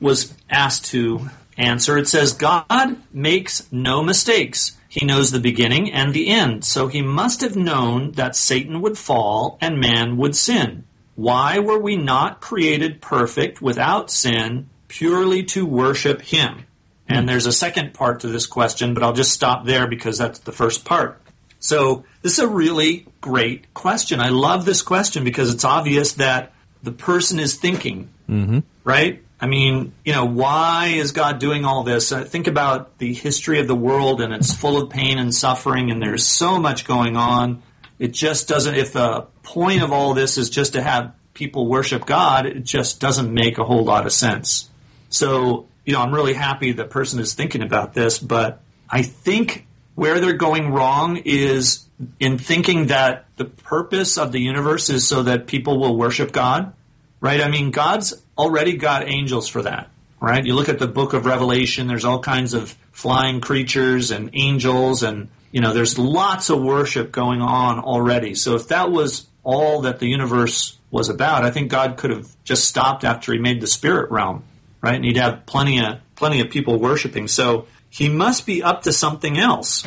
was 0.00 0.34
asked 0.50 0.86
to 0.86 1.30
answer. 1.56 1.96
It 1.96 2.08
says 2.08 2.32
God 2.32 2.96
makes 3.12 3.70
no 3.70 4.02
mistakes. 4.02 4.76
He 4.88 5.06
knows 5.06 5.30
the 5.30 5.38
beginning 5.38 5.92
and 5.92 6.12
the 6.12 6.26
end. 6.26 6.64
So 6.64 6.88
he 6.88 7.02
must 7.02 7.40
have 7.40 7.54
known 7.54 8.12
that 8.12 8.34
Satan 8.34 8.80
would 8.80 8.98
fall 8.98 9.58
and 9.60 9.78
man 9.78 10.16
would 10.16 10.34
sin. 10.34 10.82
Why 11.14 11.60
were 11.60 11.78
we 11.78 11.94
not 11.94 12.40
created 12.40 13.00
perfect 13.00 13.62
without 13.62 14.10
sin 14.10 14.68
purely 14.88 15.44
to 15.44 15.64
worship 15.64 16.20
him? 16.20 16.64
And 17.08 17.28
there's 17.28 17.46
a 17.46 17.52
second 17.52 17.94
part 17.94 18.18
to 18.22 18.26
this 18.26 18.46
question, 18.46 18.92
but 18.92 19.04
I'll 19.04 19.12
just 19.12 19.30
stop 19.30 19.66
there 19.66 19.86
because 19.86 20.18
that's 20.18 20.40
the 20.40 20.50
first 20.50 20.84
part. 20.84 21.22
So 21.60 22.06
this 22.22 22.32
is 22.32 22.38
a 22.40 22.48
really 22.48 23.06
great 23.20 23.72
question. 23.72 24.18
I 24.18 24.30
love 24.30 24.64
this 24.64 24.82
question 24.82 25.22
because 25.22 25.54
it's 25.54 25.64
obvious 25.64 26.14
that 26.14 26.52
the 26.82 26.92
person 26.92 27.38
is 27.38 27.54
thinking, 27.56 28.08
Mm-hmm. 28.28 28.60
right? 28.84 29.22
I 29.40 29.46
mean, 29.46 29.92
you 30.04 30.12
know, 30.12 30.24
why 30.24 30.92
is 30.94 31.10
God 31.12 31.38
doing 31.40 31.64
all 31.64 31.82
this? 31.82 32.12
Uh, 32.12 32.22
think 32.24 32.46
about 32.46 32.96
the 32.98 33.12
history 33.12 33.58
of 33.58 33.66
the 33.66 33.74
world 33.74 34.20
and 34.20 34.32
it's 34.32 34.54
full 34.54 34.80
of 34.80 34.88
pain 34.90 35.18
and 35.18 35.34
suffering 35.34 35.90
and 35.90 36.00
there's 36.00 36.24
so 36.24 36.58
much 36.60 36.86
going 36.86 37.16
on. 37.16 37.62
It 37.98 38.12
just 38.12 38.48
doesn't, 38.48 38.76
if 38.76 38.92
the 38.92 39.26
point 39.42 39.82
of 39.82 39.92
all 39.92 40.14
this 40.14 40.38
is 40.38 40.48
just 40.48 40.74
to 40.74 40.82
have 40.82 41.12
people 41.34 41.66
worship 41.66 42.06
God, 42.06 42.46
it 42.46 42.64
just 42.64 43.00
doesn't 43.00 43.32
make 43.34 43.58
a 43.58 43.64
whole 43.64 43.84
lot 43.84 44.06
of 44.06 44.12
sense. 44.12 44.70
So, 45.10 45.66
you 45.84 45.92
know, 45.94 46.00
I'm 46.00 46.14
really 46.14 46.34
happy 46.34 46.72
the 46.72 46.84
person 46.84 47.18
is 47.18 47.34
thinking 47.34 47.62
about 47.62 47.94
this, 47.94 48.18
but 48.20 48.60
I 48.88 49.02
think 49.02 49.66
where 49.96 50.20
they're 50.20 50.34
going 50.34 50.70
wrong 50.72 51.16
is 51.24 51.84
in 52.20 52.38
thinking 52.38 52.86
that 52.86 53.26
the 53.36 53.44
purpose 53.44 54.18
of 54.18 54.32
the 54.32 54.40
universe 54.40 54.90
is 54.90 55.06
so 55.06 55.22
that 55.24 55.46
people 55.46 55.78
will 55.78 55.96
worship 55.96 56.32
God, 56.32 56.72
right? 57.20 57.40
I 57.40 57.48
mean, 57.48 57.70
God's 57.70 58.14
already 58.36 58.76
got 58.76 59.08
angels 59.08 59.48
for 59.48 59.62
that, 59.62 59.90
right? 60.20 60.44
You 60.44 60.54
look 60.54 60.68
at 60.68 60.78
the 60.78 60.86
book 60.86 61.12
of 61.12 61.26
Revelation, 61.26 61.86
there's 61.86 62.04
all 62.04 62.20
kinds 62.20 62.54
of 62.54 62.76
flying 62.92 63.40
creatures 63.40 64.10
and 64.10 64.30
angels 64.32 65.02
and, 65.02 65.28
you 65.50 65.60
know, 65.60 65.72
there's 65.72 65.98
lots 65.98 66.50
of 66.50 66.62
worship 66.62 67.12
going 67.12 67.40
on 67.40 67.78
already. 67.78 68.34
So 68.34 68.54
if 68.54 68.68
that 68.68 68.90
was 68.90 69.26
all 69.44 69.82
that 69.82 69.98
the 69.98 70.06
universe 70.06 70.78
was 70.90 71.08
about, 71.08 71.44
I 71.44 71.50
think 71.50 71.70
God 71.70 71.96
could 71.96 72.10
have 72.10 72.28
just 72.44 72.64
stopped 72.64 73.04
after 73.04 73.32
he 73.32 73.38
made 73.38 73.60
the 73.60 73.66
spirit 73.66 74.10
realm, 74.10 74.44
right? 74.80 74.94
And 74.94 75.04
he'd 75.04 75.16
have 75.16 75.46
plenty 75.46 75.84
of 75.84 75.98
plenty 76.16 76.40
of 76.40 76.50
people 76.50 76.78
worshiping. 76.78 77.26
So 77.26 77.66
he 77.90 78.08
must 78.08 78.46
be 78.46 78.62
up 78.62 78.82
to 78.82 78.92
something 78.92 79.38
else, 79.38 79.84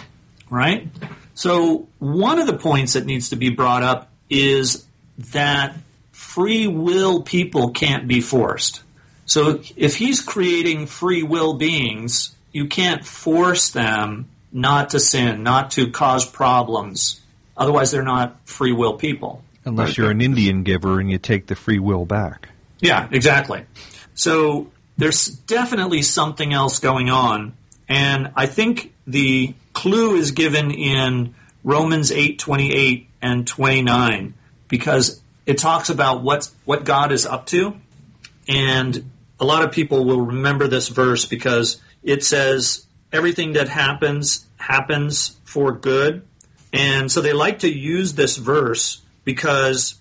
right? 0.50 0.90
So 1.36 1.88
one 2.00 2.40
of 2.40 2.48
the 2.48 2.58
points 2.58 2.94
that 2.94 3.06
needs 3.06 3.30
to 3.30 3.36
be 3.36 3.50
brought 3.50 3.84
up 3.84 4.10
is 4.30 4.86
that 5.32 5.76
free 6.12 6.66
will 6.66 7.22
people 7.22 7.70
can't 7.72 8.08
be 8.08 8.22
forced. 8.22 8.82
So 9.26 9.62
if 9.76 9.98
he's 9.98 10.22
creating 10.22 10.88
free 10.88 11.24
will 11.24 11.56
beings, 11.56 12.36
you 12.52 12.68
can't 12.68 13.06
force 13.06 13.72
them 13.72 14.30
not 14.52 14.92
to 14.92 15.00
sin, 15.00 15.44
not 15.44 15.72
to 15.72 15.92
cause 15.92 16.26
problems. 16.26 17.22
Otherwise, 17.58 17.92
they're 17.92 18.04
not 18.04 18.38
free 18.46 18.72
will 18.72 18.94
people. 18.94 19.44
Unless 19.66 19.98
you're 19.98 20.12
an 20.12 20.22
Indian 20.22 20.64
giver 20.64 21.00
and 21.00 21.12
you 21.12 21.18
take 21.18 21.48
the 21.48 21.56
free 21.56 21.80
will 21.80 22.06
back. 22.06 22.50
Yeah, 22.80 23.08
exactly. 23.12 23.66
So 24.14 24.72
there's 24.98 25.28
definitely 25.28 26.02
something 26.02 26.54
else 26.54 26.80
going 26.80 27.10
on, 27.10 27.54
and 27.90 28.32
I 28.36 28.46
think 28.46 28.94
the 29.08 29.54
clue 29.74 30.16
is 30.16 30.32
given 30.32 30.72
in 30.72 31.36
Romans 31.64 32.12
8:28 32.12 33.08
and 33.22 33.48
29 33.48 34.34
because 34.68 35.22
it 35.46 35.58
talks 35.58 35.90
about 35.90 36.22
what 36.22 36.50
what 36.66 36.86
God 36.86 37.12
is 37.12 37.26
up 37.26 37.46
to, 37.48 37.76
and 38.48 39.10
a 39.40 39.46
lot 39.46 39.64
of 39.64 39.72
people 39.72 40.06
will 40.06 40.22
remember 40.22 40.68
this 40.68 40.88
verse 40.88 41.26
because 41.26 41.82
it 42.04 42.24
says 42.24 42.86
everything 43.12 43.54
that 43.54 43.70
happens 43.70 44.46
happens 44.58 45.38
for 45.44 45.72
good, 45.72 46.24
and 46.74 47.12
so 47.12 47.22
they 47.22 47.34
like 47.34 47.60
to 47.60 47.72
use 47.72 48.14
this 48.14 48.38
verse 48.38 49.02
because 49.24 49.96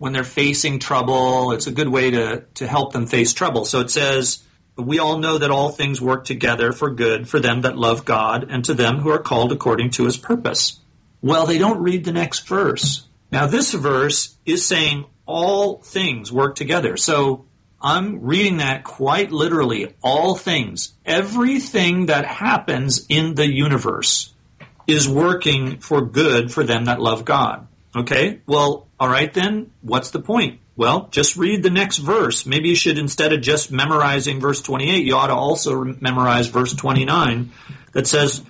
when 0.00 0.14
they're 0.14 0.24
facing 0.24 0.78
trouble, 0.78 1.52
it's 1.52 1.66
a 1.66 1.70
good 1.70 1.88
way 1.88 2.10
to, 2.10 2.42
to 2.54 2.66
help 2.66 2.94
them 2.94 3.06
face 3.06 3.34
trouble. 3.34 3.66
So 3.66 3.80
it 3.80 3.90
says, 3.90 4.42
We 4.76 4.98
all 4.98 5.18
know 5.18 5.38
that 5.38 5.50
all 5.50 5.70
things 5.70 6.00
work 6.00 6.24
together 6.24 6.72
for 6.72 6.90
good 6.90 7.28
for 7.28 7.40
them 7.40 7.62
that 7.62 7.76
love 7.76 8.04
God 8.04 8.46
and 8.50 8.64
to 8.64 8.74
them 8.74 8.98
who 8.98 9.10
are 9.10 9.18
called 9.18 9.52
according 9.52 9.90
to 9.90 10.04
his 10.04 10.16
purpose. 10.16 10.80
Well, 11.22 11.46
they 11.46 11.58
don't 11.58 11.82
read 11.82 12.04
the 12.04 12.12
next 12.12 12.48
verse. 12.48 13.06
Now, 13.30 13.46
this 13.46 13.72
verse 13.74 14.36
is 14.46 14.66
saying 14.66 15.04
all 15.26 15.78
things 15.82 16.32
work 16.32 16.54
together. 16.54 16.96
So 16.96 17.46
I'm 17.80 18.22
reading 18.22 18.58
that 18.58 18.84
quite 18.84 19.30
literally. 19.30 19.94
All 20.02 20.34
things. 20.34 20.92
Everything 21.04 22.06
that 22.06 22.26
happens 22.26 23.06
in 23.08 23.34
the 23.34 23.50
universe 23.50 24.34
is 24.86 25.08
working 25.08 25.78
for 25.78 26.00
good 26.02 26.52
for 26.52 26.64
them 26.64 26.86
that 26.86 27.00
love 27.00 27.24
God. 27.24 27.66
Okay? 27.94 28.40
Well, 28.46 28.88
all 28.98 29.08
right 29.08 29.32
then, 29.32 29.70
what's 29.82 30.10
the 30.10 30.20
point? 30.20 30.60
Well, 30.80 31.08
just 31.10 31.36
read 31.36 31.62
the 31.62 31.68
next 31.68 31.98
verse. 31.98 32.46
Maybe 32.46 32.70
you 32.70 32.74
should, 32.74 32.96
instead 32.96 33.34
of 33.34 33.42
just 33.42 33.70
memorizing 33.70 34.40
verse 34.40 34.62
28, 34.62 35.04
you 35.04 35.14
ought 35.14 35.26
to 35.26 35.34
also 35.34 35.84
memorize 36.00 36.46
verse 36.46 36.72
29 36.72 37.52
that 37.92 38.06
says, 38.06 38.42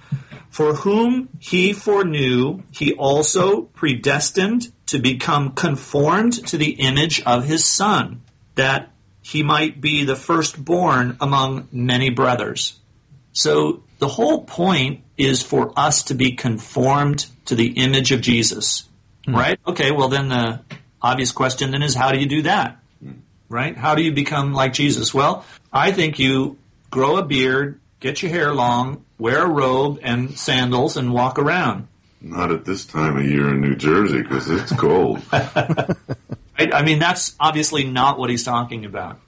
For 0.49 0.75
whom 0.75 1.29
he 1.41 1.73
foreknew, 1.73 2.63
he 2.71 2.93
also 2.93 3.63
predestined 3.63 4.73
to 4.87 5.01
become 5.01 5.55
conformed 5.55 6.47
to 6.47 6.57
the 6.57 6.71
image 6.75 7.21
of 7.27 7.47
his 7.47 7.65
Son, 7.65 8.23
that 8.55 8.93
he 9.23 9.43
might 9.43 9.81
be 9.81 10.05
the 10.05 10.15
firstborn 10.15 11.17
among 11.21 11.67
many 11.73 12.11
brothers. 12.11 12.79
So 13.33 13.83
the 13.99 14.07
whole 14.07 14.45
point 14.45 15.01
is 15.17 15.43
for 15.43 15.73
us 15.77 16.05
to 16.05 16.15
be 16.15 16.37
conformed 16.37 17.27
to 17.47 17.57
the 17.57 17.73
image 17.73 18.13
of 18.13 18.21
Jesus. 18.21 18.89
Hmm. 19.27 19.35
Right? 19.35 19.59
Okay, 19.67 19.91
well 19.91 20.09
then 20.09 20.29
the 20.29 20.61
obvious 21.03 21.33
question 21.33 21.71
then 21.71 21.83
is 21.83 21.95
how 21.95 22.13
do 22.13 22.19
you 22.19 22.27
do 22.27 22.43
that? 22.43 22.79
Right? 23.49 23.77
How 23.77 23.95
do 23.95 24.03
you 24.03 24.13
become 24.13 24.53
like 24.53 24.73
Jesus? 24.73 25.13
Well, 25.13 25.45
I 25.73 25.91
think 25.91 26.19
you 26.19 26.57
grow 26.91 27.17
a 27.17 27.25
beard, 27.25 27.81
get 27.99 28.23
your 28.23 28.31
hair 28.31 28.55
long, 28.55 29.05
wear 29.19 29.45
a 29.45 29.49
robe 29.49 29.99
and 30.03 30.39
sandals 30.39 30.97
and 30.97 31.13
walk 31.13 31.39
around. 31.39 31.89
Not 32.21 32.53
at 32.53 32.65
this 32.65 32.85
time 32.85 33.17
of 33.17 33.25
year 33.25 33.49
in 33.49 33.61
New 33.61 33.75
Jersey 33.75 34.23
because 34.23 34.49
it's 34.49 34.73
cold. 34.73 35.23
Right? 36.61 36.75
I 36.75 36.83
mean, 36.83 36.99
that's 36.99 37.35
obviously 37.41 37.85
not 37.85 38.19
what 38.19 38.29
he's 38.29 38.45
talking 38.45 38.85
about. 38.85 39.19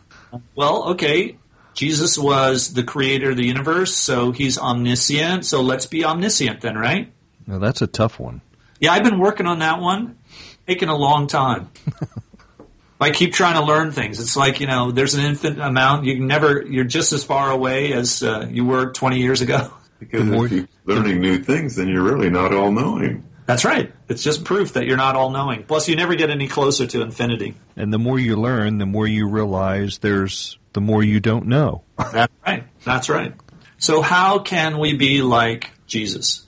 well, 0.56 0.90
okay, 0.90 1.36
Jesus 1.72 2.18
was 2.18 2.74
the 2.74 2.82
creator 2.82 3.30
of 3.30 3.36
the 3.36 3.46
universe, 3.46 3.94
so 3.94 4.32
he's 4.32 4.58
omniscient. 4.58 5.46
So 5.46 5.60
let's 5.60 5.86
be 5.86 6.04
omniscient 6.04 6.62
then, 6.62 6.76
right? 6.76 7.12
Now 7.46 7.60
that's 7.60 7.80
a 7.80 7.86
tough 7.86 8.18
one. 8.18 8.40
Yeah, 8.80 8.92
I've 8.92 9.04
been 9.04 9.18
working 9.18 9.46
on 9.46 9.60
that 9.60 9.80
one. 9.80 10.18
Taking 10.66 10.88
a 10.88 10.96
long 10.96 11.26
time. 11.26 11.70
I 13.00 13.10
keep 13.10 13.32
trying 13.32 13.54
to 13.54 13.64
learn 13.64 13.92
things. 13.92 14.20
It's 14.20 14.36
like 14.36 14.60
you 14.60 14.66
know, 14.66 14.90
there's 14.90 15.14
an 15.14 15.24
infinite 15.24 15.64
amount. 15.64 16.04
You 16.04 16.16
can 16.16 16.26
never. 16.26 16.62
You're 16.62 16.84
just 16.84 17.12
as 17.12 17.24
far 17.24 17.50
away 17.50 17.92
as 17.92 18.22
uh, 18.22 18.46
you 18.50 18.64
were 18.64 18.92
20 18.92 19.18
years 19.18 19.40
ago. 19.40 19.72
Because 20.00 20.20
The 20.20 20.32
more- 20.32 20.46
if 20.46 20.52
you're 20.52 20.66
learning 20.86 21.20
new 21.20 21.38
things, 21.40 21.76
then 21.76 21.86
you're 21.88 22.02
really 22.02 22.30
not 22.30 22.54
all 22.54 22.72
knowing. 22.72 23.22
That's 23.44 23.66
right. 23.66 23.92
It's 24.08 24.22
just 24.22 24.44
proof 24.44 24.72
that 24.72 24.86
you're 24.86 24.96
not 24.96 25.14
all 25.14 25.28
knowing. 25.28 25.64
Plus, 25.64 25.88
you 25.90 25.96
never 25.96 26.14
get 26.14 26.30
any 26.30 26.48
closer 26.48 26.86
to 26.86 27.02
infinity. 27.02 27.54
And 27.76 27.92
the 27.92 27.98
more 27.98 28.18
you 28.18 28.36
learn, 28.36 28.78
the 28.78 28.86
more 28.86 29.06
you 29.06 29.28
realize 29.28 29.98
there's 29.98 30.58
the 30.72 30.80
more 30.80 31.02
you 31.02 31.20
don't 31.20 31.48
know. 31.48 31.82
That's 31.98 32.32
right. 32.46 32.64
That's 32.82 33.10
right. 33.10 33.34
So, 33.76 34.00
how 34.00 34.38
can 34.38 34.78
we 34.78 34.94
be 34.94 35.20
like 35.20 35.70
Jesus, 35.86 36.46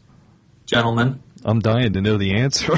gentlemen? 0.64 1.21
I'm 1.44 1.60
dying 1.60 1.92
to 1.94 2.00
know 2.00 2.16
the 2.16 2.34
answer. 2.34 2.72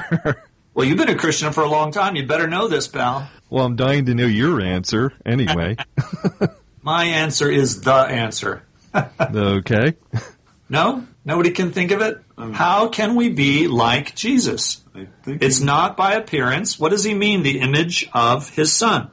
Well, 0.75 0.85
you've 0.85 0.99
been 0.99 1.09
a 1.09 1.15
Christian 1.15 1.53
for 1.53 1.63
a 1.63 1.69
long 1.69 1.93
time. 1.93 2.17
You 2.17 2.27
better 2.27 2.49
know 2.49 2.67
this, 2.67 2.89
pal. 2.89 3.31
well, 3.49 3.65
I'm 3.65 3.77
dying 3.77 4.07
to 4.07 4.15
know 4.15 4.27
your 4.27 4.61
answer 4.61 5.13
anyway. 5.25 5.77
My 6.83 7.05
answer 7.05 7.49
is 7.49 7.83
the 7.83 7.95
answer. 7.95 8.65
okay. 9.21 9.95
No? 10.69 11.07
Nobody 11.25 11.53
can 11.53 11.71
think 11.71 11.93
of 11.93 12.01
it? 12.01 12.21
Um, 12.37 12.53
How 12.53 12.89
can 12.89 13.15
we 13.15 13.29
be 13.29 13.69
like 13.69 14.17
Jesus? 14.17 14.83
I 14.97 15.07
think 15.23 15.45
It's 15.45 15.61
not 15.61 15.97
by 15.97 16.15
appearance. 16.15 16.77
What 16.77 16.91
does 16.91 17.05
he 17.05 17.15
mean? 17.15 17.45
The 17.45 17.61
image 17.61 18.09
of 18.13 18.51
his 18.51 18.73
son. 18.73 19.13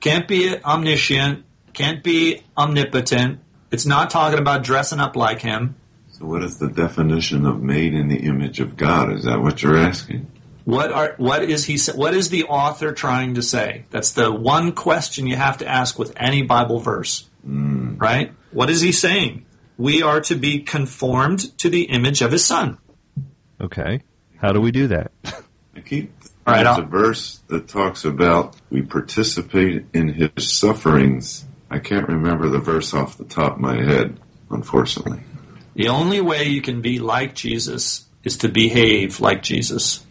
Can't 0.00 0.26
be 0.26 0.52
omniscient. 0.64 1.44
Can't 1.74 2.02
be 2.02 2.42
omnipotent. 2.58 3.38
It's 3.70 3.86
not 3.86 4.10
talking 4.10 4.40
about 4.40 4.64
dressing 4.64 4.98
up 4.98 5.14
like 5.14 5.40
him. 5.42 5.76
So, 6.18 6.24
what 6.24 6.42
is 6.42 6.56
the 6.58 6.68
definition 6.68 7.44
of 7.44 7.62
made 7.62 7.92
in 7.92 8.08
the 8.08 8.16
image 8.16 8.60
of 8.60 8.74
God? 8.76 9.12
Is 9.12 9.24
that 9.24 9.42
what 9.42 9.62
you're 9.62 9.76
asking? 9.76 10.26
What 10.64 10.90
are 10.90 11.14
what 11.18 11.42
is 11.44 11.66
he 11.66 11.78
what 11.92 12.14
is 12.14 12.30
the 12.30 12.44
author 12.44 12.92
trying 12.92 13.34
to 13.34 13.42
say? 13.42 13.84
That's 13.90 14.12
the 14.12 14.32
one 14.32 14.72
question 14.72 15.26
you 15.26 15.36
have 15.36 15.58
to 15.58 15.68
ask 15.68 15.98
with 15.98 16.14
any 16.16 16.42
Bible 16.42 16.80
verse. 16.80 17.28
Hmm. 17.44 17.98
Right? 17.98 18.32
What 18.50 18.70
is 18.70 18.80
he 18.80 18.92
saying? 18.92 19.44
We 19.76 20.02
are 20.02 20.22
to 20.22 20.34
be 20.36 20.60
conformed 20.62 21.56
to 21.58 21.68
the 21.68 21.82
image 21.82 22.22
of 22.22 22.32
his 22.32 22.46
son. 22.46 22.78
Okay. 23.60 24.02
How 24.38 24.52
do 24.52 24.60
we 24.62 24.70
do 24.70 24.88
that? 24.88 25.12
I 25.76 25.80
keep. 25.80 26.12
All 26.46 26.54
right, 26.54 26.64
There's 26.64 26.78
I'll- 26.78 26.84
a 26.84 26.86
verse 26.86 27.40
that 27.48 27.68
talks 27.68 28.06
about 28.06 28.56
we 28.70 28.80
participate 28.80 29.84
in 29.92 30.08
his 30.08 30.30
sufferings. 30.50 31.44
I 31.70 31.78
can't 31.78 32.08
remember 32.08 32.48
the 32.48 32.60
verse 32.60 32.94
off 32.94 33.18
the 33.18 33.24
top 33.24 33.56
of 33.56 33.60
my 33.60 33.76
head, 33.76 34.18
unfortunately. 34.50 35.20
The 35.76 35.88
only 35.88 36.22
way 36.22 36.44
you 36.44 36.62
can 36.62 36.80
be 36.80 36.98
like 36.98 37.34
Jesus 37.34 38.06
is 38.24 38.38
to 38.38 38.48
behave 38.48 39.20
like 39.20 39.42
Jesus. 39.42 40.04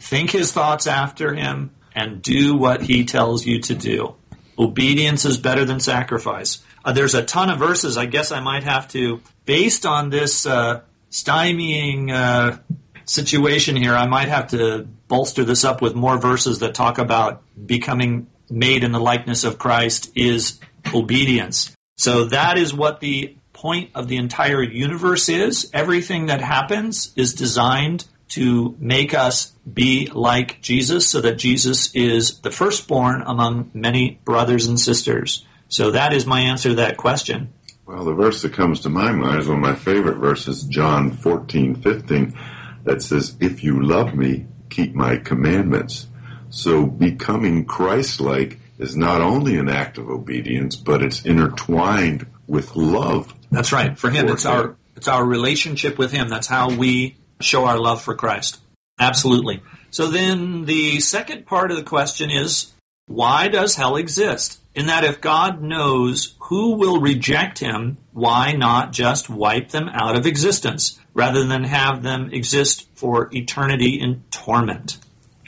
Think 0.00 0.30
his 0.30 0.52
thoughts 0.52 0.86
after 0.86 1.34
him 1.34 1.70
and 1.94 2.22
do 2.22 2.56
what 2.56 2.82
he 2.82 3.04
tells 3.04 3.44
you 3.44 3.60
to 3.60 3.74
do. 3.74 4.14
Obedience 4.58 5.26
is 5.26 5.36
better 5.36 5.66
than 5.66 5.80
sacrifice. 5.80 6.62
Uh, 6.82 6.92
there's 6.92 7.14
a 7.14 7.22
ton 7.22 7.50
of 7.50 7.58
verses. 7.58 7.98
I 7.98 8.06
guess 8.06 8.32
I 8.32 8.40
might 8.40 8.64
have 8.64 8.88
to, 8.88 9.20
based 9.44 9.84
on 9.84 10.08
this 10.08 10.46
uh, 10.46 10.80
stymieing 11.10 12.10
uh, 12.10 12.56
situation 13.04 13.76
here, 13.76 13.94
I 13.94 14.06
might 14.06 14.28
have 14.28 14.48
to 14.48 14.88
bolster 15.08 15.44
this 15.44 15.62
up 15.62 15.82
with 15.82 15.94
more 15.94 16.18
verses 16.18 16.60
that 16.60 16.74
talk 16.74 16.96
about 16.96 17.42
becoming 17.66 18.28
made 18.48 18.82
in 18.82 18.92
the 18.92 19.00
likeness 19.00 19.44
of 19.44 19.58
Christ 19.58 20.10
is 20.14 20.58
obedience. 20.94 21.76
So 21.98 22.24
that 22.24 22.56
is 22.56 22.72
what 22.72 23.00
the 23.00 23.36
point 23.62 23.90
of 23.94 24.08
the 24.08 24.16
entire 24.16 24.60
universe 24.60 25.28
is. 25.28 25.70
Everything 25.72 26.26
that 26.26 26.40
happens 26.40 27.12
is 27.14 27.32
designed 27.32 28.04
to 28.30 28.74
make 28.80 29.14
us 29.14 29.52
be 29.72 30.08
like 30.12 30.60
Jesus 30.60 31.08
so 31.08 31.20
that 31.20 31.38
Jesus 31.38 31.94
is 31.94 32.40
the 32.40 32.50
firstborn 32.50 33.22
among 33.24 33.70
many 33.72 34.18
brothers 34.24 34.66
and 34.66 34.80
sisters. 34.80 35.46
So 35.68 35.92
that 35.92 36.12
is 36.12 36.26
my 36.26 36.40
answer 36.40 36.70
to 36.70 36.74
that 36.76 36.96
question. 36.96 37.52
Well, 37.86 38.04
the 38.04 38.14
verse 38.14 38.42
that 38.42 38.52
comes 38.52 38.80
to 38.80 38.88
my 38.88 39.12
mind 39.12 39.40
is 39.40 39.48
one 39.48 39.58
of 39.58 39.62
my 39.62 39.76
favorite 39.76 40.18
verses, 40.18 40.64
John 40.64 41.12
14, 41.12 41.76
15, 41.76 42.38
that 42.84 43.00
says, 43.00 43.36
If 43.38 43.62
you 43.62 43.80
love 43.82 44.14
me, 44.14 44.46
keep 44.70 44.94
my 44.94 45.18
commandments. 45.18 46.08
So 46.50 46.84
becoming 46.86 47.64
Christ-like 47.64 48.58
is 48.78 48.96
not 48.96 49.20
only 49.20 49.56
an 49.56 49.68
act 49.68 49.98
of 49.98 50.08
obedience, 50.08 50.74
but 50.74 51.02
it's 51.02 51.24
intertwined 51.24 52.26
with 52.46 52.74
love. 52.74 53.34
That's 53.52 53.70
right. 53.70 53.96
For 53.96 54.10
him, 54.10 54.28
it's 54.28 54.46
our 54.46 54.76
it's 54.96 55.08
our 55.08 55.24
relationship 55.24 55.98
with 55.98 56.10
him. 56.10 56.28
That's 56.28 56.46
how 56.46 56.74
we 56.74 57.16
show 57.40 57.66
our 57.66 57.78
love 57.78 58.02
for 58.02 58.14
Christ. 58.14 58.58
Absolutely. 58.98 59.62
So 59.90 60.06
then 60.08 60.64
the 60.64 61.00
second 61.00 61.46
part 61.46 61.70
of 61.70 61.76
the 61.76 61.82
question 61.82 62.30
is 62.30 62.72
why 63.06 63.48
does 63.48 63.76
hell 63.76 63.96
exist? 63.96 64.58
In 64.74 64.86
that 64.86 65.04
if 65.04 65.20
God 65.20 65.60
knows 65.60 66.34
who 66.38 66.76
will 66.76 66.98
reject 66.98 67.58
him, 67.58 67.98
why 68.12 68.52
not 68.52 68.92
just 68.92 69.28
wipe 69.28 69.68
them 69.68 69.90
out 69.92 70.16
of 70.16 70.24
existence 70.24 70.98
rather 71.12 71.44
than 71.44 71.64
have 71.64 72.02
them 72.02 72.30
exist 72.32 72.88
for 72.94 73.28
eternity 73.34 74.00
in 74.00 74.24
torment? 74.30 74.96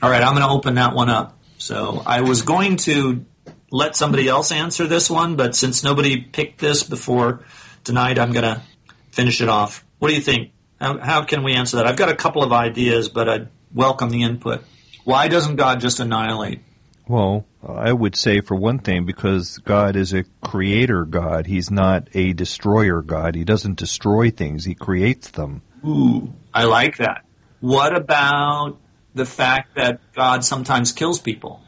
All 0.03 0.11
right, 0.11 0.23
I'm 0.23 0.35
going 0.35 0.47
to 0.47 0.53
open 0.53 0.75
that 0.75 0.95
one 0.95 1.09
up. 1.09 1.39
So 1.57 2.03
I 2.05 2.21
was 2.21 2.43
going 2.43 2.77
to 2.79 3.25
let 3.71 3.97
somebody 3.97 4.29
else 4.29 4.53
answer 4.53 4.87
this 4.87 5.09
one, 5.09 5.37
but 5.37 5.57
since 5.57 5.83
nobody 5.83 6.21
picked 6.21 6.61
this 6.61 6.83
before 6.83 7.45
tonight, 7.85 8.19
I'm 8.19 8.33
going 8.33 8.45
to 8.45 8.63
finish 9.13 9.41
it 9.41 9.49
off. 9.49 9.85
What 9.99 10.09
do 10.09 10.15
you 10.15 10.21
think? 10.21 10.51
How, 10.81 10.99
how 10.99 11.25
can 11.25 11.45
we 11.45 11.55
answer 11.55 11.77
that? 11.77 11.87
I've 11.87 11.97
got 11.97 12.09
a 12.09 12.17
couple 12.17 12.43
of 12.43 12.53
ideas, 12.53 13.09
but 13.09 13.29
I'd 13.29 13.49
welcome 13.73 14.11
the 14.11 14.23
input. 14.23 14.65
Why 15.05 15.29
doesn't 15.29 15.57
God 15.57 15.81
just 15.81 16.01
annihilate? 16.01 16.61
Well, 17.07 17.45
I 17.67 17.93
would 17.93 18.17
say 18.17 18.41
for 18.41 18.55
one 18.55 18.79
thing, 18.79 19.05
because 19.05 19.59
God 19.59 19.95
is 19.95 20.15
a 20.15 20.25
creator 20.43 21.05
God. 21.05 21.47
He's 21.47 21.71
not 21.71 22.09
a 22.15 22.33
destroyer 22.33 23.03
God. 23.03 23.35
He 23.35 23.45
doesn't 23.45 23.79
destroy 23.79 24.31
things. 24.31 24.65
He 24.65 24.75
creates 24.75 25.31
them. 25.31 25.63
Ooh, 25.87 26.33
I 26.53 26.65
like 26.65 26.97
that. 26.97 27.25
What 27.61 27.95
about 27.95 28.79
the 29.15 29.27
fact 29.27 29.75
that 29.77 30.01
God 30.15 30.45
sometimes 30.45 30.93
kills 30.93 31.21
people? 31.21 31.61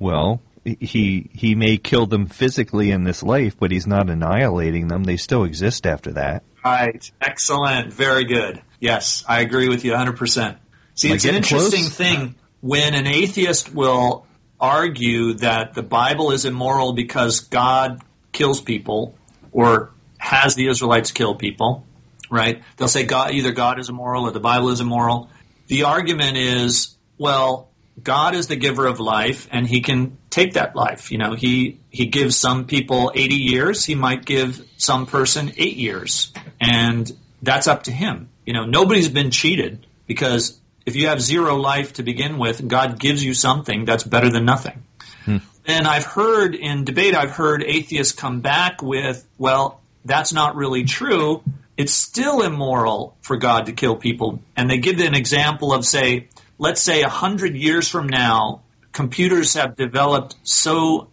Well, 0.00 0.40
he 0.64 1.30
he 1.32 1.54
may 1.54 1.76
kill 1.76 2.06
them 2.06 2.26
physically 2.26 2.90
in 2.90 3.04
this 3.04 3.22
life, 3.22 3.56
but 3.58 3.70
he's 3.70 3.86
not 3.86 4.10
annihilating 4.10 4.88
them. 4.88 5.04
They 5.04 5.16
still 5.16 5.44
exist 5.44 5.86
after 5.86 6.12
that. 6.12 6.42
Right. 6.64 7.10
Excellent. 7.20 7.92
Very 7.92 8.24
good. 8.24 8.62
Yes, 8.78 9.24
I 9.28 9.40
agree 9.40 9.68
with 9.68 9.84
you 9.84 9.92
100%. 9.92 10.56
See, 10.94 11.12
it's 11.12 11.24
an 11.24 11.34
interesting 11.34 11.84
close? 11.84 11.94
thing 11.94 12.34
when 12.60 12.94
an 12.94 13.06
atheist 13.06 13.74
will 13.74 14.26
argue 14.60 15.34
that 15.34 15.74
the 15.74 15.82
Bible 15.82 16.30
is 16.32 16.44
immoral 16.44 16.92
because 16.92 17.40
God 17.40 18.02
kills 18.32 18.60
people 18.60 19.14
or 19.52 19.92
has 20.18 20.54
the 20.54 20.68
Israelites 20.68 21.12
kill 21.12 21.34
people, 21.34 21.86
right? 22.30 22.62
They'll 22.76 22.88
say 22.88 23.04
God, 23.04 23.32
either 23.32 23.52
God 23.52 23.78
is 23.78 23.88
immoral 23.88 24.24
or 24.24 24.30
the 24.30 24.40
Bible 24.40 24.68
is 24.68 24.80
immoral. 24.80 25.30
The 25.68 25.84
argument 25.84 26.36
is, 26.36 26.96
well, 27.16 27.70
God 28.02 28.34
is 28.34 28.48
the 28.48 28.56
giver 28.56 28.86
of 28.86 29.00
life 29.00 29.48
and 29.50 29.66
he 29.66 29.80
can 29.80 30.18
take 30.30 30.54
that 30.54 30.74
life. 30.74 31.10
You 31.10 31.18
know, 31.18 31.34
he, 31.34 31.80
he 31.90 32.06
gives 32.06 32.36
some 32.36 32.66
people 32.66 33.12
80 33.14 33.34
years. 33.34 33.84
He 33.84 33.94
might 33.94 34.24
give 34.24 34.64
some 34.76 35.06
person 35.06 35.52
eight 35.56 35.76
years 35.76 36.32
and 36.60 37.10
that's 37.42 37.66
up 37.66 37.84
to 37.84 37.92
him. 37.92 38.30
You 38.46 38.52
know, 38.52 38.64
nobody's 38.64 39.08
been 39.08 39.30
cheated 39.30 39.86
because 40.06 40.58
if 40.86 40.96
you 40.96 41.08
have 41.08 41.20
zero 41.20 41.56
life 41.56 41.94
to 41.94 42.02
begin 42.02 42.38
with, 42.38 42.66
God 42.66 42.98
gives 42.98 43.22
you 43.22 43.34
something 43.34 43.84
that's 43.84 44.02
better 44.02 44.30
than 44.30 44.44
nothing. 44.44 44.82
Hmm. 45.24 45.38
And 45.66 45.86
I've 45.86 46.06
heard 46.06 46.54
in 46.54 46.84
debate, 46.84 47.14
I've 47.14 47.30
heard 47.30 47.62
atheists 47.62 48.12
come 48.12 48.40
back 48.40 48.82
with, 48.82 49.26
well, 49.38 49.80
that's 50.04 50.32
not 50.32 50.56
really 50.56 50.84
true. 50.84 51.42
It's 51.76 51.92
still 51.92 52.42
immoral 52.42 53.16
for 53.20 53.36
God 53.36 53.66
to 53.66 53.72
kill 53.72 53.96
people. 53.96 54.42
And 54.56 54.68
they 54.68 54.78
give 54.78 54.98
an 55.00 55.14
example 55.14 55.72
of, 55.72 55.84
say, 55.84 56.28
let's 56.58 56.80
say 56.80 57.02
a 57.02 57.08
hundred 57.08 57.56
years 57.56 57.88
from 57.88 58.08
now, 58.08 58.62
computers 59.00 59.54
have 59.54 59.76
developed 59.76 60.36
so, 60.42 61.08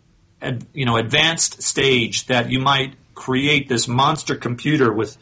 you 0.73 0.85
know, 0.85 0.97
advanced 0.97 1.63
stage 1.63 2.25
that 2.25 2.51
you 2.51 2.59
might 2.59 2.93
create 3.15 3.69
this 3.69 3.87
monster 3.87 4.35
computer 4.35 4.91
with 4.91 5.17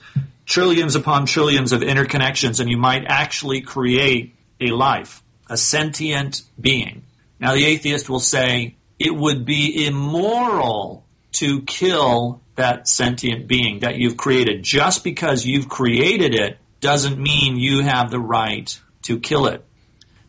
trillions 0.47 0.95
upon 0.95 1.27
trillions 1.27 1.71
of 1.73 1.81
interconnections, 1.81 2.59
and 2.59 2.67
you 2.67 2.77
might 2.77 3.05
actually 3.05 3.61
create 3.61 4.33
a 4.59 4.71
life, 4.71 5.21
a 5.47 5.55
sentient 5.55 6.41
being. 6.59 7.03
Now, 7.39 7.53
the 7.53 7.65
atheist 7.65 8.09
will 8.09 8.19
say 8.19 8.77
it 8.97 9.15
would 9.15 9.45
be 9.45 9.85
immoral 9.85 11.05
to 11.33 11.61
kill 11.61 12.41
that 12.55 12.87
sentient 12.87 13.47
being 13.47 13.81
that 13.81 13.97
you've 13.97 14.17
created. 14.17 14.63
Just 14.63 15.03
because 15.03 15.45
you've 15.45 15.69
created 15.69 16.33
it 16.33 16.57
doesn't 16.79 17.19
mean 17.19 17.57
you 17.57 17.83
have 17.83 18.09
the 18.09 18.19
right 18.19 18.81
to 19.03 19.19
kill 19.19 19.45
it. 19.45 19.63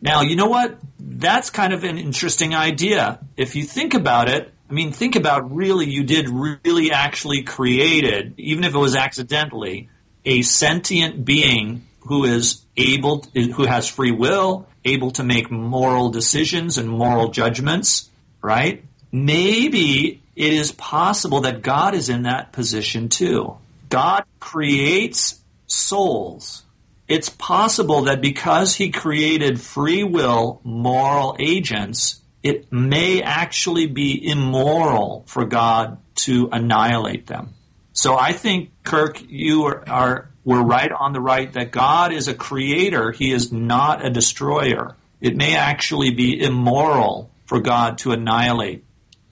Now, 0.01 0.21
you 0.21 0.35
know 0.35 0.47
what? 0.47 0.77
That's 0.99 1.49
kind 1.49 1.73
of 1.73 1.83
an 1.83 1.97
interesting 1.97 2.53
idea. 2.53 3.19
If 3.35 3.55
you 3.55 3.63
think 3.63 3.93
about 3.93 4.29
it, 4.29 4.53
I 4.69 4.73
mean, 4.73 4.91
think 4.91 5.15
about 5.15 5.55
really, 5.55 5.89
you 5.89 6.03
did 6.03 6.29
really 6.29 6.91
actually 6.91 7.43
created, 7.43 8.33
even 8.37 8.63
if 8.63 8.75
it 8.75 8.77
was 8.77 8.95
accidentally, 8.95 9.89
a 10.25 10.41
sentient 10.41 11.23
being 11.23 11.87
who 12.01 12.25
is 12.25 12.65
able, 12.75 13.25
who 13.33 13.65
has 13.65 13.87
free 13.87 14.11
will, 14.11 14.67
able 14.83 15.11
to 15.11 15.23
make 15.23 15.49
moral 15.49 16.09
decisions 16.09 16.77
and 16.77 16.89
moral 16.89 17.29
judgments, 17.29 18.09
right? 18.41 18.83
Maybe 19.11 20.21
it 20.35 20.53
is 20.53 20.71
possible 20.71 21.41
that 21.41 21.61
God 21.61 21.95
is 21.95 22.09
in 22.09 22.23
that 22.23 22.51
position 22.51 23.09
too. 23.09 23.57
God 23.89 24.25
creates 24.39 25.41
souls. 25.65 26.63
It's 27.07 27.29
possible 27.29 28.03
that 28.03 28.21
because 28.21 28.75
he 28.75 28.91
created 28.91 29.61
free 29.61 30.03
will 30.03 30.59
moral 30.63 31.35
agents, 31.39 32.21
it 32.43 32.71
may 32.71 33.21
actually 33.21 33.87
be 33.87 34.29
immoral 34.29 35.23
for 35.27 35.45
God 35.45 35.99
to 36.15 36.49
annihilate 36.51 37.27
them. 37.27 37.53
So 37.93 38.17
I 38.17 38.33
think, 38.33 38.71
Kirk, 38.83 39.21
you 39.27 39.63
are, 39.65 39.83
are 39.87 40.29
were 40.47 40.63
right 40.63 40.91
on 40.93 41.11
the 41.11 41.19
right 41.19 41.51
that 41.53 41.71
God 41.71 42.13
is 42.13 42.29
a 42.29 42.33
creator. 42.33 43.11
He 43.11 43.33
is 43.33 43.51
not 43.51 44.05
a 44.05 44.09
destroyer. 44.09 44.95
It 45.19 45.35
may 45.35 45.57
actually 45.57 46.11
be 46.11 46.41
immoral 46.41 47.31
for 47.45 47.59
God 47.59 47.97
to 47.99 48.13
annihilate 48.13 48.85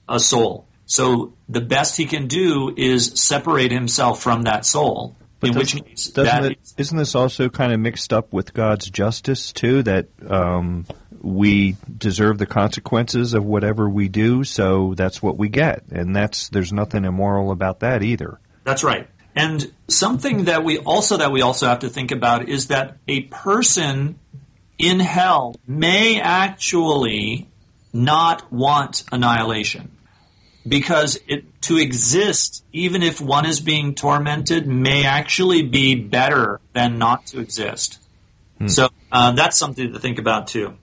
a 0.09 0.19
soul. 0.19 0.67
So 0.85 1.33
the 1.47 1.61
best 1.61 1.95
he 1.95 2.05
can 2.05 2.27
do 2.27 2.73
is 2.75 3.13
separate 3.15 3.71
himself 3.71 4.21
from 4.21 4.43
that 4.43 4.65
soul. 4.65 5.15
In 5.45 5.55
which 5.55 5.75
case 5.75 6.07
doesn't 6.07 6.51
it, 6.51 6.59
isn't 6.77 6.97
this 6.97 7.15
also 7.15 7.49
kind 7.49 7.73
of 7.73 7.79
mixed 7.79 8.13
up 8.13 8.33
with 8.33 8.53
God's 8.53 8.89
justice 8.89 9.51
too? 9.51 9.83
That 9.83 10.07
um, 10.27 10.85
we 11.21 11.75
deserve 11.97 12.37
the 12.37 12.45
consequences 12.45 13.33
of 13.33 13.43
whatever 13.45 13.89
we 13.89 14.07
do, 14.07 14.43
so 14.43 14.93
that's 14.95 15.21
what 15.21 15.37
we 15.37 15.49
get, 15.49 15.83
and 15.91 16.15
that's 16.15 16.49
there's 16.49 16.73
nothing 16.73 17.05
immoral 17.05 17.51
about 17.51 17.79
that 17.81 18.03
either. 18.03 18.39
That's 18.63 18.83
right. 18.83 19.07
And 19.35 19.71
something 19.87 20.45
that 20.45 20.63
we 20.63 20.79
also 20.79 21.17
that 21.17 21.31
we 21.31 21.41
also 21.41 21.67
have 21.67 21.79
to 21.79 21.89
think 21.89 22.11
about 22.11 22.47
is 22.47 22.67
that 22.67 22.97
a 23.07 23.21
person 23.21 24.19
in 24.77 24.99
hell 24.99 25.55
may 25.67 26.19
actually 26.19 27.49
not 27.93 28.51
want 28.51 29.03
annihilation 29.11 29.94
because 30.67 31.19
it, 31.27 31.61
to 31.63 31.77
exist 31.77 32.63
even 32.71 33.03
if 33.03 33.21
one 33.21 33.45
is 33.45 33.59
being 33.59 33.95
tormented 33.95 34.67
may 34.67 35.05
actually 35.05 35.61
be 35.61 35.95
better 35.95 36.59
than 36.73 36.97
not 36.97 37.27
to 37.27 37.39
exist. 37.39 37.99
So 38.67 38.89
uh, 39.11 39.33
that's 39.33 39.57
something 39.57 39.93
to 39.93 39.99
think 39.99 40.17
about 40.17 40.47
too. 40.47 40.75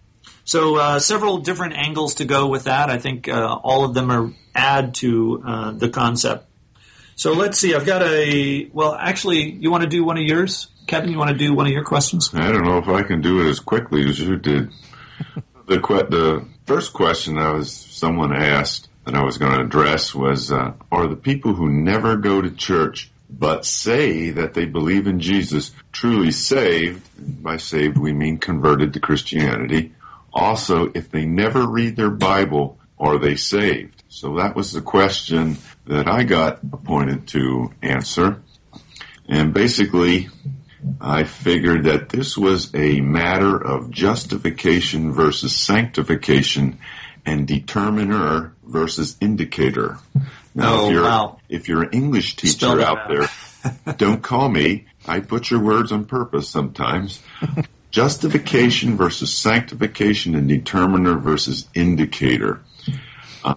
So 0.45 0.77
uh, 0.77 0.99
several 0.99 1.39
different 1.39 1.75
angles 1.75 2.17
to 2.17 2.25
go 2.25 2.47
with 2.47 2.65
that. 2.65 2.91
I 2.91 2.99
think 2.99 3.29
uh, 3.29 3.59
all 3.63 3.85
of 3.85 3.95
them 3.95 4.11
are 4.11 4.33
add 4.55 4.95
to 4.97 5.43
uh, 5.45 5.71
the 5.73 5.89
concept. 5.89 6.47
So 7.15 7.33
let's 7.33 7.59
see. 7.59 7.75
I've 7.75 7.87
got 7.87 8.03
a. 8.03 8.69
Well, 8.73 8.95
actually, 8.95 9.53
you 9.53 9.71
want 9.71 9.85
to 9.85 9.89
do 9.89 10.05
one 10.05 10.19
of 10.19 10.25
yours, 10.25 10.69
Kevin? 10.87 11.11
You 11.11 11.19
want 11.19 11.31
to 11.31 11.37
do 11.37 11.55
one 11.55 11.67
of 11.67 11.73
your 11.73 11.85
questions? 11.85 12.31
I 12.35 12.51
don't 12.51 12.65
know 12.65 12.79
if 12.79 12.89
I 12.89 13.03
can 13.03 13.21
do 13.21 13.41
it 13.41 13.49
as 13.49 13.61
quickly 13.61 14.09
as 14.09 14.19
you 14.19 14.37
did. 14.37 14.71
The 15.65 15.79
que- 15.79 16.11
the 16.11 16.45
first 16.67 16.93
question 16.93 17.39
I 17.39 17.53
was 17.53 17.73
someone 17.73 18.35
asked 18.35 18.89
that 19.05 19.15
I 19.15 19.25
was 19.25 19.39
going 19.39 19.53
to 19.53 19.65
address 19.65 20.15
was: 20.15 20.53
uh, 20.53 20.73
Are 20.91 21.07
the 21.07 21.17
people 21.17 21.55
who 21.55 21.69
never 21.69 22.17
go 22.17 22.41
to 22.41 22.51
church 22.51 23.11
but 23.29 23.65
say 23.65 24.31
that 24.31 24.55
they 24.55 24.67
believe 24.67 25.07
in 25.07 25.21
Jesus 25.21 25.73
truly 25.93 26.31
saved? 26.31 27.09
And 27.19 27.43
by 27.43 27.57
saved, 27.57 27.99
we 27.99 28.13
mean 28.13 28.39
converted 28.39 28.93
to 28.95 29.01
Christianity. 29.01 29.95
Also, 30.33 30.91
if 30.95 31.11
they 31.11 31.27
never 31.27 31.67
read 31.67 31.97
their 31.97 32.11
Bible, 32.11 32.79
are 32.99 33.19
they 33.19 33.37
saved? 33.37 34.03
So 34.09 34.37
that 34.37 34.55
was 34.55 34.73
the 34.73 34.81
question 34.81 35.57
that 35.87 36.09
I 36.09 36.23
got 36.23 36.61
appointed 36.73 37.27
to 37.29 37.73
answer. 37.83 38.43
And 39.29 39.53
basically, 39.53 40.29
I 41.01 41.25
figured 41.25 41.85
that 41.85 42.09
this 42.09 42.37
was 42.37 42.75
a 42.75 43.01
matter 43.01 43.57
of 43.57 43.91
justification 43.91 45.13
versus 45.13 45.57
sanctification 45.57 46.79
and 47.25 47.47
determiner 47.47 48.55
versus 48.73 49.17
indicator. 49.21 49.99
Now, 50.55 50.81
Oh, 50.81 50.87
if 50.87 50.93
you're, 50.93 51.03
wow. 51.05 51.39
if 51.49 51.69
you're 51.69 51.83
an 51.85 51.91
English 51.93 52.37
teacher 52.37 52.81
out 52.81 52.99
out. 52.99 53.09
there, 53.09 53.95
don't 53.97 54.23
call 54.23 54.49
me. 54.49 54.87
I 55.07 55.21
butcher 55.21 55.59
words 55.59 55.93
on 55.93 56.05
purpose 56.07 56.49
sometimes. 56.49 57.21
Justification 57.91 58.97
versus 58.97 59.33
sanctification 59.37 60.35
and 60.35 60.49
determiner 60.49 61.19
versus 61.19 61.69
indicator. 61.75 62.63
Uh, 63.45 63.55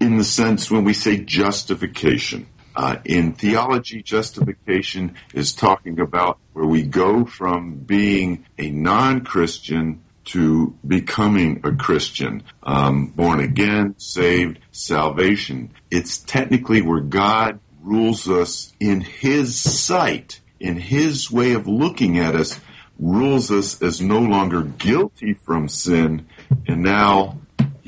in 0.00 0.18
the 0.18 0.24
sense 0.24 0.70
when 0.70 0.84
we 0.84 0.92
say 0.92 1.16
justification. 1.16 2.46
Uh, 2.76 2.96
in 3.04 3.32
theology, 3.32 4.02
justification 4.02 5.16
is 5.34 5.52
talking 5.52 5.98
about 5.98 6.38
where 6.52 6.66
we 6.66 6.82
go 6.82 7.24
from 7.24 7.74
being 7.78 8.44
a 8.58 8.70
non-Christian 8.70 10.00
to 10.28 10.74
becoming 10.86 11.60
a 11.64 11.72
Christian, 11.72 12.42
um, 12.62 13.06
born 13.06 13.40
again, 13.40 13.94
saved, 13.98 14.58
salvation. 14.72 15.70
It's 15.90 16.18
technically 16.18 16.82
where 16.82 17.00
God 17.00 17.60
rules 17.82 18.28
us 18.28 18.72
in 18.78 19.00
His 19.00 19.58
sight, 19.58 20.40
in 20.60 20.76
His 20.76 21.30
way 21.30 21.52
of 21.52 21.66
looking 21.66 22.18
at 22.18 22.34
us, 22.34 22.60
rules 22.98 23.50
us 23.50 23.80
as 23.80 24.00
no 24.00 24.18
longer 24.18 24.62
guilty 24.62 25.34
from 25.34 25.68
sin, 25.68 26.26
and 26.66 26.82
now 26.82 27.38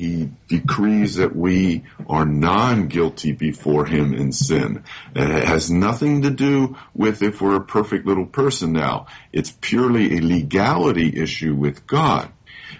he 0.01 0.31
decrees 0.47 1.17
that 1.17 1.35
we 1.35 1.83
are 2.09 2.25
non-guilty 2.25 3.33
before 3.33 3.85
him 3.85 4.15
in 4.15 4.31
sin. 4.31 4.83
And 5.13 5.31
it 5.31 5.43
has 5.43 5.69
nothing 5.69 6.23
to 6.23 6.31
do 6.31 6.75
with 6.95 7.21
if 7.21 7.39
we're 7.39 7.57
a 7.57 7.63
perfect 7.63 8.07
little 8.07 8.25
person 8.25 8.73
now. 8.73 9.05
It's 9.31 9.55
purely 9.61 10.17
a 10.17 10.21
legality 10.21 11.21
issue 11.21 11.53
with 11.53 11.85
God. 11.85 12.31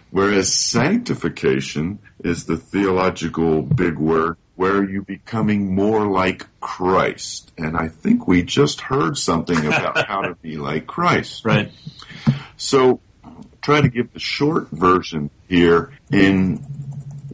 Whereas 0.09 0.51
sanctification 0.51 1.99
is 2.23 2.45
the 2.45 2.57
theological 2.57 3.61
big 3.61 3.99
word 3.99 4.37
where 4.55 4.83
you 4.83 5.03
becoming 5.03 5.75
more 5.75 6.07
like 6.07 6.47
Christ. 6.59 7.51
And 7.55 7.77
I 7.77 7.87
think 7.87 8.27
we 8.27 8.41
just 8.41 8.81
heard 8.81 9.15
something 9.15 9.63
about 9.63 10.07
how 10.07 10.21
to 10.21 10.33
be 10.33 10.57
like 10.57 10.87
Christ. 10.87 11.45
Right. 11.45 11.71
So 12.57 12.99
try 13.61 13.79
to 13.81 13.89
give 13.89 14.11
the 14.11 14.19
short 14.19 14.71
version 14.71 15.29
here 15.47 15.91
in 16.11 16.65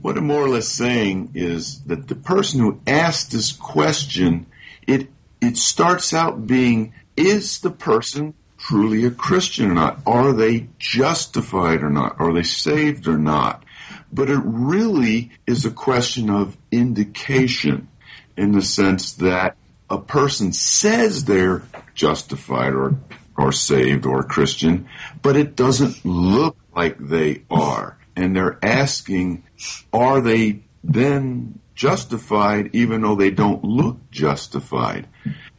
what 0.01 0.17
I'm 0.17 0.27
more 0.27 0.43
or 0.43 0.49
less 0.49 0.67
saying 0.67 1.31
is 1.33 1.81
that 1.83 2.07
the 2.07 2.15
person 2.15 2.60
who 2.60 2.79
asked 2.86 3.31
this 3.31 3.51
question, 3.51 4.47
it 4.86 5.10
it 5.41 5.57
starts 5.57 6.13
out 6.13 6.47
being 6.47 6.93
is 7.15 7.60
the 7.60 7.71
person 7.71 8.33
truly 8.57 9.05
a 9.05 9.12
Christian 9.12 9.71
or 9.71 9.73
not? 9.73 9.99
Are 10.05 10.33
they 10.33 10.67
justified 10.79 11.83
or 11.83 11.89
not? 11.89 12.19
Are 12.19 12.33
they 12.33 12.43
saved 12.43 13.07
or 13.07 13.17
not? 13.17 13.63
But 14.12 14.29
it 14.29 14.41
really 14.43 15.31
is 15.45 15.65
a 15.65 15.71
question 15.71 16.29
of 16.29 16.57
indication 16.71 17.88
in 18.36 18.51
the 18.51 18.62
sense 18.62 19.13
that 19.13 19.57
a 19.89 19.99
person 19.99 20.53
says 20.53 21.25
they're 21.25 21.63
justified 21.93 22.73
or 22.73 22.97
or 23.38 23.51
saved 23.51 24.05
or 24.05 24.21
a 24.21 24.23
Christian, 24.23 24.89
but 25.21 25.36
it 25.36 25.55
doesn't 25.55 26.03
look 26.03 26.57
like 26.75 26.97
they 26.97 27.43
are. 27.51 27.97
And 28.15 28.36
they're 28.36 28.57
asking, 28.63 29.43
are 29.91 30.21
they 30.21 30.61
then 30.83 31.59
justified 31.75 32.69
even 32.73 33.01
though 33.01 33.15
they 33.15 33.31
don't 33.31 33.63
look 33.63 33.97
justified? 34.11 35.07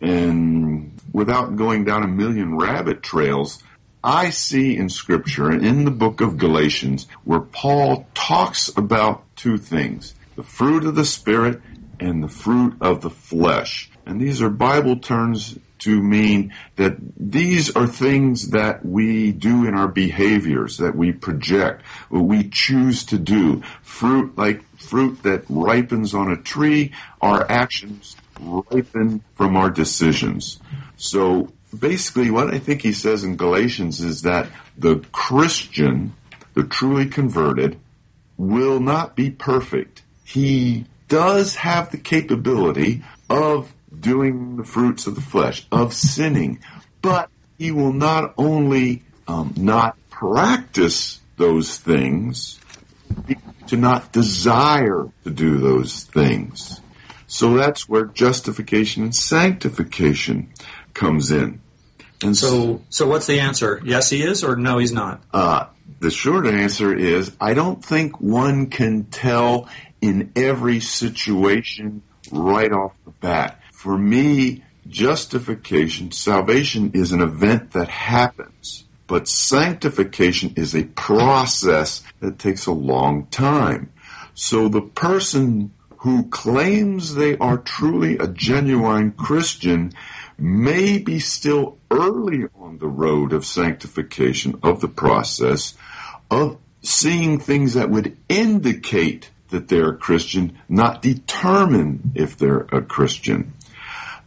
And 0.00 0.98
without 1.12 1.56
going 1.56 1.84
down 1.84 2.02
a 2.02 2.08
million 2.08 2.56
rabbit 2.56 3.02
trails, 3.02 3.62
I 4.02 4.30
see 4.30 4.76
in 4.76 4.88
scripture 4.88 5.50
and 5.50 5.66
in 5.66 5.84
the 5.84 5.90
book 5.90 6.20
of 6.20 6.38
Galatians 6.38 7.08
where 7.24 7.40
Paul 7.40 8.06
talks 8.14 8.68
about 8.76 9.24
two 9.36 9.58
things, 9.58 10.14
the 10.36 10.42
fruit 10.42 10.84
of 10.84 10.94
the 10.94 11.04
spirit 11.04 11.60
and 11.98 12.22
the 12.22 12.28
fruit 12.28 12.76
of 12.80 13.00
the 13.00 13.10
flesh. 13.10 13.90
And 14.06 14.20
these 14.20 14.40
are 14.40 14.50
Bible 14.50 14.96
terms 14.98 15.58
to 15.80 16.02
mean 16.02 16.52
that 16.76 16.96
these 17.16 17.74
are 17.76 17.86
things 17.86 18.50
that 18.50 18.84
we 18.84 19.32
do 19.32 19.66
in 19.66 19.74
our 19.74 19.88
behaviors, 19.88 20.78
that 20.78 20.96
we 20.96 21.12
project, 21.12 21.82
what 22.08 22.24
we 22.24 22.48
choose 22.48 23.04
to 23.04 23.18
do. 23.18 23.62
Fruit, 23.82 24.36
like 24.36 24.62
fruit 24.78 25.22
that 25.22 25.44
ripens 25.48 26.14
on 26.14 26.30
a 26.30 26.36
tree, 26.36 26.92
our 27.20 27.48
actions 27.50 28.16
ripen 28.40 29.22
from 29.34 29.56
our 29.56 29.70
decisions. 29.70 30.60
So 30.96 31.52
basically 31.76 32.30
what 32.30 32.52
I 32.52 32.58
think 32.58 32.82
he 32.82 32.92
says 32.92 33.24
in 33.24 33.36
Galatians 33.36 34.00
is 34.00 34.22
that 34.22 34.48
the 34.76 35.04
Christian, 35.12 36.14
the 36.54 36.64
truly 36.64 37.06
converted, 37.06 37.78
will 38.36 38.80
not 38.80 39.16
be 39.16 39.30
perfect. 39.30 40.02
He 40.24 40.86
does 41.08 41.56
have 41.56 41.90
the 41.90 41.98
capability 41.98 43.02
of 43.28 43.72
doing 44.00 44.56
the 44.56 44.64
fruits 44.64 45.06
of 45.06 45.14
the 45.14 45.20
flesh, 45.20 45.66
of 45.72 45.92
sinning, 45.94 46.60
but 47.02 47.30
he 47.58 47.72
will 47.72 47.92
not 47.92 48.34
only 48.38 49.02
um, 49.26 49.54
not 49.56 49.96
practice 50.10 51.20
those 51.36 51.76
things, 51.78 52.58
to 53.68 53.76
not 53.76 54.12
desire 54.12 55.06
to 55.24 55.30
do 55.30 55.58
those 55.58 56.04
things. 56.04 56.80
So 57.26 57.56
that's 57.56 57.88
where 57.88 58.06
justification 58.06 59.02
and 59.02 59.14
sanctification 59.14 60.52
comes 60.94 61.30
in. 61.30 61.60
And 62.22 62.36
So, 62.36 62.82
so 62.88 63.06
what's 63.06 63.26
the 63.26 63.40
answer? 63.40 63.80
Yes, 63.84 64.10
he 64.10 64.22
is, 64.22 64.42
or 64.42 64.56
no, 64.56 64.78
he's 64.78 64.92
not. 64.92 65.22
uh, 65.32 65.66
the 66.00 66.10
short 66.10 66.46
answer 66.46 66.94
is 66.94 67.32
I 67.40 67.54
don't 67.54 67.84
think 67.84 68.20
one 68.20 68.66
can 68.66 69.04
tell 69.04 69.68
in 70.00 70.32
every 70.36 70.80
situation 70.80 72.02
right 72.30 72.70
off 72.70 72.92
the 73.04 73.10
bat. 73.10 73.60
For 73.78 73.96
me, 73.96 74.64
justification, 74.88 76.10
salvation 76.10 76.90
is 76.94 77.12
an 77.12 77.20
event 77.20 77.70
that 77.74 77.86
happens, 77.86 78.82
but 79.06 79.28
sanctification 79.28 80.54
is 80.56 80.74
a 80.74 80.82
process 80.82 82.02
that 82.18 82.40
takes 82.40 82.66
a 82.66 82.72
long 82.72 83.26
time. 83.26 83.92
So 84.34 84.68
the 84.68 84.82
person 84.82 85.72
who 85.98 86.28
claims 86.28 87.14
they 87.14 87.38
are 87.38 87.56
truly 87.56 88.18
a 88.18 88.26
genuine 88.26 89.12
Christian 89.12 89.92
may 90.36 90.98
be 90.98 91.20
still 91.20 91.78
early 91.88 92.46
on 92.58 92.78
the 92.78 92.88
road 92.88 93.32
of 93.32 93.46
sanctification 93.46 94.58
of 94.60 94.80
the 94.80 94.88
process 94.88 95.74
of 96.32 96.58
seeing 96.82 97.38
things 97.38 97.74
that 97.74 97.90
would 97.90 98.16
indicate 98.28 99.30
that 99.50 99.68
they're 99.68 99.90
a 99.90 99.96
Christian, 99.96 100.58
not 100.68 101.00
determine 101.00 102.10
if 102.16 102.36
they're 102.36 102.66
a 102.72 102.82
Christian. 102.82 103.52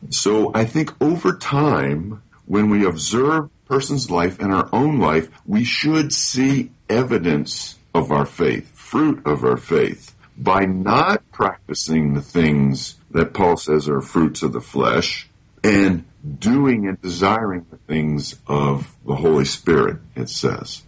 So 0.09 0.51
I 0.53 0.65
think 0.65 0.93
over 1.01 1.37
time, 1.37 2.21
when 2.45 2.69
we 2.69 2.85
observe 2.85 3.49
person's 3.65 4.11
life 4.11 4.39
and 4.39 4.53
our 4.53 4.67
own 4.73 4.99
life, 4.99 5.29
we 5.45 5.63
should 5.63 6.11
see 6.13 6.71
evidence 6.89 7.77
of 7.93 8.11
our 8.11 8.25
faith, 8.25 8.69
fruit 8.75 9.25
of 9.25 9.43
our 9.43 9.57
faith, 9.57 10.15
by 10.37 10.65
not 10.65 11.29
practicing 11.31 12.13
the 12.13 12.21
things 12.21 12.95
that 13.11 13.33
Paul 13.33 13.57
says 13.57 13.87
are 13.87 14.01
fruits 14.01 14.43
of 14.43 14.53
the 14.53 14.61
flesh 14.61 15.29
and 15.63 16.05
doing 16.39 16.87
and 16.87 17.01
desiring 17.01 17.65
the 17.69 17.77
things 17.77 18.35
of 18.47 18.93
the 19.05 19.15
Holy 19.15 19.45
Spirit, 19.45 19.97
it 20.15 20.29
says. 20.29 20.83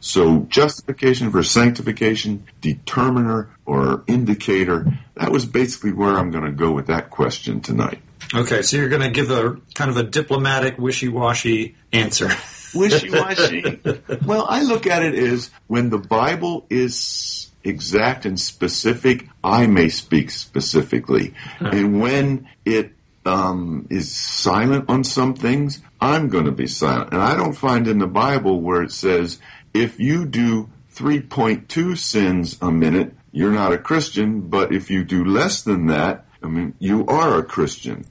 So 0.00 0.40
justification 0.48 1.30
versus 1.30 1.52
sanctification, 1.52 2.46
determiner 2.60 3.50
or 3.66 4.04
indicator, 4.06 4.86
that 5.14 5.32
was 5.32 5.44
basically 5.44 5.92
where 5.92 6.16
I'm 6.16 6.30
going 6.30 6.44
to 6.44 6.52
go 6.52 6.70
with 6.70 6.86
that 6.86 7.10
question 7.10 7.60
tonight. 7.60 8.00
Okay, 8.34 8.62
so 8.62 8.76
you're 8.76 8.88
going 8.88 9.02
to 9.02 9.10
give 9.10 9.30
a 9.30 9.58
kind 9.74 9.90
of 9.90 9.96
a 9.96 10.02
diplomatic, 10.02 10.78
wishy-washy 10.78 11.76
answer. 11.92 12.28
wishy-washy. 12.74 13.80
well, 14.26 14.46
I 14.48 14.62
look 14.62 14.86
at 14.86 15.02
it 15.02 15.14
as 15.14 15.50
when 15.66 15.88
the 15.88 15.98
Bible 15.98 16.66
is 16.68 17.50
exact 17.64 18.26
and 18.26 18.38
specific, 18.38 19.28
I 19.42 19.66
may 19.66 19.88
speak 19.88 20.30
specifically. 20.30 21.34
And 21.60 22.00
when 22.00 22.48
it 22.64 22.92
um, 23.24 23.86
is 23.90 24.14
silent 24.14 24.86
on 24.88 25.04
some 25.04 25.34
things, 25.34 25.80
I'm 26.00 26.28
going 26.28 26.46
to 26.46 26.52
be 26.52 26.66
silent. 26.66 27.12
And 27.12 27.22
I 27.22 27.34
don't 27.34 27.54
find 27.54 27.88
in 27.88 27.98
the 27.98 28.06
Bible 28.06 28.60
where 28.60 28.82
it 28.82 28.92
says, 28.92 29.38
if 29.74 29.98
you 29.98 30.26
do 30.26 30.70
3.2 30.94 31.96
sins 31.96 32.58
a 32.60 32.70
minute, 32.70 33.14
you're 33.32 33.52
not 33.52 33.72
a 33.72 33.78
Christian, 33.78 34.48
but 34.48 34.72
if 34.72 34.90
you 34.90 35.04
do 35.04 35.24
less 35.24 35.62
than 35.62 35.86
that, 35.86 36.26
I 36.42 36.46
mean, 36.46 36.74
you 36.78 37.06
are 37.06 37.38
a 37.38 37.42
Christian. 37.42 38.04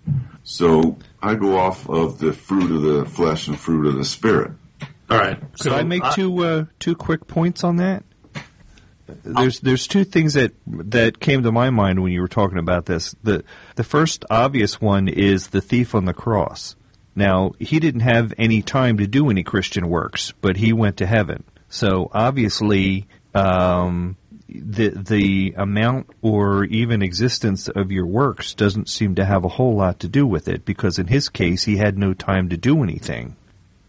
So 0.44 0.98
I 1.22 1.36
go 1.36 1.58
off 1.58 1.90
of 1.90 2.20
the 2.20 2.34
fruit 2.34 2.72
of 2.72 2.82
the 2.82 3.06
flesh 3.06 3.48
and 3.48 3.58
fruit 3.58 3.88
of 3.88 3.96
the 3.96 4.06
spirit. 4.06 4.52
All 5.10 5.18
right. 5.18 5.40
Could 5.60 5.72
I 5.72 5.84
make 5.84 6.04
two 6.14 6.44
uh, 6.44 6.66
two 6.80 6.96
quick 6.96 7.28
points 7.28 7.64
on 7.64 7.78
that? 7.78 8.04
There's 9.24 9.62
there's 9.62 9.88
two 9.88 10.04
things 10.04 10.34
that 10.34 10.54
that 10.68 11.20
came 11.20 11.44
to 11.44 11.52
my 11.52 11.70
mind 11.70 12.04
when 12.04 12.12
you 12.12 12.22
were 12.22 12.28
talking 12.28 12.58
about 12.58 12.86
this. 12.86 13.16
The 13.24 13.44
the 13.76 13.84
first 13.84 14.26
obvious 14.30 14.82
one 14.82 15.08
is 15.08 15.48
the 15.48 15.62
thief 15.62 15.96
on 15.96 16.06
the 16.06 16.14
cross. 16.14 16.76
Now, 17.16 17.54
he 17.58 17.80
didn't 17.80 18.02
have 18.02 18.34
any 18.38 18.62
time 18.62 18.98
to 18.98 19.08
do 19.08 19.30
any 19.32 19.44
Christian 19.44 19.90
works, 19.90 20.34
but 20.40 20.58
he 20.58 20.72
went 20.72 20.98
to 20.98 21.08
heaven. 21.08 21.46
So 21.68 22.12
obviously, 22.14 23.08
um, 23.34 24.18
the 24.50 24.90
the 24.90 25.54
amount 25.58 26.10
or 26.22 26.64
even 26.66 27.02
existence 27.02 27.68
of 27.68 27.92
your 27.92 28.06
works 28.06 28.54
doesn't 28.54 28.90
seem 28.90 29.16
to 29.16 29.26
have 29.26 29.44
a 29.44 29.50
whole 29.50 29.76
lot 29.76 30.00
to 30.00 30.08
do 30.08 30.26
with 30.26 30.48
it, 30.48 30.66
because 30.66 31.00
in 31.00 31.08
his 31.08 31.30
case, 31.30 31.64
he 31.64 31.78
had 31.78 31.98
no 31.98 32.14
time 32.14 32.50
to 32.50 32.58
do 32.58 32.84
anything. 32.84 33.36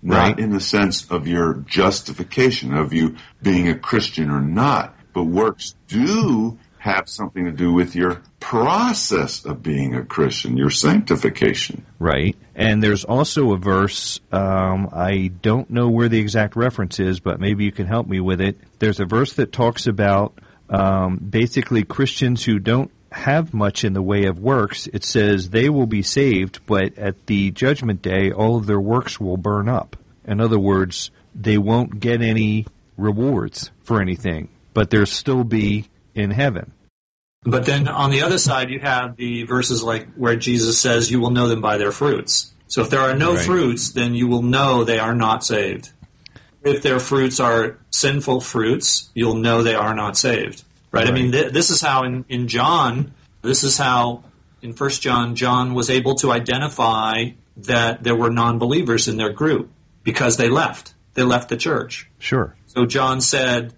Not 0.03 0.17
Right. 0.19 0.39
in 0.39 0.51
the 0.51 0.61
sense 0.61 1.07
of 1.11 1.27
your 1.27 1.65
justification 1.67 2.73
of 2.73 2.93
you 2.93 3.17
being 3.43 3.69
a 3.69 3.75
Christian 3.75 4.31
or 4.31 4.41
not, 4.41 4.95
but 5.13 5.25
works 5.25 5.75
do 5.89 6.59
have 6.79 7.09
something 7.09 7.45
to 7.45 7.51
do 7.51 7.73
with 7.73 7.97
your 7.97 8.23
process 8.39 9.45
of 9.45 9.63
being 9.63 9.97
a 9.97 10.05
Christian, 10.05 10.57
your 10.57 10.71
sanctification. 10.71 11.85
Right. 11.99 12.37
And 12.55 12.81
there's 12.81 13.03
also 13.05 13.53
a 13.53 13.57
verse, 13.57 14.21
um, 14.31 14.89
I 14.93 15.33
don't 15.43 15.69
know 15.71 15.89
where 15.89 16.09
the 16.09 16.21
exact 16.21 16.55
reference 16.55 17.01
is, 17.01 17.19
but 17.19 17.41
maybe 17.41 17.65
you 17.65 17.73
can 17.73 17.87
help 17.87 18.07
me 18.07 18.21
with 18.21 18.41
it. 18.41 18.57
There's 18.79 19.01
a 19.01 19.05
verse 19.05 19.33
that 19.35 19.51
talks 19.53 19.89
about 19.89 20.39
um, 20.71 21.17
basically 21.17 21.85
Christians 21.85 22.45
who 22.45 22.59
don't 22.59 22.91
have 23.11 23.55
much 23.55 23.85
in 23.85 23.95
the 23.95 24.03
way 24.03 24.25
of 24.25 24.39
works. 24.39 24.87
It 24.89 25.05
says 25.05 25.51
they 25.51 25.69
will 25.69 25.87
be 25.87 26.03
saved, 26.03 26.61
but 26.67 26.97
at 26.99 27.27
the 27.27 27.51
judgment 27.51 28.03
day, 28.03 28.31
all 28.31 28.57
of 28.57 28.67
their 28.67 28.81
works 28.81 29.19
will 29.19 29.37
burn 29.37 29.69
up. 29.69 29.97
In 30.27 30.41
other 30.41 30.59
words, 30.59 31.11
they 31.35 31.57
won't 31.57 32.01
get 32.01 32.21
any 32.21 32.67
rewards 32.97 33.71
for 33.83 34.03
anything, 34.03 34.49
but 34.75 34.91
they'll 34.91 35.07
still 35.07 35.45
be 35.45 35.89
in 36.15 36.31
heaven. 36.31 36.73
But 37.45 37.65
then 37.65 37.89
on 37.89 38.11
the 38.11 38.23
other 38.23 38.39
side, 38.39 38.69
you 38.69 38.81
have 38.81 39.17
the 39.17 39.45
verses 39.45 39.83
like 39.83 40.13
where 40.15 40.37
Jesus 40.37 40.79
says, 40.79 41.11
"You 41.11 41.21
will 41.21 41.31
know 41.31 41.49
them 41.49 41.61
by 41.61 41.79
their 41.79 41.93
fruits." 41.93 42.53
So 42.67 42.83
if 42.83 42.91
there 42.91 43.01
are 43.01 43.17
no 43.17 43.35
Right. 43.35 43.47
fruits, 43.47 43.93
then 43.93 44.15
you 44.15 44.27
will 44.27 44.43
know 44.43 44.85
they 44.85 44.99
are 44.99 45.15
not 45.15 45.45
saved. 45.45 45.91
If 46.69 46.83
their 46.83 47.01
fruits 47.01 47.41
are 47.41 47.79
sinful 47.91 48.41
fruits, 48.41 49.11
you'll 49.15 49.37
know 49.37 49.63
they 49.63 49.75
are 49.75 49.95
not 49.95 50.17
saved. 50.17 50.65
Right? 50.91 51.07
I 51.07 51.11
mean, 51.11 51.33
th- 51.33 51.53
this 51.53 51.71
is 51.71 51.81
how 51.81 52.05
in, 52.05 52.25
in 52.29 52.49
John, 52.49 53.13
this 53.43 53.63
is 53.63 53.77
how 53.77 54.25
in 54.63 54.73
First 54.73 55.03
John, 55.03 55.37
John 55.37 55.75
was 55.75 55.91
able 55.91 56.15
to 56.17 56.33
identify 56.33 57.31
that 57.59 58.03
there 58.03 58.17
were 58.17 58.31
non-believers 58.31 59.09
in 59.09 59.17
their 59.17 59.33
group 59.33 59.71
because 60.03 60.37
they 60.37 60.49
left. 60.49 60.95
They 61.15 61.23
left 61.23 61.49
the 61.49 61.57
church. 61.57 62.09
Sure. 62.19 62.55
So 62.67 62.87
John 62.87 63.21
said, 63.21 63.75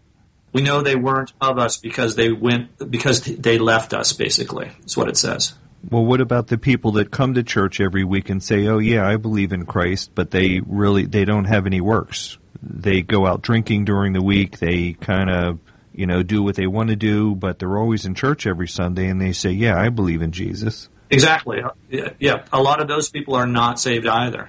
"We 0.52 0.62
know 0.62 0.82
they 0.82 0.96
weren't 0.96 1.32
of 1.40 1.58
us 1.58 1.76
because 1.78 2.14
they 2.14 2.30
went 2.30 2.90
because 2.90 3.22
they 3.22 3.58
left 3.58 3.94
us." 3.94 4.12
Basically, 4.12 4.70
is 4.84 4.96
what 4.96 5.08
it 5.08 5.16
says. 5.16 5.54
Well, 5.88 6.04
what 6.04 6.20
about 6.20 6.48
the 6.48 6.58
people 6.58 6.92
that 6.92 7.10
come 7.10 7.34
to 7.34 7.42
church 7.42 7.80
every 7.80 8.04
week 8.04 8.28
and 8.28 8.42
say, 8.42 8.66
"Oh 8.66 8.78
yeah, 8.78 9.06
I 9.06 9.16
believe 9.16 9.52
in 9.52 9.64
Christ," 9.64 10.10
but 10.14 10.30
they 10.30 10.60
really 10.66 11.06
they 11.06 11.24
don't 11.24 11.46
have 11.46 11.66
any 11.66 11.80
works. 11.80 12.38
They 12.62 13.02
go 13.02 13.26
out 13.26 13.42
drinking 13.42 13.86
during 13.86 14.12
the 14.12 14.22
week. 14.22 14.58
They 14.58 14.92
kind 14.92 15.30
of, 15.30 15.58
you 15.94 16.06
know, 16.06 16.22
do 16.22 16.42
what 16.42 16.56
they 16.56 16.66
want 16.66 16.90
to 16.90 16.96
do, 16.96 17.34
but 17.34 17.58
they're 17.58 17.78
always 17.78 18.04
in 18.04 18.14
church 18.14 18.46
every 18.46 18.68
Sunday 18.68 19.08
and 19.08 19.20
they 19.20 19.32
say, 19.32 19.50
"Yeah, 19.50 19.80
I 19.80 19.88
believe 19.88 20.20
in 20.20 20.32
Jesus." 20.32 20.90
Exactly. 21.10 21.60
Yeah. 21.88 22.44
A 22.52 22.62
lot 22.62 22.80
of 22.80 22.88
those 22.88 23.10
people 23.10 23.34
are 23.34 23.46
not 23.46 23.80
saved 23.80 24.06
either. 24.06 24.48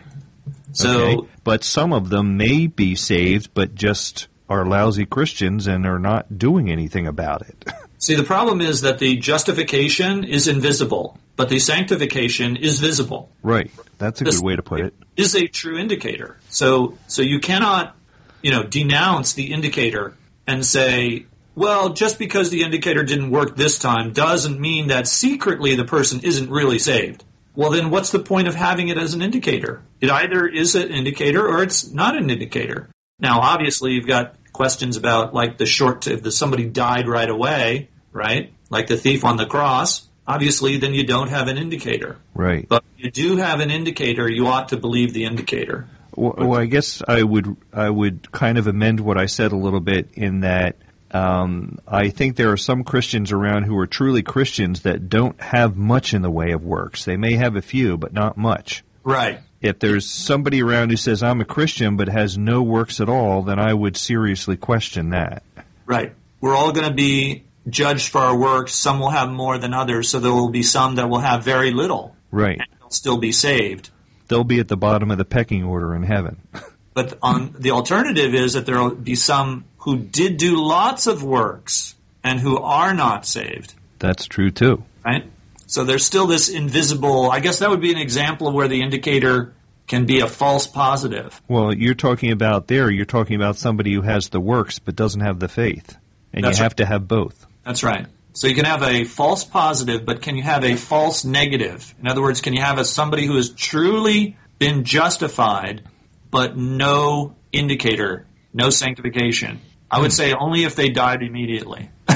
So 0.74 0.90
Okay? 0.90 1.28
But 1.44 1.64
some 1.64 1.92
of 1.92 2.10
them 2.10 2.38
may 2.38 2.68
be 2.68 2.96
saved 2.96 3.54
but 3.54 3.74
just 3.74 4.28
are 4.48 4.66
lousy 4.66 5.06
Christians 5.06 5.66
and 5.66 5.86
are 5.86 6.00
not 6.00 6.38
doing 6.38 6.70
anything 6.70 7.08
about 7.08 7.42
it. 7.42 7.66
see, 8.02 8.16
the 8.16 8.24
problem 8.24 8.60
is 8.60 8.82
that 8.82 8.99
the 8.99 9.16
justification 9.16 10.24
is 10.24 10.47
invisible, 10.47 11.18
but 11.36 11.47
the 11.49 11.60
sanctification 11.60 12.56
is 12.58 12.80
visible. 12.80 13.32
right. 13.43 13.72
That's 13.97 14.20
a 14.20 14.24
This- 14.24 14.38
good 14.38 14.45
way 14.45 14.56
to 14.56 14.64
put 14.64 14.80
it. 14.82 14.93
Is 15.16 15.36
a 15.36 15.45
true 15.47 15.78
indicator. 15.78 16.38
So 16.49 16.97
so 17.08 17.22
you 17.22 17.39
cannot, 17.39 17.95
you 18.41 18.49
know, 18.52 18.64
denounce 18.64 19.34
the 19.34 19.54
indicator 19.54 20.16
and 20.47 20.66
say, 20.66 21.26
well, 21.54 21.89
just 21.93 22.18
because 22.18 22.49
the 22.49 22.64
indicator 22.64 23.04
didn't 23.04 23.30
work 23.30 23.56
this 23.58 23.78
time 23.78 24.12
doesn't 24.14 24.60
mean 24.60 24.88
that 24.88 25.08
secretly 25.08 25.76
the 25.76 25.84
person 25.86 26.20
isn't 26.24 26.49
really 26.49 26.80
saved. 26.80 27.24
Well, 27.56 27.70
then 27.70 27.89
what's 27.91 28.10
the 28.12 28.20
point 28.20 28.47
of 28.47 28.56
having 28.56 28.88
it 28.88 28.97
as 28.97 29.14
an 29.14 29.22
indicator? 29.22 29.84
It 29.99 30.10
either 30.10 30.47
is 30.47 30.74
an 30.74 30.89
indicator 30.89 31.45
or 31.47 31.62
it's 31.62 31.91
not 31.91 32.18
an 32.18 32.30
indicator. 32.32 32.89
Now, 33.20 33.41
obviously, 33.41 33.91
you've 33.91 34.08
got 34.08 34.34
questions 34.54 34.97
about 34.97 35.34
like 35.36 35.58
the 35.60 35.66
short, 35.68 36.08
if 36.08 36.24
the, 36.24 36.32
somebody 36.32 36.66
died 36.66 37.08
right 37.08 37.30
away, 37.30 37.89
right? 38.12 38.53
Like 38.70 38.88
the 38.88 38.97
thief 38.97 39.24
on 39.26 39.38
the 39.38 39.45
cross. 39.45 40.07
Obviously, 40.28 40.78
then 40.78 40.93
you 40.93 41.05
don't 41.05 41.30
have 41.30 41.47
an 41.47 41.57
indicator. 41.57 42.18
Right. 42.34 42.68
But 42.68 42.84
if 42.97 43.05
you 43.05 43.12
do 43.12 43.38
have 43.38 43.59
an 43.59 43.72
indicator, 43.72 44.30
you 44.32 44.47
ought 44.47 44.70
to 44.70 44.78
believe 44.78 45.14
the 45.14 45.26
indicator. 45.26 45.88
Well, 46.16 46.36
well, 46.38 46.59
I 46.59 46.66
guess 46.66 47.01
I 47.07 47.24
would 47.24 47.55
I 47.74 47.89
would 47.89 48.32
kind 48.32 48.57
of 48.57 48.68
amend 48.68 48.99
what 48.99 49.18
I 49.18 49.26
said 49.26 49.51
a 49.51 49.57
little 49.57 49.80
bit 49.80 50.09
in 50.14 50.41
that 50.41 50.76
um, 51.12 51.80
I 51.88 52.09
think 52.09 52.36
there 52.36 52.51
are 52.51 52.57
some 52.57 52.84
Christians 52.84 53.32
around 53.32 53.64
who 53.64 53.78
are 53.78 53.88
truly 53.88 54.24
Christians 54.24 54.82
that 54.82 55.09
don't 55.09 55.39
have 55.41 55.76
much 55.76 56.14
in 56.14 56.22
the 56.22 56.32
way 56.32 56.51
of 56.51 56.64
works. 56.64 57.05
They 57.05 57.18
may 57.18 57.34
have 57.34 57.55
a 57.55 57.62
few, 57.62 57.97
but 57.97 58.14
not 58.14 58.38
much. 58.38 58.84
Right. 59.03 59.39
If 59.62 59.80
there's 59.80 60.09
somebody 60.09 60.62
around 60.62 60.89
who 60.89 60.97
says 60.97 61.22
I'm 61.22 61.41
a 61.41 61.45
Christian 61.45 61.97
but 61.97 62.07
has 62.07 62.38
no 62.38 62.64
works 62.64 62.99
at 62.99 63.09
all, 63.09 63.43
then 63.43 63.59
I 63.59 63.74
would 63.74 63.97
seriously 63.97 64.57
question 64.57 65.09
that. 65.09 65.43
Right. 65.86 66.16
We're 66.39 66.55
all 66.55 66.72
going 66.72 66.88
to 66.88 66.93
be 66.93 67.43
judged 67.70 68.09
for 68.09 68.20
our 68.22 68.36
works. 68.38 68.74
Some 68.74 68.99
will 68.99 69.09
have 69.09 69.30
more 69.30 69.57
than 69.57 69.74
others, 69.74 70.09
so 70.09 70.20
there 70.20 70.32
will 70.34 70.49
be 70.49 70.64
some 70.64 70.95
that 70.95 71.09
will 71.09 71.20
have 71.20 71.43
very 71.43 71.72
little 71.72 72.16
Right. 72.32 72.57
and 72.59 72.68
they'll 72.80 72.89
still 72.89 73.18
be 73.18 73.32
saved. 73.32 73.89
They'll 74.28 74.43
be 74.43 74.59
at 74.59 74.68
the 74.70 74.78
bottom 74.78 75.12
of 75.12 75.18
the 75.18 75.26
pecking 75.26 75.64
order 75.64 75.93
in 75.95 76.03
heaven. 76.03 76.38
But 76.93 77.18
on 77.22 77.55
the 77.57 77.72
alternative 77.72 78.34
is 78.36 78.51
that 78.51 78.66
there 78.66 78.78
will 78.78 78.93
be 78.95 79.16
some 79.16 79.64
who 79.78 79.95
did 79.97 80.36
do 80.36 80.62
lots 80.62 81.07
of 81.07 81.24
works 81.24 81.95
and 82.22 82.38
who 82.38 82.57
are 82.57 82.93
not 82.93 83.26
saved. 83.26 83.74
That's 83.99 84.26
true 84.26 84.51
too. 84.51 84.84
right? 85.05 85.24
So 85.68 85.86
there's 85.86 86.03
still 86.05 86.28
this 86.28 86.49
invisible. 86.49 87.32
I 87.32 87.39
guess 87.39 87.59
that 87.59 87.70
would 87.70 87.80
be 87.80 87.93
an 87.93 87.97
example 87.97 88.49
of 88.49 88.53
where 88.53 88.68
the 88.68 88.82
indicator 88.82 89.53
can 89.88 90.05
be 90.05 90.20
a 90.20 90.28
false 90.28 90.68
positive. 90.68 91.41
Well, 91.47 91.74
you're 91.74 91.93
talking 91.93 92.34
about 92.34 92.68
there, 92.68 92.91
you're 92.91 93.05
talking 93.05 93.38
about 93.38 93.55
somebody 93.55 93.93
who 93.93 94.01
has 94.01 94.28
the 94.28 94.41
works 94.41 94.80
but 94.80 94.93
doesn't 94.97 95.22
have 95.22 95.39
the 95.39 95.47
faith. 95.47 95.95
And 96.34 96.43
That's 96.43 96.57
you 96.57 96.64
right. 96.64 96.66
have 96.66 96.76
to 96.76 96.86
have 96.86 97.07
both. 97.07 97.47
That's 97.66 97.84
right. 97.84 98.07
So 98.34 98.47
you 98.47 98.55
can 98.55 98.66
have 98.66 98.82
a 98.84 99.03
false 99.03 99.43
positive, 99.43 100.05
but 100.05 100.22
can 100.22 100.36
you 100.38 100.43
have 100.43 100.64
a 100.64 100.76
false 100.76 101.26
negative? 101.26 101.93
In 101.99 102.07
other 102.07 102.22
words, 102.22 102.39
can 102.41 102.53
you 102.53 102.62
have 102.62 102.80
a 102.80 102.86
somebody 102.86 103.26
who 103.26 103.36
has 103.36 103.49
truly 103.49 104.38
been 104.57 104.84
justified, 104.86 105.84
but 106.30 106.55
no 106.57 107.36
indicator, 107.51 108.26
no 108.53 108.70
sanctification? 108.70 109.59
I 109.89 109.99
would 109.99 110.14
say 110.14 110.34
only 110.34 110.64
if 110.64 110.76
they 110.76 110.89
died 110.89 111.22
immediately. 111.24 111.89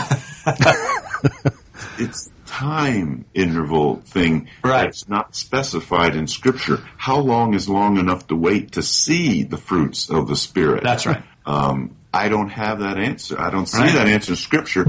It's 1.97 2.29
time 2.45 3.25
interval 3.33 3.97
thing 4.01 4.49
Right. 4.63 4.83
that's 4.83 5.07
not 5.07 5.35
specified 5.35 6.15
in 6.15 6.27
Scripture. 6.27 6.83
How 6.97 7.19
long 7.19 7.53
is 7.53 7.69
long 7.69 7.97
enough 7.97 8.27
to 8.27 8.35
wait 8.35 8.73
to 8.73 8.81
see 8.83 9.43
the 9.43 9.57
fruits 9.57 10.09
of 10.09 10.27
the 10.27 10.35
Spirit? 10.35 10.83
That's 10.83 11.05
right. 11.05 11.23
Um, 11.45 11.95
I 12.13 12.27
don't 12.29 12.49
have 12.49 12.79
that 12.79 12.97
answer. 12.97 13.39
I 13.39 13.49
don't 13.49 13.65
see 13.67 13.79
Right. 13.79 13.93
that 13.93 14.07
answer 14.07 14.33
in 14.33 14.35
Scripture. 14.37 14.87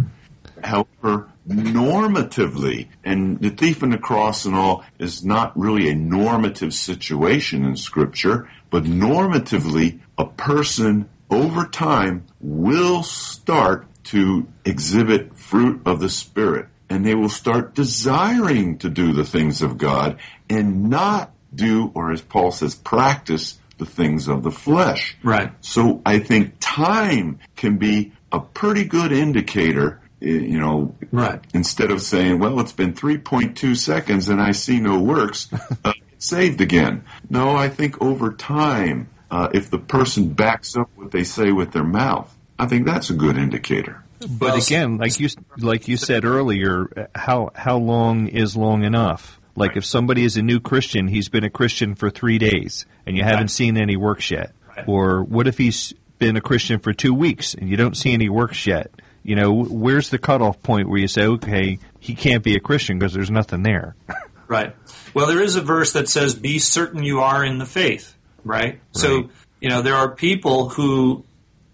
However, 0.63 1.29
normatively, 1.49 2.89
and 3.05 3.39
the 3.41 3.51
thief 3.51 3.83
on 3.83 3.91
the 3.91 3.99
cross 3.99 4.45
and 4.45 4.55
all 4.55 4.85
is 4.99 5.25
not 5.25 5.59
really 5.59 5.89
a 5.89 5.95
normative 5.95 6.75
situation 6.75 7.65
in 7.65 7.77
Scripture, 7.77 8.51
but 8.71 8.85
normatively, 8.85 10.01
a 10.19 10.25
person 10.25 11.09
over 11.31 11.67
time 11.67 12.27
will 12.41 13.03
start 13.03 13.87
to 14.05 14.47
exhibit 14.65 15.37
fruit 15.37 15.83
of 15.85 16.01
the 16.01 16.09
Spirit, 16.09 16.69
and 16.89 17.05
they 17.05 17.15
will 17.15 17.29
start 17.29 17.75
desiring 17.75 18.79
to 18.79 18.89
do 18.89 19.13
the 19.13 19.25
things 19.25 19.63
of 19.63 19.79
God 19.79 20.19
and 20.49 20.89
not 20.89 21.33
do, 21.55 21.91
or 21.95 22.13
as 22.13 22.21
Paul 22.21 22.53
says, 22.53 22.75
practice 22.75 23.59
the 23.79 23.87
things 23.87 24.29
of 24.29 24.43
the 24.43 24.51
flesh. 24.51 25.17
Right. 25.23 25.53
So 25.61 26.01
I 26.07 26.19
think 26.19 26.55
time 26.61 27.41
can 27.57 27.77
be 27.79 28.13
a 28.33 28.41
pretty 28.41 28.85
good 28.85 29.13
indicator, 29.13 30.01
you 30.21 30.59
know, 30.59 30.95
Right. 31.13 31.41
instead 31.55 31.91
of 31.91 32.01
saying, 32.03 32.39
well, 32.39 32.59
it's 32.61 32.73
been 32.73 32.95
3.2 32.95 33.77
seconds 33.77 34.29
and 34.29 34.41
I 34.41 34.53
see 34.53 34.81
no 34.81 34.99
works, 34.99 35.49
uh, 35.85 35.93
saved 36.19 36.61
again. 36.61 37.05
No, 37.29 37.55
I 37.55 37.69
think 37.69 38.01
over 38.01 38.33
time, 38.33 39.09
uh, 39.31 39.49
if 39.53 39.71
the 39.71 39.79
person 39.79 40.31
backs 40.33 40.77
up 40.77 40.89
what 40.95 41.11
they 41.11 41.25
say 41.25 41.53
with 41.53 41.73
their 41.73 41.85
mouth, 41.85 42.35
I 42.59 42.67
think 42.67 42.87
that's 42.87 43.11
a 43.11 43.15
good 43.15 43.37
indicator. 43.37 44.03
But 44.21 44.41
Well, 44.41 44.57
again, 44.57 44.97
like 44.97 45.21
you 45.21 45.29
like 45.59 45.89
you 45.89 45.99
said 45.99 46.25
earlier, 46.25 47.09
how 47.15 47.51
how 47.55 47.77
long 47.77 48.29
is 48.29 48.57
long 48.57 48.83
enough? 48.83 49.39
Like 49.57 49.77
if 49.77 49.85
somebody 49.85 50.25
is 50.25 50.39
a 50.39 50.43
new 50.43 50.59
Christian, 50.59 51.07
he's 51.09 51.29
been 51.29 51.45
a 51.45 51.51
Christian 51.51 51.95
for 51.95 52.09
three 52.09 52.39
days, 52.39 52.87
and 53.05 53.15
you 53.17 53.23
haven't 53.25 53.49
seen 53.49 53.77
any 53.77 53.97
works 53.97 54.31
yet. 54.31 54.53
Right. 54.75 54.89
Or 54.89 55.23
what 55.23 55.47
if 55.47 55.59
he's 55.59 55.93
been 56.19 56.37
a 56.37 56.41
Christian 56.41 56.79
for 56.79 56.95
two 56.95 57.13
weeks 57.13 57.53
and 57.55 57.69
you 57.69 57.77
don't 57.77 57.95
see 57.97 58.15
any 58.15 58.31
works 58.31 58.67
yet? 58.67 58.91
You 59.27 59.35
know, 59.35 59.65
where's 59.65 60.11
the 60.11 60.19
cutoff 60.19 60.63
point 60.63 60.89
where 60.89 61.01
you 61.01 61.09
say, 61.09 61.25
okay, 61.25 61.81
he 61.99 62.15
can't 62.15 62.45
be 62.45 62.55
a 62.55 62.61
Christian 62.61 62.97
because 62.97 63.13
there's 63.13 63.31
nothing 63.31 63.63
there? 63.63 63.97
Right. 64.49 64.77
Well, 65.13 65.27
there 65.27 65.43
is 65.43 65.57
a 65.57 65.61
verse 65.61 65.95
that 65.95 66.09
says, 66.09 66.37
"Be 66.37 66.61
certain 66.61 67.03
you 67.03 67.19
are 67.19 67.45
in 67.45 67.59
the 67.59 67.67
faith." 67.67 68.15
Right. 68.45 68.81
So 68.93 69.31
you 69.61 69.69
know 69.69 69.83
there 69.83 69.97
are 69.97 70.15
people 70.15 70.69
who 70.69 71.25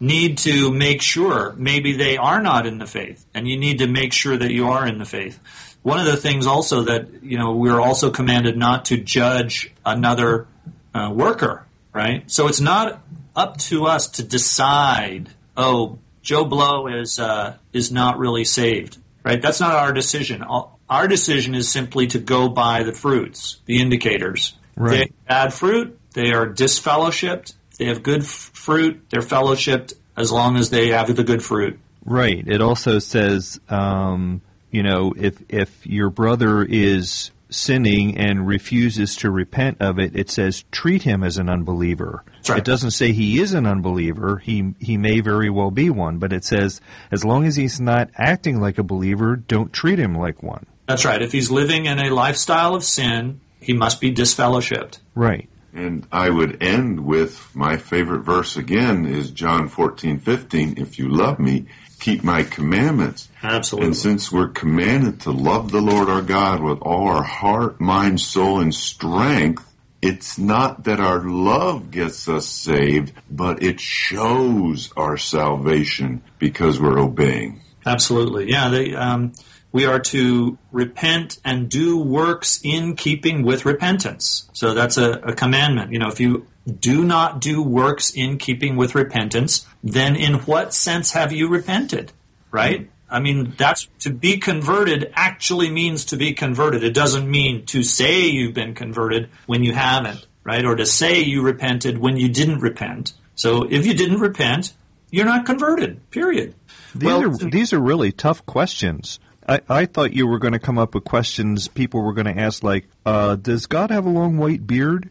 need 0.01 0.39
to 0.39 0.73
make 0.73 1.03
sure 1.03 1.55
maybe 1.59 1.93
they 1.93 2.17
are 2.17 2.41
not 2.41 2.65
in 2.65 2.79
the 2.79 2.87
faith, 2.87 3.27
and 3.35 3.47
you 3.47 3.59
need 3.59 3.81
to 3.81 3.87
make 3.87 4.15
sure 4.15 4.37
that 4.37 4.51
you 4.53 4.69
are 4.69 4.87
in 4.87 4.99
the 4.99 5.05
faith. 5.05 5.39
One 5.83 6.01
of 6.01 6.07
the 6.07 6.17
things 6.17 6.47
also 6.47 6.85
that 6.85 7.23
you 7.23 7.37
know 7.37 7.53
we're 7.53 7.79
also 7.79 8.11
commanded 8.11 8.57
not 8.57 8.87
to 8.87 8.97
judge 8.97 9.71
another 9.85 10.47
uh, 10.95 11.11
worker. 11.13 11.67
Right. 11.93 12.31
So 12.31 12.49
it's 12.49 12.61
not 12.61 13.03
up 13.37 13.59
to 13.59 13.85
us 13.85 14.09
to 14.13 14.23
decide. 14.23 15.29
Oh, 15.59 15.99
Joe 16.23 16.45
Blow 16.45 16.87
is 16.87 17.19
uh, 17.19 17.57
is 17.73 17.93
not 17.93 18.19
really 18.19 18.45
saved. 18.45 18.99
Right. 19.25 19.41
That's 19.41 19.61
not 19.61 19.75
our 19.75 19.93
decision. 19.93 20.43
Our 20.89 21.09
decision 21.09 21.55
is 21.55 21.71
simply 21.71 22.09
to 22.09 22.19
go 22.19 22.49
by 22.49 22.83
the 22.83 22.93
fruits, 22.93 23.59
the 23.67 23.81
indicators. 23.81 24.55
Right. 24.77 24.91
They 24.91 24.99
have 24.99 25.27
bad 25.29 25.55
fruit. 25.55 25.99
They 26.13 26.33
are 26.33 26.47
disfellowshipped. 26.47 27.55
They 27.79 27.87
have 27.87 28.03
good 28.03 28.23
f- 28.23 28.27
fruit. 28.27 29.05
They're 29.11 29.21
fellowshipped 29.21 29.95
as 30.17 30.33
long 30.33 30.57
as 30.57 30.71
they 30.71 30.89
have 30.89 31.15
the 31.15 31.25
good 31.25 31.43
fruit. 31.43 31.79
Right. 32.05 32.43
It 32.47 32.61
also 32.61 32.99
says, 32.99 33.61
um, 33.69 34.43
you 34.71 34.83
know, 34.83 35.15
if 35.17 35.41
if 35.49 35.87
your 35.87 36.11
brother 36.11 36.65
is 36.65 37.31
sinning 37.55 38.19
and 38.19 38.47
refuses 38.47 39.17
to 39.17 39.31
repent 39.31 39.79
of 39.81 39.99
it, 39.99 40.17
it 40.17 40.31
says 40.31 40.65
treat 40.71 41.03
him 41.03 41.23
as 41.23 41.39
an 41.39 41.49
unbeliever. 41.49 42.25
right. 42.49 42.59
It 42.59 42.65
doesn't 42.65 42.93
say 42.93 43.13
he 43.13 43.41
is 43.41 43.55
an 43.55 43.67
unbeliever. 43.67 44.39
He 44.39 44.75
he 44.81 44.97
may 44.97 45.21
very 45.21 45.51
well 45.51 45.71
be 45.71 45.91
one, 45.91 46.19
but 46.19 46.33
it 46.33 46.45
says 46.45 46.81
as 47.11 47.25
long 47.25 47.45
as 47.47 47.57
he's 47.57 47.81
not 47.81 48.11
acting 48.17 48.61
like 48.61 48.79
a 48.79 48.83
believer, 48.83 49.37
don't 49.37 49.73
treat 49.73 49.99
him 49.99 50.15
like 50.15 50.43
one. 50.43 50.67
That's 50.87 51.05
right. 51.05 51.23
If 51.23 51.33
he's 51.33 51.51
living 51.51 51.87
in 51.87 51.99
a 51.99 52.11
lifestyle 52.11 52.75
of 52.75 52.85
sin, 52.85 53.41
he 53.61 53.73
must 53.73 54.01
be 54.01 54.13
disfellowshipped. 54.13 54.99
Right. 55.15 55.49
And 55.75 56.07
I 56.13 56.29
would 56.29 56.63
end 56.63 57.01
with 57.07 57.55
my 57.55 57.79
favorite 57.79 58.25
verse 58.25 58.57
again 58.57 59.07
is 59.07 59.31
John 59.31 59.69
fourteen 59.69 60.19
fifteen. 60.19 60.75
If 60.77 60.99
you 60.99 61.09
love 61.09 61.39
me, 61.39 61.67
keep 62.03 62.25
my 62.25 62.43
commandments. 62.43 63.29
Absolutely. 63.43 63.87
And 63.87 63.97
since 63.97 64.33
we're 64.33 64.49
commanded 64.49 65.21
to 65.23 65.31
love 65.31 65.71
the 65.71 65.81
Lord 65.81 66.09
our 66.09 66.21
God 66.21 66.61
with 66.61 66.81
all 66.83 67.09
our 67.09 67.23
heart, 67.23 67.81
mind, 67.81 68.21
soul, 68.21 68.61
and 68.61 68.75
strength, 68.75 69.65
it's 70.03 70.37
not 70.37 70.85
that 70.85 70.99
our 70.99 71.21
love 71.21 71.93
gets 71.93 72.29
us 72.29 72.49
saved, 72.49 73.13
but 73.31 73.63
it 73.63 73.79
shows 73.79 74.93
our 74.97 75.17
salvation 75.17 76.23
because 76.41 76.81
we're 76.81 76.99
obeying. 76.99 77.63
Absolutely. 77.87 78.51
Yeah, 78.51 78.69
they, 78.69 78.95
um, 78.95 79.33
we 79.71 79.87
are 79.87 80.01
to 80.01 80.59
repent 80.73 81.39
and 81.45 81.69
do 81.69 81.99
works 81.99 82.61
in 82.65 82.97
keeping 82.97 83.45
with 83.45 83.65
repentance. 83.65 84.51
So 84.55 84.75
that's 84.75 84.99
a, 84.99 85.13
a 85.13 85.35
commandment. 85.35 85.93
You 85.93 86.01
know, 86.01 86.09
if 86.09 86.19
you 86.19 86.49
do 86.67 87.05
not 87.05 87.41
do 87.41 87.63
works 87.63 88.11
in 88.11 88.39
keeping 88.39 88.77
with 88.77 88.95
repentance, 88.95 89.67
then 89.83 90.17
in 90.17 90.35
what 90.41 90.73
sense 90.75 91.13
have 91.13 91.33
you 91.33 91.49
repented? 91.49 92.13
Right? 92.51 92.91
I 93.13 93.21
mean, 93.21 93.55
that's 93.59 93.89
to 94.01 94.11
be 94.11 94.39
converted 94.39 95.13
actually 95.15 95.71
means 95.71 96.07
to 96.07 96.17
be 96.17 96.33
converted. 96.33 96.83
It 96.83 96.95
doesn't 96.95 97.31
mean 97.31 97.67
to 97.67 97.83
say 97.83 98.27
you've 98.27 98.55
been 98.55 98.75
converted 98.75 99.29
when 99.47 99.63
you 99.63 99.75
haven't, 99.75 100.27
right? 100.45 100.65
Or 100.65 100.75
to 100.77 100.87
say 100.87 101.21
you 101.21 101.43
repented 101.43 101.99
when 101.99 102.17
you 102.17 102.29
didn't 102.29 102.61
repent. 102.61 103.13
So 103.35 103.65
if 103.69 103.87
you 103.87 103.93
didn't 103.95 104.21
repent, 104.21 104.73
you're 105.11 105.27
not 105.27 105.45
converted, 105.45 106.11
period. 106.11 106.55
These 106.95 107.07
Well, 107.07 107.25
are 107.25 107.51
these 107.51 107.73
are 107.75 107.81
really 107.81 108.13
tough 108.13 108.47
questions. 108.47 109.21
I, 109.47 109.61
I 109.69 109.87
thought 109.87 110.13
you 110.13 110.27
were 110.27 110.39
going 110.39 110.53
to 110.53 110.59
come 110.59 110.79
up 110.79 110.95
with 110.95 111.05
questions 111.05 111.69
people 111.69 112.03
were 112.03 112.15
going 112.15 112.35
to 112.35 112.41
ask 112.41 112.63
like, 112.63 112.87
uh, 113.05 113.37
does 113.37 113.67
God 113.67 113.91
have 113.91 114.07
a 114.07 114.11
long 114.11 114.39
white 114.39 114.67
beard? 114.67 115.11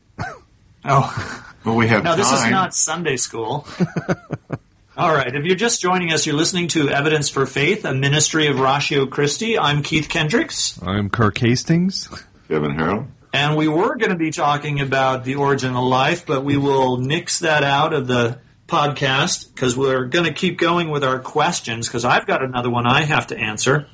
Oh. 0.86 1.38
But 1.63 1.73
we 1.75 1.88
have 1.89 2.03
No, 2.03 2.15
this 2.15 2.32
is 2.32 2.39
time. 2.39 2.49
not 2.51 2.73
Sunday 2.73 3.17
school. 3.17 3.67
All 4.97 5.13
right. 5.13 5.36
If 5.36 5.45
you're 5.45 5.55
just 5.55 5.79
joining 5.79 6.11
us, 6.11 6.25
you're 6.25 6.36
listening 6.36 6.69
to 6.69 6.89
Evidence 6.89 7.29
for 7.29 7.45
Faith, 7.45 7.86
a 7.86 7.93
ministry 7.93 8.47
of 8.47 8.59
Ratio 8.59 9.05
Christi. 9.05 9.59
I'm 9.59 9.84
Keith 9.84 10.09
Kendricks, 10.09 10.82
I'm 10.82 11.11
Kirk 11.11 11.38
Hastings. 11.38 12.09
Kevin 12.47 12.71
Harrell. 12.71 13.05
and 13.32 13.55
we 13.55 13.67
were 13.67 13.95
going 13.95 14.09
to 14.09 14.15
be 14.17 14.32
talking 14.32 14.82
about 14.82 15.23
the 15.23 15.36
origin 15.36 15.75
of 15.75 15.84
life, 15.84 16.25
but 16.25 16.43
we 16.43 16.57
will 16.57 16.97
nix 16.97 17.39
that 17.39 17.63
out 17.63 17.93
of 17.93 18.07
the 18.07 18.39
podcast 18.67 19.53
because 19.53 19.77
we're 19.77 20.05
going 20.05 20.25
to 20.25 20.34
keep 20.34 20.57
going 20.57 20.89
with 20.89 21.03
our 21.03 21.19
questions 21.19 21.88
because 21.88 22.05
I've 22.05 22.25
got 22.25 22.43
another 22.43 22.71
one 22.71 22.88
I 22.88 23.03
have 23.03 23.27
to 23.27 23.38
answer. 23.38 23.86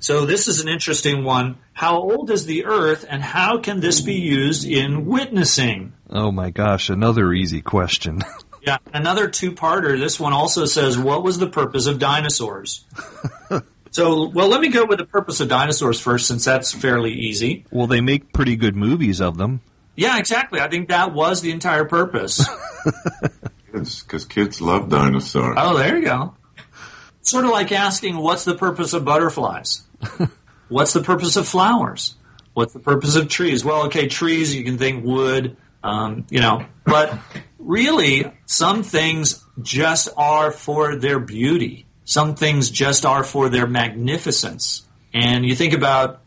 So 0.00 0.24
this 0.26 0.48
is 0.48 0.60
an 0.60 0.68
interesting 0.68 1.24
one. 1.24 1.58
How 1.72 1.96
old 1.96 2.30
is 2.30 2.46
the 2.46 2.64
earth 2.66 3.04
and 3.08 3.22
how 3.22 3.58
can 3.58 3.80
this 3.80 4.00
be 4.00 4.14
used 4.14 4.64
in 4.66 5.06
witnessing? 5.06 5.92
Oh 6.10 6.30
my 6.30 6.50
gosh, 6.50 6.88
another 6.90 7.32
easy 7.32 7.60
question. 7.60 8.22
Yeah, 8.60 8.78
another 8.92 9.28
two-parter. 9.28 9.98
This 9.98 10.18
one 10.18 10.32
also 10.32 10.66
says, 10.66 10.98
"What 10.98 11.22
was 11.22 11.38
the 11.38 11.46
purpose 11.46 11.86
of 11.86 11.98
dinosaurs?" 12.00 12.84
so, 13.92 14.28
well, 14.28 14.48
let 14.48 14.60
me 14.60 14.68
go 14.68 14.84
with 14.84 14.98
the 14.98 15.06
purpose 15.06 15.40
of 15.40 15.48
dinosaurs 15.48 16.00
first, 16.00 16.26
since 16.26 16.44
that's 16.44 16.72
fairly 16.74 17.12
easy. 17.12 17.64
well, 17.70 17.86
they 17.86 18.00
make 18.02 18.32
pretty 18.32 18.56
good 18.56 18.74
movies 18.76 19.20
of 19.22 19.38
them. 19.38 19.60
Yeah, 19.94 20.18
exactly. 20.18 20.60
I 20.60 20.68
think 20.68 20.88
that 20.88 21.14
was 21.14 21.40
the 21.40 21.52
entire 21.52 21.84
purpose. 21.86 22.46
Kids, 23.72 24.02
because 24.02 24.24
kids 24.24 24.60
love 24.60 24.88
dinosaurs. 24.90 25.56
oh, 25.58 25.78
there 25.78 25.96
you 25.96 26.04
go. 26.04 26.34
sort 27.22 27.44
of 27.44 27.52
like 27.52 27.70
asking, 27.72 28.16
what's 28.18 28.44
the 28.44 28.56
purpose 28.56 28.92
of 28.92 29.04
butterflies? 29.04 29.82
what's 30.68 30.92
the 30.92 31.02
purpose 31.02 31.36
of 31.36 31.46
flowers? 31.46 32.16
What's 32.54 32.72
the 32.72 32.80
purpose 32.80 33.16
of 33.16 33.28
trees? 33.28 33.64
Well, 33.64 33.86
okay, 33.86 34.08
trees, 34.08 34.54
you 34.54 34.64
can 34.64 34.78
think 34.78 35.04
wood, 35.04 35.56
um, 35.82 36.26
you 36.30 36.40
know, 36.40 36.64
but 36.84 37.18
really, 37.58 38.32
some 38.46 38.82
things 38.82 39.44
just 39.62 40.08
are 40.16 40.50
for 40.50 40.96
their 40.96 41.18
beauty. 41.18 41.86
Some 42.04 42.34
things 42.34 42.70
just 42.70 43.04
are 43.04 43.22
for 43.22 43.48
their 43.48 43.66
magnificence. 43.66 44.86
And 45.12 45.44
you 45.44 45.54
think 45.54 45.74
about 45.74 46.22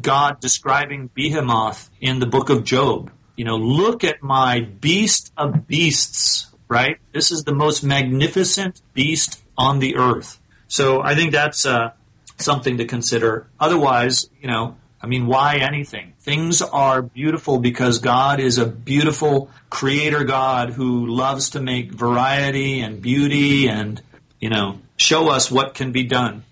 God 0.00 0.40
describing 0.40 1.10
Behemoth 1.14 1.90
in 2.00 2.18
the 2.18 2.26
book 2.26 2.50
of 2.50 2.64
Job. 2.64 3.10
You 3.36 3.44
know, 3.44 3.56
look 3.56 4.04
at 4.04 4.22
my 4.22 4.60
beast 4.60 5.32
of 5.36 5.66
beasts, 5.66 6.46
right? 6.68 6.98
This 7.12 7.30
is 7.30 7.44
the 7.44 7.54
most 7.54 7.82
magnificent 7.82 8.80
beast 8.94 9.42
on 9.56 9.78
the 9.78 9.96
earth. 9.96 10.40
So 10.68 11.02
I 11.02 11.14
think 11.14 11.32
that's 11.32 11.66
uh, 11.66 11.92
something 12.38 12.78
to 12.78 12.84
consider. 12.84 13.46
Otherwise, 13.58 14.28
you 14.40 14.48
know, 14.48 14.76
I 15.00 15.06
mean, 15.08 15.26
why 15.26 15.56
anything? 15.56 16.14
Things 16.20 16.62
are 16.62 17.02
beautiful 17.02 17.58
because 17.58 17.98
God 17.98 18.38
is 18.38 18.58
a 18.58 18.66
beautiful 18.66 19.50
creator 19.68 20.22
God 20.22 20.70
who 20.70 21.06
loves 21.06 21.50
to 21.50 21.60
make 21.60 21.90
variety 21.90 22.80
and 22.80 23.02
beauty 23.02 23.68
and, 23.68 24.00
you 24.38 24.48
know, 24.48 24.78
show 24.96 25.28
us 25.28 25.50
what 25.50 25.74
can 25.74 25.90
be 25.90 26.04
done. 26.04 26.44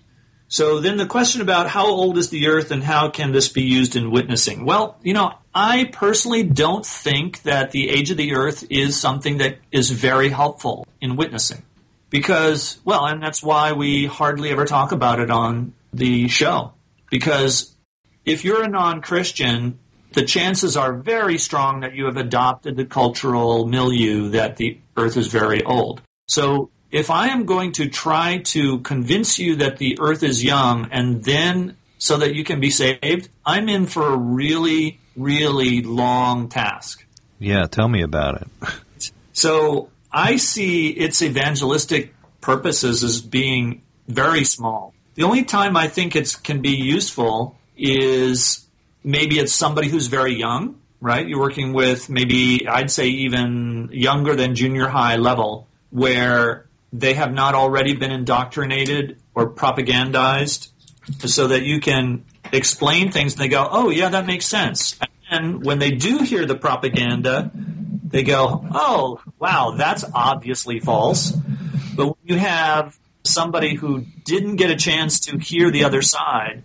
So 0.49 0.81
then 0.81 0.97
the 0.97 1.05
question 1.05 1.39
about 1.39 1.69
how 1.69 1.87
old 1.87 2.17
is 2.17 2.29
the 2.29 2.47
earth 2.47 2.71
and 2.71 2.83
how 2.83 3.09
can 3.09 3.31
this 3.31 3.47
be 3.47 3.63
used 3.63 3.95
in 3.95 4.11
witnessing? 4.11 4.65
Well, 4.65 4.97
you 5.01 5.13
know, 5.13 5.35
I 5.55 5.85
personally 5.85 6.43
don't 6.43 6.85
think 6.85 7.43
that 7.43 7.71
the 7.71 7.89
age 7.89 8.11
of 8.11 8.17
the 8.17 8.35
earth 8.35 8.65
is 8.69 8.99
something 8.99 9.37
that 9.37 9.59
is 9.71 9.91
very 9.91 10.27
helpful 10.27 10.85
in 10.99 11.15
witnessing. 11.15 11.63
Because, 12.11 12.79
well, 12.85 13.07
and 13.07 13.23
that's 13.23 13.41
why 13.41 13.71
we 13.71 14.05
hardly 14.05 14.51
ever 14.51 14.65
talk 14.65 14.91
about 14.91 15.19
it 15.19 15.31
on 15.31 15.73
the 15.91 16.27
show. 16.27 16.73
Because 17.09 17.75
if 18.25 18.45
you're 18.45 18.63
a 18.63 18.67
non-Christian, 18.67 19.79
the 20.13 20.23
chances 20.23 20.77
are 20.77 20.93
very 20.93 21.37
strong 21.37 21.79
that 21.79 21.95
you 21.95 22.05
have 22.05 22.17
adopted 22.17 22.75
the 22.75 22.85
cultural 22.85 23.65
milieu 23.65 24.29
that 24.29 24.57
the 24.57 24.77
earth 24.97 25.17
is 25.17 25.27
very 25.27 25.63
old. 25.63 26.01
So 26.27 26.69
if 26.91 27.09
I 27.09 27.29
am 27.29 27.45
going 27.45 27.71
to 27.73 27.87
try 27.87 28.39
to 28.39 28.79
convince 28.79 29.39
you 29.39 29.55
that 29.57 29.77
the 29.77 29.97
earth 30.01 30.21
is 30.21 30.43
young 30.43 30.89
and 30.91 31.23
then 31.23 31.77
so 31.97 32.17
that 32.17 32.35
you 32.35 32.43
can 32.43 32.59
be 32.59 32.71
saved, 32.71 33.29
I'm 33.45 33.69
in 33.69 33.85
for 33.85 34.11
a 34.11 34.17
really, 34.17 34.99
really 35.15 35.81
long 35.81 36.49
task. 36.49 37.05
Yeah, 37.39 37.67
tell 37.67 37.87
me 37.87 38.01
about 38.01 38.41
it. 38.41 39.11
So 39.31 39.90
I 40.13 40.35
see 40.35 40.89
its 40.89 41.21
evangelistic 41.21 42.13
purposes 42.41 43.03
as 43.03 43.21
being 43.21 43.83
very 44.07 44.43
small. 44.43 44.93
The 45.15 45.23
only 45.23 45.43
time 45.43 45.77
I 45.77 45.87
think 45.87 46.15
it 46.15 46.35
can 46.43 46.61
be 46.61 46.71
useful 46.71 47.57
is 47.77 48.65
maybe 49.03 49.39
it's 49.39 49.53
somebody 49.53 49.89
who's 49.89 50.07
very 50.07 50.33
young, 50.33 50.79
right? 50.99 51.27
You're 51.27 51.39
working 51.39 51.73
with 51.73 52.09
maybe, 52.09 52.67
I'd 52.67 52.91
say 52.91 53.07
even 53.07 53.89
younger 53.91 54.35
than 54.35 54.55
junior 54.55 54.87
high 54.87 55.15
level, 55.15 55.67
where 55.89 56.65
they 56.93 57.13
have 57.13 57.33
not 57.33 57.55
already 57.55 57.95
been 57.95 58.11
indoctrinated 58.11 59.17
or 59.33 59.49
propagandized 59.49 60.69
so 61.25 61.47
that 61.47 61.63
you 61.63 61.79
can 61.79 62.25
explain 62.51 63.11
things 63.11 63.33
and 63.33 63.41
they 63.41 63.47
go, 63.47 63.67
oh, 63.69 63.89
yeah, 63.89 64.09
that 64.09 64.25
makes 64.25 64.45
sense. 64.45 64.99
And 65.29 65.63
when 65.63 65.79
they 65.79 65.91
do 65.91 66.19
hear 66.19 66.45
the 66.45 66.55
propaganda, 66.55 67.51
they 68.11 68.23
go, 68.23 68.65
oh, 68.71 69.21
wow, 69.39 69.75
that's 69.77 70.03
obviously 70.13 70.79
false. 70.79 71.31
But 71.95 72.05
when 72.07 72.15
you 72.23 72.37
have 72.37 72.97
somebody 73.23 73.75
who 73.75 74.05
didn't 74.25 74.57
get 74.57 74.71
a 74.71 74.75
chance 74.75 75.21
to 75.21 75.37
hear 75.37 75.71
the 75.71 75.83
other 75.83 76.01
side 76.01 76.63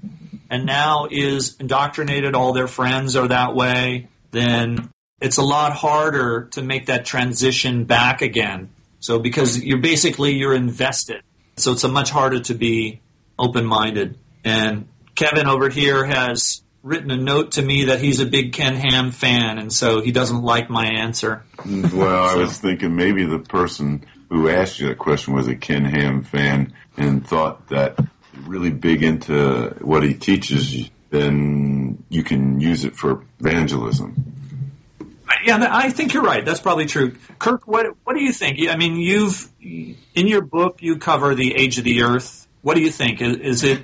and 0.51 0.67
now 0.67 1.09
is 1.11 1.57
indoctrinated, 1.59 2.35
all 2.35 2.53
their 2.53 2.69
friends 2.69 3.17
are 3.17 3.29
that 3.29 3.55
way, 3.55 4.09
then 4.31 4.91
it's 5.21 5.39
a 5.39 5.43
lot 5.43 5.73
harder 5.73 6.49
to 6.53 6.63
make 6.63 6.87
that 6.87 7.05
transition 7.05 7.85
back 7.85 8.23
again. 8.23 8.71
So 9.01 9.19
because 9.19 9.63
you're 9.63 9.79
basically 9.79 10.33
you're 10.33 10.55
invested. 10.55 11.23
So 11.57 11.73
it's 11.73 11.85
a 11.85 11.89
much 11.89 12.11
harder 12.11 12.41
to 12.41 12.55
be 12.55 13.01
open-minded. 13.39 14.19
And 14.45 14.89
Kevin 15.15 15.49
over 15.49 15.69
here 15.69 16.05
has 16.05 16.63
written 16.87 17.11
a 17.11 17.17
note 17.17 17.53
to 17.53 17.63
me 17.63 17.87
that 17.87 18.01
he's 18.01 18.21
a 18.21 18.27
big 18.27 18.53
Ken 18.53 18.77
Ham 18.77 19.11
fan, 19.11 19.59
and 19.59 19.73
so 19.73 20.01
he 20.01 20.13
doesn't 20.13 20.43
like 20.43 20.71
my 20.71 20.87
answer. 20.87 21.43
Well, 21.65 22.25
I 22.25 22.37
was 22.37 22.59
thinking 22.59 22.95
maybe 22.95 23.27
the 23.27 23.41
person 23.41 24.07
who 24.31 24.49
asked 24.49 24.79
you 24.79 24.89
that 24.89 24.99
question 24.99 25.35
was 25.35 25.49
a 25.49 25.57
Ken 25.57 25.85
Ham 25.85 26.23
fan 26.23 26.73
and 26.97 27.27
thought 27.27 27.69
that 27.69 27.99
really 28.45 28.71
big 28.71 29.03
into 29.03 29.77
what 29.81 30.05
he 30.05 30.15
teaches, 30.15 30.89
then 31.11 32.05
you 32.09 32.23
can 32.23 32.61
use 32.61 32.85
it 32.85 32.97
for 32.97 33.25
evangelism. 33.41 34.33
Yeah, 35.45 35.69
I 35.71 35.91
think 35.91 36.13
you're 36.15 36.25
right. 36.25 36.45
That's 36.45 36.61
probably 36.61 36.87
true. 36.87 37.15
Kirk, 37.39 37.69
what 37.69 37.87
what 38.05 38.15
do 38.15 38.23
you 38.23 38.33
think? 38.33 38.59
I 38.69 38.77
mean, 38.77 38.97
you've 38.97 39.49
in 39.61 40.27
your 40.27 40.41
book 40.41 40.83
you 40.83 40.99
cover 40.99 41.35
the 41.35 41.55
age 41.55 41.79
of 41.79 41.85
the 41.85 42.03
Earth. 42.03 42.49
What 42.63 42.75
do 42.75 42.81
you 42.81 42.91
think? 42.91 43.21
Is, 43.21 43.37
is 43.37 43.65
it 43.65 43.83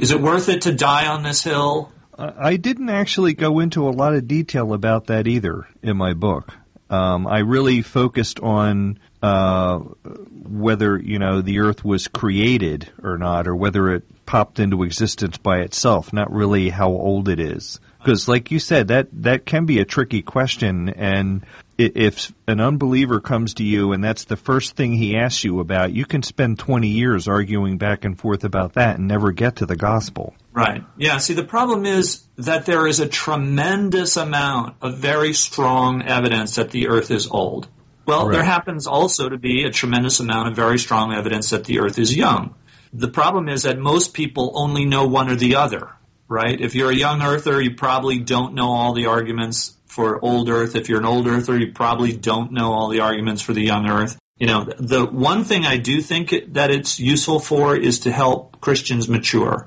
is 0.00 0.10
it 0.12 0.20
worth 0.20 0.48
it 0.48 0.62
to 0.62 0.72
die 0.72 1.06
on 1.06 1.22
this 1.22 1.42
hill? 1.42 1.92
I 2.18 2.56
didn't 2.56 2.90
actually 2.90 3.34
go 3.34 3.58
into 3.58 3.88
a 3.88 3.90
lot 3.90 4.14
of 4.14 4.28
detail 4.28 4.72
about 4.72 5.06
that 5.06 5.26
either 5.26 5.66
in 5.82 5.96
my 5.96 6.14
book. 6.14 6.54
Um, 6.90 7.26
I 7.26 7.38
really 7.38 7.82
focused 7.82 8.40
on 8.40 9.00
uh, 9.22 9.78
whether 9.78 10.98
you 10.98 11.18
know 11.18 11.40
the 11.40 11.60
Earth 11.60 11.84
was 11.84 12.08
created 12.08 12.90
or 13.02 13.18
not, 13.18 13.48
or 13.48 13.56
whether 13.56 13.92
it 13.94 14.04
popped 14.26 14.60
into 14.60 14.82
existence 14.82 15.38
by 15.38 15.60
itself. 15.60 16.12
Not 16.12 16.30
really 16.30 16.68
how 16.68 16.90
old 16.90 17.28
it 17.28 17.40
is, 17.40 17.80
because 17.98 18.28
like 18.28 18.50
you 18.50 18.60
said, 18.60 18.88
that 18.88 19.08
that 19.22 19.46
can 19.46 19.64
be 19.64 19.80
a 19.80 19.84
tricky 19.84 20.22
question. 20.22 20.90
And 20.90 21.44
if 21.78 22.32
an 22.46 22.60
unbeliever 22.60 23.20
comes 23.20 23.54
to 23.54 23.64
you 23.64 23.92
and 23.92 24.04
that's 24.04 24.24
the 24.24 24.36
first 24.36 24.76
thing 24.76 24.92
he 24.92 25.16
asks 25.16 25.42
you 25.42 25.58
about, 25.58 25.92
you 25.92 26.04
can 26.04 26.22
spend 26.22 26.58
twenty 26.58 26.88
years 26.88 27.26
arguing 27.26 27.78
back 27.78 28.04
and 28.04 28.16
forth 28.16 28.44
about 28.44 28.74
that 28.74 28.98
and 28.98 29.08
never 29.08 29.32
get 29.32 29.56
to 29.56 29.66
the 29.66 29.76
gospel. 29.76 30.34
Right. 30.54 30.84
Yeah. 30.96 31.18
See, 31.18 31.34
the 31.34 31.44
problem 31.44 31.84
is 31.84 32.22
that 32.36 32.64
there 32.64 32.86
is 32.86 33.00
a 33.00 33.08
tremendous 33.08 34.16
amount 34.16 34.76
of 34.80 34.98
very 34.98 35.32
strong 35.32 36.02
evidence 36.02 36.54
that 36.54 36.70
the 36.70 36.88
Earth 36.88 37.10
is 37.10 37.26
old. 37.28 37.68
Well, 38.06 38.28
there 38.28 38.44
happens 38.44 38.86
also 38.86 39.28
to 39.28 39.38
be 39.38 39.64
a 39.64 39.70
tremendous 39.70 40.20
amount 40.20 40.48
of 40.48 40.54
very 40.54 40.78
strong 40.78 41.12
evidence 41.12 41.50
that 41.50 41.64
the 41.64 41.80
Earth 41.80 41.98
is 41.98 42.14
young. 42.14 42.54
The 42.92 43.08
problem 43.08 43.48
is 43.48 43.64
that 43.64 43.78
most 43.78 44.14
people 44.14 44.52
only 44.54 44.84
know 44.84 45.06
one 45.06 45.28
or 45.28 45.34
the 45.34 45.56
other, 45.56 45.90
right? 46.28 46.60
If 46.60 46.74
you're 46.74 46.90
a 46.90 46.94
young 46.94 47.22
Earther, 47.22 47.60
you 47.60 47.74
probably 47.74 48.18
don't 48.18 48.54
know 48.54 48.68
all 48.68 48.92
the 48.92 49.06
arguments 49.06 49.76
for 49.86 50.22
old 50.24 50.48
Earth. 50.48 50.76
If 50.76 50.88
you're 50.88 51.00
an 51.00 51.06
old 51.06 51.26
Earther, 51.26 51.58
you 51.58 51.72
probably 51.72 52.12
don't 52.12 52.52
know 52.52 52.72
all 52.72 52.88
the 52.88 53.00
arguments 53.00 53.42
for 53.42 53.54
the 53.54 53.62
young 53.62 53.88
Earth. 53.88 54.18
You 54.38 54.48
know, 54.48 54.64
the 54.78 55.06
one 55.06 55.44
thing 55.44 55.64
I 55.64 55.78
do 55.78 56.00
think 56.00 56.34
that 56.48 56.70
it's 56.70 57.00
useful 57.00 57.40
for 57.40 57.74
is 57.74 58.00
to 58.00 58.12
help 58.12 58.60
Christians 58.60 59.08
mature. 59.08 59.66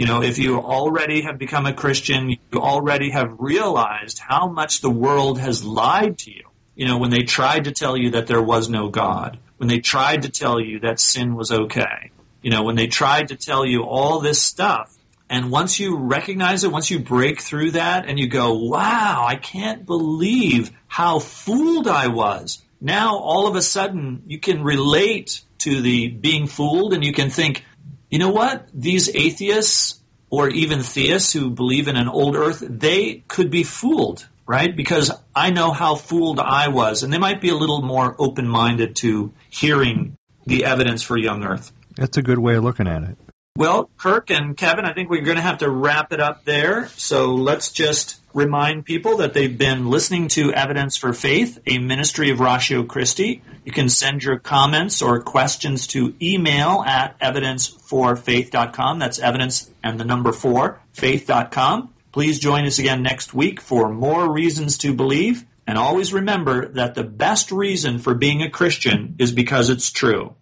You 0.00 0.06
know, 0.06 0.22
if 0.22 0.38
you 0.38 0.56
already 0.56 1.20
have 1.20 1.36
become 1.36 1.66
a 1.66 1.74
Christian, 1.74 2.30
you 2.30 2.38
already 2.54 3.10
have 3.10 3.36
realized 3.38 4.18
how 4.18 4.48
much 4.48 4.80
the 4.80 4.88
world 4.88 5.38
has 5.38 5.62
lied 5.62 6.16
to 6.20 6.30
you. 6.30 6.44
You 6.74 6.86
know, 6.86 6.96
when 6.96 7.10
they 7.10 7.24
tried 7.24 7.64
to 7.64 7.72
tell 7.72 7.98
you 7.98 8.12
that 8.12 8.26
there 8.26 8.40
was 8.40 8.70
no 8.70 8.88
God, 8.88 9.38
when 9.58 9.68
they 9.68 9.80
tried 9.80 10.22
to 10.22 10.30
tell 10.30 10.58
you 10.58 10.80
that 10.80 11.00
sin 11.00 11.34
was 11.34 11.52
okay, 11.52 12.12
you 12.40 12.50
know, 12.50 12.62
when 12.62 12.76
they 12.76 12.86
tried 12.86 13.28
to 13.28 13.36
tell 13.36 13.66
you 13.66 13.82
all 13.82 14.20
this 14.20 14.40
stuff. 14.40 14.96
And 15.28 15.50
once 15.50 15.78
you 15.78 15.98
recognize 15.98 16.64
it, 16.64 16.72
once 16.72 16.90
you 16.90 16.98
break 16.98 17.42
through 17.42 17.72
that 17.72 18.06
and 18.06 18.18
you 18.18 18.26
go, 18.26 18.54
wow, 18.54 19.26
I 19.28 19.36
can't 19.36 19.84
believe 19.84 20.70
how 20.88 21.18
fooled 21.18 21.86
I 21.86 22.06
was. 22.06 22.64
Now 22.80 23.18
all 23.18 23.46
of 23.46 23.54
a 23.54 23.60
sudden 23.60 24.22
you 24.26 24.38
can 24.38 24.64
relate 24.64 25.42
to 25.58 25.82
the 25.82 26.08
being 26.08 26.46
fooled 26.46 26.94
and 26.94 27.04
you 27.04 27.12
can 27.12 27.28
think, 27.28 27.66
you 28.10 28.18
know 28.18 28.30
what? 28.30 28.68
These 28.74 29.14
atheists 29.14 30.00
or 30.28 30.48
even 30.48 30.82
theists 30.82 31.32
who 31.32 31.50
believe 31.50 31.88
in 31.88 31.96
an 31.96 32.08
old 32.08 32.36
earth, 32.36 32.62
they 32.66 33.24
could 33.28 33.50
be 33.50 33.62
fooled, 33.62 34.28
right? 34.46 34.74
Because 34.74 35.10
I 35.34 35.50
know 35.50 35.72
how 35.72 35.94
fooled 35.94 36.40
I 36.40 36.68
was. 36.68 37.02
And 37.02 37.12
they 37.12 37.18
might 37.18 37.40
be 37.40 37.50
a 37.50 37.56
little 37.56 37.82
more 37.82 38.14
open 38.18 38.48
minded 38.48 38.96
to 38.96 39.32
hearing 39.48 40.16
the 40.46 40.64
evidence 40.64 41.02
for 41.02 41.16
young 41.16 41.44
earth. 41.44 41.72
That's 41.96 42.16
a 42.16 42.22
good 42.22 42.38
way 42.38 42.56
of 42.56 42.64
looking 42.64 42.86
at 42.86 43.02
it. 43.02 43.18
Well, 43.60 43.90
Kirk 43.98 44.30
and 44.30 44.56
Kevin, 44.56 44.86
I 44.86 44.94
think 44.94 45.10
we're 45.10 45.20
going 45.20 45.36
to 45.36 45.42
have 45.42 45.58
to 45.58 45.68
wrap 45.68 46.14
it 46.14 46.20
up 46.20 46.46
there. 46.46 46.88
So 46.96 47.34
let's 47.34 47.70
just 47.70 48.18
remind 48.32 48.86
people 48.86 49.18
that 49.18 49.34
they've 49.34 49.58
been 49.58 49.90
listening 49.90 50.28
to 50.28 50.50
Evidence 50.54 50.96
for 50.96 51.12
Faith, 51.12 51.58
a 51.66 51.76
ministry 51.76 52.30
of 52.30 52.40
Ratio 52.40 52.84
Christi. 52.84 53.42
You 53.66 53.70
can 53.70 53.90
send 53.90 54.24
your 54.24 54.38
comments 54.38 55.02
or 55.02 55.20
questions 55.20 55.86
to 55.88 56.14
email 56.22 56.82
at 56.86 57.20
evidenceforfaith.com. 57.20 58.98
That's 58.98 59.18
evidence 59.18 59.70
and 59.84 60.00
the 60.00 60.06
number 60.06 60.32
four, 60.32 60.80
faith.com. 60.94 61.92
Please 62.12 62.38
join 62.38 62.64
us 62.64 62.78
again 62.78 63.02
next 63.02 63.34
week 63.34 63.60
for 63.60 63.92
more 63.92 64.32
reasons 64.32 64.78
to 64.78 64.94
believe. 64.94 65.44
And 65.66 65.76
always 65.76 66.14
remember 66.14 66.66
that 66.68 66.94
the 66.94 67.04
best 67.04 67.52
reason 67.52 67.98
for 67.98 68.14
being 68.14 68.40
a 68.40 68.48
Christian 68.48 69.16
is 69.18 69.32
because 69.32 69.68
it's 69.68 69.90
true. 69.90 70.34